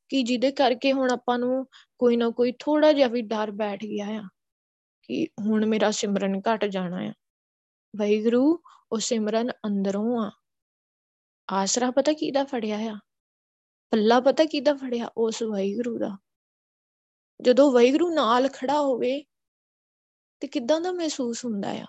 [0.08, 1.66] ਕਿ ਜਿਹਦੇ ਕਰਕੇ ਹੁਣ ਆਪਾਂ ਨੂੰ
[1.98, 4.22] ਕੋਈ ਨਾ ਕੋਈ ਥੋੜਾ ਜਿਹਾ ਵੀ ਡਰ ਬੈਠ ਗਿਆ ਆ
[5.02, 7.12] ਕਿ ਹੁਣ ਮੇਰਾ ਸਿਮਰਨ ਘਟ ਜਾਣਾ ਆ।
[7.96, 10.30] ਵੈਗਰੂ ਉਹ ਸਿਮਰਨ ਅੰਦਰੋਂ ਆ।
[11.52, 12.98] ਆਸਰਾ ਪਤਾ ਕਿਹਦਾ ਫੜਿਆ ਆ?
[13.90, 15.10] ਪੱਲਾ ਪਤਾ ਕਿਹਦਾ ਫੜਿਆ?
[15.16, 16.18] ਉਸ ਵੈਗਰੂ ਦਾ।
[17.42, 19.24] ਜਦੋਂ ਵੈਗਰੂ ਨਾਲ ਖੜਾ ਹੋਵੇ
[20.40, 21.86] ਤੇ ਕਿਦਾਂ ਦਾ ਮਹਿਸੂਸ ਹੁੰਦਾ ਆ?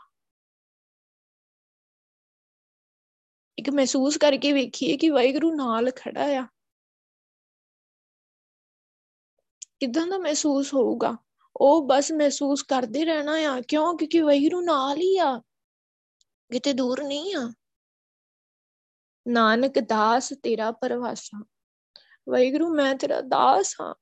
[3.57, 6.47] ਇੱਕ ਮਹਿਸੂਸ ਕਰਕੇ ਵੇਖੀਏ ਕਿ ਵੈਗਰੂ ਨਾਲ ਖੜਾ ਆ।
[9.79, 11.17] ਕਿਦਾਂ ਦਾ ਮਹਿਸੂਸ ਹੋਊਗਾ?
[11.55, 13.97] ਉਹ ਬਸ ਮਹਿਸੂਸ ਕਰਦੇ ਰਹਿਣਾ ਆ, ਕਿਉਂ?
[13.97, 15.41] ਕਿਉਂਕਿ ਵੈਗਰੂ ਨਾਲ ਹੀ ਆ।
[16.53, 17.53] ਕਿਤੇ ਦੂਰ ਨਹੀਂ ਆ।
[19.27, 21.45] ਨਾਨਕ ਦਾਸ ਤੇਰਾ ਪਰਵਾਸਾ।
[22.29, 23.95] ਵੈਗਰੂ ਮੈਂ ਤੇਰਾ ਦਾਸ ਹਾਂ।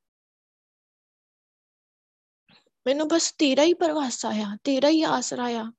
[2.87, 5.71] ਮੈਨੂੰ ਬਸ ਤੇਰਾ ਹੀ ਪਰਵਾਸਾ ਆ, ਤੇਰਾ ਹੀ ਆਸਰਾ ਆ।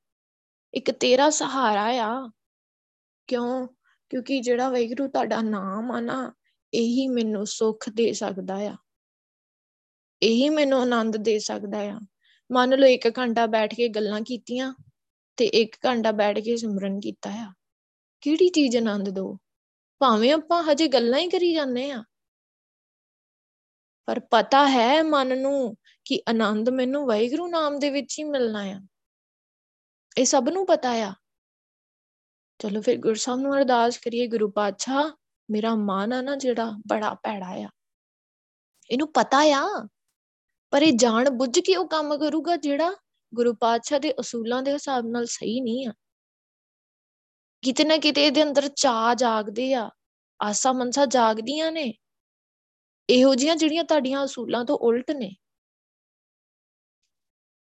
[0.74, 2.30] ਇੱਕ ਤੇਰਾ ਸਹਾਰਾ ਆ।
[3.26, 3.68] ਕਿਉਂ?
[4.08, 6.34] ਕਿਉਂਕਿ ਜਿਹੜਾ ਵੈਗਰੂ ਤੁਹਾਡਾ ਨਾਮ ਆ ਨਾ,
[6.74, 8.76] ਇਹੀ ਮੈਨੂੰ ਸੁੱਖ ਦੇ ਸਕਦਾ ਆ।
[10.22, 12.00] ਇਹੀ ਮੈਨੂੰ ਆਨੰਦ ਦੇ ਸਕਦਾ ਆ।
[12.52, 14.74] ਮੰਨ ਲਓ ਇੱਕ ਘੰਟਾ ਬੈਠ ਕੇ ਗੱਲਾਂ ਕੀਤੀਆਂ
[15.36, 17.52] ਤੇ ਇੱਕ ਘੰਟਾ ਬੈਠ ਕੇ ਸਿਮਰਨ ਕੀਤਾ ਆ।
[18.20, 19.38] ਕਿਹੜੀ ਚੀਜ਼ ਆਨੰਦ ਦੋ?
[19.98, 22.04] ਭਾਵੇਂ ਆਪਾਂ ਹਜੇ ਗੱਲਾਂ ਹੀ ਕਰੀ ਜਾਂਦੇ ਆ।
[24.06, 28.80] ਪਰ ਪਤਾ ਹੈ ਮਨ ਨੂੰ ਕਿ ਆਨੰਦ ਮੈਨੂੰ ਵਾਹਿਗੁਰੂ ਨਾਮ ਦੇ ਵਿੱਚ ਹੀ ਮਿਲਣਾ ਆ।
[30.18, 31.12] ਇਹ ਸਭ ਨੂੰ ਪਤਾ ਆ।
[32.58, 35.10] ਚਲੋ ਫਿਰ ਗੁਰਸਾਹਿਬ ਨੂੰ ਅਰਦਾਸ ਕਰੀਏ, ਗੁਰੂ ਪਾਤਸ਼ਾਹ,
[35.50, 37.68] ਮੇਰਾ ਮਨ ਆ ਨਾ ਜਿਹੜਾ ਬੜਾ ਭੈੜਾ ਆ।
[38.90, 39.88] ਇਹਨੂੰ ਪਤਾ ਆ,
[40.70, 42.94] ਪਰ ਇਹ ਜਾਣ ਬੁੱਝ ਕੇ ਉਹ ਕੰਮ ਕਰੂਗਾ ਜਿਹੜਾ
[43.34, 45.92] ਗੁਰੂ ਪਾਤਸ਼ਾਹ ਦੇ ਅਸੂਲਾਂ ਦੇ ਹਿਸਾਬ ਨਾਲ ਸਹੀ ਨਹੀਂ ਆ।
[47.62, 49.90] ਕਿਤੇ ਨਾ ਕਿਤੇ ਇਹਦੇ ਅੰਦਰ ਚਾਹ ਜਾਗਦੇ ਆ,
[50.42, 51.94] ਆਸਾ ਮਨਸਾ ਜਾਗਦੀਆਂ ਨੇ।
[53.10, 55.36] ਇਹੋ ਜੀਆਂ ਜਿਹੜੀਆਂ ਤੁਹਾਡੀਆਂ ਅਸੂਲਾਂ ਤੋਂ ਉਲਟ ਨੇ।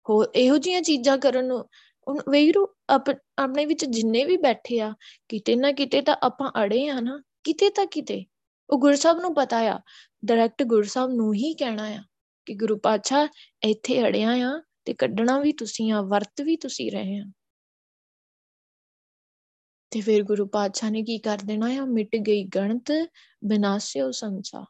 [0.09, 1.69] ਹੋ ਇਹੋ ਜੀਆਂ ਚੀਜ਼ਾਂ ਕਰਨ ਨੂੰ
[2.07, 4.93] ਹੁਣ ਵੇਰੂ ਆਪਣੇ ਵਿੱਚ ਜਿੰਨੇ ਵੀ ਬੈਠੇ ਆ,
[5.29, 8.25] ਕਿਤੇ ਨਾ ਕਿਤੇ ਤਾਂ ਆਪਾਂ ਅੜੇ ਆ ਨਾ, ਕਿਤੇ ਤਾਂ ਕਿਤੇ।
[8.69, 9.79] ਉਹ ਗੁਰਸਬ ਨੂੰ ਪਤਾ ਆ
[10.25, 12.03] ਡਾਇਰੈਕਟ ਗੁਰਸਬ ਨੂੰ ਹੀ ਕਹਿਣਾ ਆ
[12.45, 13.27] ਕਿ ਗੁਰੂ ਪਾਤਸ਼ਾਹ
[13.63, 17.23] ਇੱਥੇ ਅੜਿਆ ਆ ਤੇ ਕੱਢਣਾ ਵੀ ਤੁਸੀਂ ਆ, ਵਰਤ ਵੀ ਤੁਸੀਂ ਰਹੇ ਆ।
[19.91, 21.85] ਤੇ ਫਿਰ ਗੁਰੂ ਪਾਤਸ਼ਾਹ ਨੇ ਕੀ ਕਰ ਦੇਣਾ ਆ?
[21.85, 22.91] ਮਿਟ ਗਈ ਗਣਤ,
[23.45, 24.65] ਬਿਨਾਸਿਓ ਸੰਸਾ।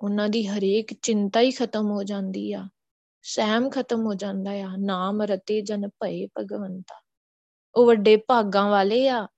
[0.00, 2.68] ਉਹਨਾਂ ਦੀ ਹਰੇਕ ਚਿੰਤਾ ਹੀ ਖਤਮ ਹੋ ਜਾਂਦੀ ਆ।
[3.22, 7.00] ਸਹਿਮ ਖਤਮ ਹੋ ਜਾਂਦਾ ਆ, ਨਾਮ ਰਤੇ ਜਨ ਭਏ ਭਗਵੰਤਾ।
[7.74, 9.28] ਉਹ ਵੱਡੇ ਭਾਗਾਂ ਵਾਲੇ ਆ,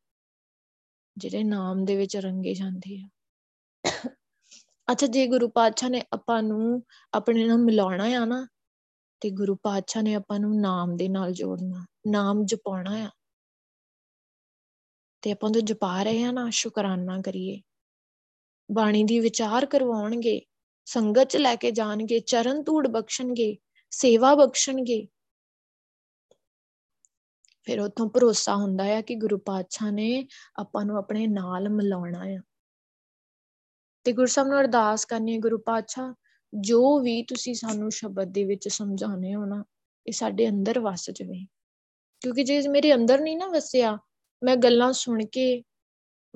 [1.16, 3.08] ਜਿਹੜੇ ਨਾਮ ਦੇ ਵਿੱਚ ਰੰਗੇ ਜਾਂਦੇ ਆ।
[4.92, 6.82] ਅੱਛਾ, ਜੇ ਗੁਰੂ ਪਾਤਸ਼ਾਹ ਨੇ ਆਪਾਂ ਨੂੰ
[7.14, 8.46] ਆਪਣੇ ਨਾਲ ਮਿਲਾਉਣਾ ਆ ਨਾ,
[9.20, 13.10] ਤੇ ਗੁਰੂ ਪਾਤਸ਼ਾਹ ਨੇ ਆਪਾਂ ਨੂੰ ਨਾਮ ਦੇ ਨਾਲ ਜੋੜਨਾ, ਨਾਮ ਜਪਾਉਣਾ ਆ।
[15.22, 17.60] ਤੇ ਆਪਾਂ ਤੋਂ ਜਪਾ ਰਹੇ ਆ ਨਾ, ਸ਼ੁਕਰਾਨਾ ਕਰੀਏ।
[18.72, 20.40] ਬਾਣੀ ਦੀ ਵਿਚਾਰ ਕਰਵਾਉਣਗੇ,
[20.84, 23.56] ਸੰਗਤ ਚ ਲੈ ਕੇ ਜਾਣਗੇ, ਚਰਨ ਧੂੜ ਬਖਸ਼ਣਗੇ
[23.92, 25.08] ਸੇਵਾ ਬਖਸ਼ਣਗੇ।
[27.62, 30.26] ਫਿਰ ਉਥੋਂ ਭਰੋਸਾ ਹੁੰਦਾ ਆ ਕਿ ਗੁਰੂ ਪਾਤਸ਼ਾਹ ਨੇ
[30.56, 32.38] ਆਪਾਂ ਨੂੰ ਆਪਣੇ ਨਾਲ ਮਿਲਾਉਣਾ ਆ।
[34.04, 36.14] ਤੇ ਗੁਰਸਬ ਨੂੰ ਅਰਦਾਸ ਕਰਨੀ ਹੈ ਗੁਰੂ ਪਾਤਸ਼ਾਹ,
[36.54, 39.64] ਜੋ ਵੀ ਤੁਸੀਂ ਸਾਨੂੰ ਸ਼ਬਦ ਦੇ ਵਿੱਚ ਸਮਝਾਉਨੇ ਹੋ ਨਾ,
[40.06, 41.46] ਇਹ ਸਾਡੇ ਅੰਦਰ ਵਸ ਜਵੇ।
[42.20, 43.98] ਕਿਉਂਕਿ ਜੇ ਮੇਰੇ ਅੰਦਰ ਨਹੀਂ ਨਾ ਵਸਿਆ,
[44.44, 45.62] ਮੈਂ ਗੱਲਾਂ ਸੁਣ ਕੇ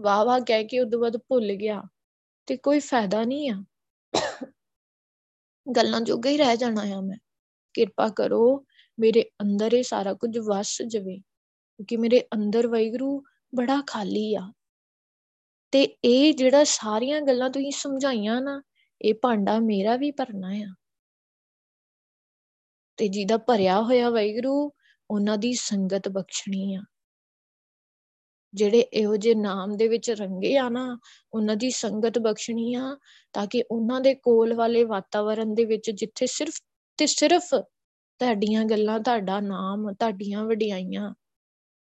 [0.00, 1.82] ਵਾਹ ਵਾਹ ਕਹਿ ਕੇ ਉਦੋਂ ਬਾਅਦ ਭੁੱਲ ਗਿਆ,
[2.46, 3.64] ਤੇ ਕੋਈ ਫਾਇਦਾ ਨਹੀਂ ਆ।
[5.76, 7.25] ਗੱਲਾਂ ਜੋਗਾ ਹੀ ਰਹਿ ਜਾਣਾ ਆ ਮੈਂ।
[7.76, 8.64] ਕਿਰਪਾ ਕਰੋ
[8.98, 13.22] ਮੇਰੇ ਅੰਦਰ ਇਹ ਸਾਰਾ ਕੁਝ ਵਸ ਜਵੇ, ਕਿਉਂਕਿ ਮੇਰੇ ਅੰਦਰ ਵੈਗਰੂ
[13.54, 14.52] ਬੜਾ ਖਾਲੀ ਆ।
[15.72, 18.62] ਤੇ ਇਹ ਜਿਹੜਾ ਸਾਰੀਆਂ ਗੱਲਾਂ ਤੁਸੀਂ ਸਮਝਾਈਆਂ ਨਾ,
[19.02, 20.74] ਇਹ ਭਾਂਡਾ ਮੇਰਾ ਵੀ ਭਰਨਾ ਆ।
[22.96, 24.70] ਤੇ ਜਿਹਦਾ ਭਰਿਆ ਹੋਇਆ ਵੈਗਰੂ
[25.10, 26.82] ਉਹਨਾਂ ਦੀ ਸੰਗਤ ਬਖਸ਼ਣੀ ਆ।
[28.54, 30.98] ਜਿਹੜੇ ਇਹੋ ਜਿਹੇ ਨਾਮ ਦੇ ਵਿੱਚ ਰੰਗੇ ਆ ਨਾ,
[31.32, 32.96] ਉਹਨਾਂ ਦੀ ਸੰਗਤ ਬਖਸ਼ਣੀ ਆ,
[33.32, 36.60] ਤਾਂ ਕਿ ਉਹਨਾਂ ਦੇ ਕੋਲ ਵਾਲੇ ਵਾਤਾਵਰਣ ਦੇ ਵਿੱਚ ਜਿੱਥੇ ਸਿਰਫ
[36.97, 37.55] ਤੇ ਸਿਰਫ
[38.18, 41.14] ਤੁਹਾਡੀਆਂ ਗੱਲਾਂ, ਤੁਹਾਡਾ ਨਾਮ, ਤੁਹਾਡੀਆਂ ਵਡਿਆਈਆਂ,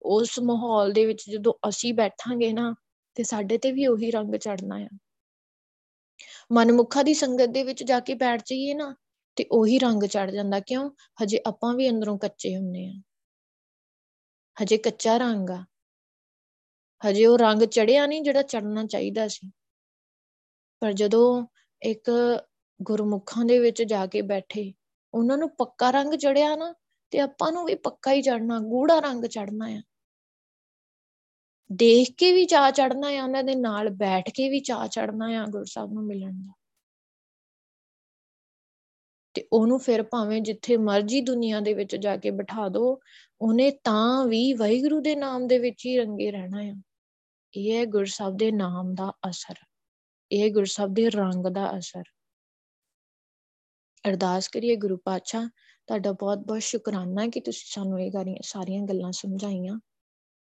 [0.02, 2.74] ਉਸ ਮਾਹੌਲ ਦੇ ਵਿੱਚ ਜਦੋਂ ਅਸੀਂ ਬੈਠਾਂਗੇ ਨਾ,
[3.14, 4.88] ਤੇ ਸਾਡੇ ਤੇ ਵੀ ਉਹੀ ਰੰਗ ਚੜਨਾ ਆ।
[6.52, 8.96] ਮਨਮੁਖਾ ਦੀ ਸੰਗਤ ਦੇ ਵਿੱਚ ਜਾ ਕੇ ਬੈਠ ਜਾਈਏ ਨਾ,
[9.36, 10.90] ਤੇ ਉਹੀ ਰੰਗ ਚੜ ਜਾਂਦਾ। ਕਿਉਂ?
[11.22, 13.02] ਹਜੇ ਆਪਾਂ ਵੀ ਅੰਦਰੋਂ ਕੱਚੇ ਹੁੰਨੇ ਆ।
[14.62, 15.64] ਹਜੇ ਕੱਚਾ ਰੰਗ ਆ।
[17.08, 19.50] ਹਜੇ ਉਹ ਰੰਗ ਚੜਿਆ ਨਹੀਂ ਜਿਹੜਾ ਚੜਨਾ ਚਾਹੀਦਾ ਸੀ।
[20.80, 21.46] ਪਰ ਜਦੋਂ
[21.82, 22.10] ਇੱਕ
[22.82, 24.72] ਗੁਰਮੁਖਾਂ ਦੇ ਵਿੱਚ ਜਾ ਕੇ ਬੈਠੇ
[25.14, 26.74] ਉਹਨਾਂ ਨੂੰ ਪੱਕਾ ਰੰਗ ਚੜਿਆ ਨਾ,
[27.10, 29.82] ਤੇ ਆਪਾਂ ਨੂੰ ਵੀ ਪੱਕਾ ਹੀ ਚੜਨਾ ਗੂੜਾ ਰੰਗ ਚੜਨਾ ਆ।
[31.72, 35.46] ਦੇਖ ਕੇ ਵੀ ਚਾਹ ਚੜਨਾ ਆ, ਉਹਨਾਂ ਦੇ ਨਾਲ ਬੈਠ ਕੇ ਵੀ ਚਾਹ ਚੜਨਾ ਆ
[35.46, 36.52] ਗੁਰਸਾਹਿਬ ਨੂੰ ਮਿਲਣ ਦਾ।
[39.34, 43.00] ਤੇ ਉਹਨੂੰ ਫਿਰ ਭਾਵੇਂ ਜਿੱਥੇ ਮਰਜ਼ੀ ਦੁਨੀਆ ਦੇ ਵਿੱਚ ਜਾ ਕੇ ਬਿਠਾ ਦਿਓ
[43.40, 46.74] ਉਹਨੇ ਤਾਂ ਵੀ ਵਾਹਿਗੁਰੂ ਦੇ ਨਾਮ ਦੇ ਵਿੱਚ ਹੀ ਰੰਗੇ ਰਹਿਣਾ ਆ।
[47.54, 49.54] ਇਹ ਹੈ ਗੁਰਸਬ ਦੇ ਨਾਮ ਦਾ ਅਸਰ,
[50.32, 52.02] ਇਹ ਗੁਰਸਬ ਦੇ ਰੰਗ ਦਾ ਅਸਰ।
[54.08, 55.48] ਅਰਦਾਸ ਕਰੀਏ ਗੁਰੂ ਪਾਤਸ਼ਾਹ,
[55.86, 58.10] ਤੁਹਾਡਾ ਬਹੁਤ ਬਹੁਤ ਸ਼ੁਕਰਾਨਾ ਕਿ ਤੁਸੀਂ ਸਾਨੂੰ ਇਹ
[58.42, 59.80] ਸਾਰੀਆਂ ਗੱਲਾਂ ਸਮਝਾਈਆਂ।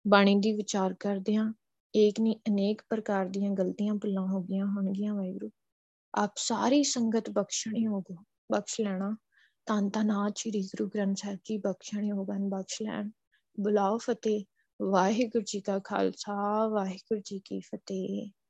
[0.08, 1.54] ਬਾਣੀ ਦੀ ਵਿਚਾਰ ਕਰਦੇ ਹਾਂ
[1.96, 5.50] ਏਕ ਨਹੀਂ ਅਨੇਕ ਪ੍ਰਕਾਰ ਦੀਆਂ ਗਲਤੀਆਂ ਭੁੱਲਾਂ ਹੋ ਗਈਆਂ ਹੋਣਗੀਆਂ, ਵਾਹਿਗੁਰੂ।
[6.16, 8.16] ਆਪ ਸਾਰੀ ਸੰਗਤ ਬਖਸ਼ਣੀ ਹੋਗੋ,
[8.52, 9.16] ਬਖਸ਼ ਲੈਣਾ।
[9.66, 13.10] ਤਾਂ ਤਾਂ ਨਾ ਸ੍ਰੀ ਗੁਰੂ ਗ੍ਰੰਥ ਸਾਹਿਬ ਜੀ, ਬਖਸ਼ਣੀ ਹੋਗਨ ਬਖਸ਼ ਲੈਣ।
[13.60, 14.46] ਬੁਲਾਓ ਫਤਿਹ।
[14.82, 18.41] ਵਾਹਿਗੁਰੂ ਜੀ ਕਾ ਖਾਲਸਾ, ਵਾਹਿਗੁਰੂ ਜੀ ਕੀ ਫਤਿਹ।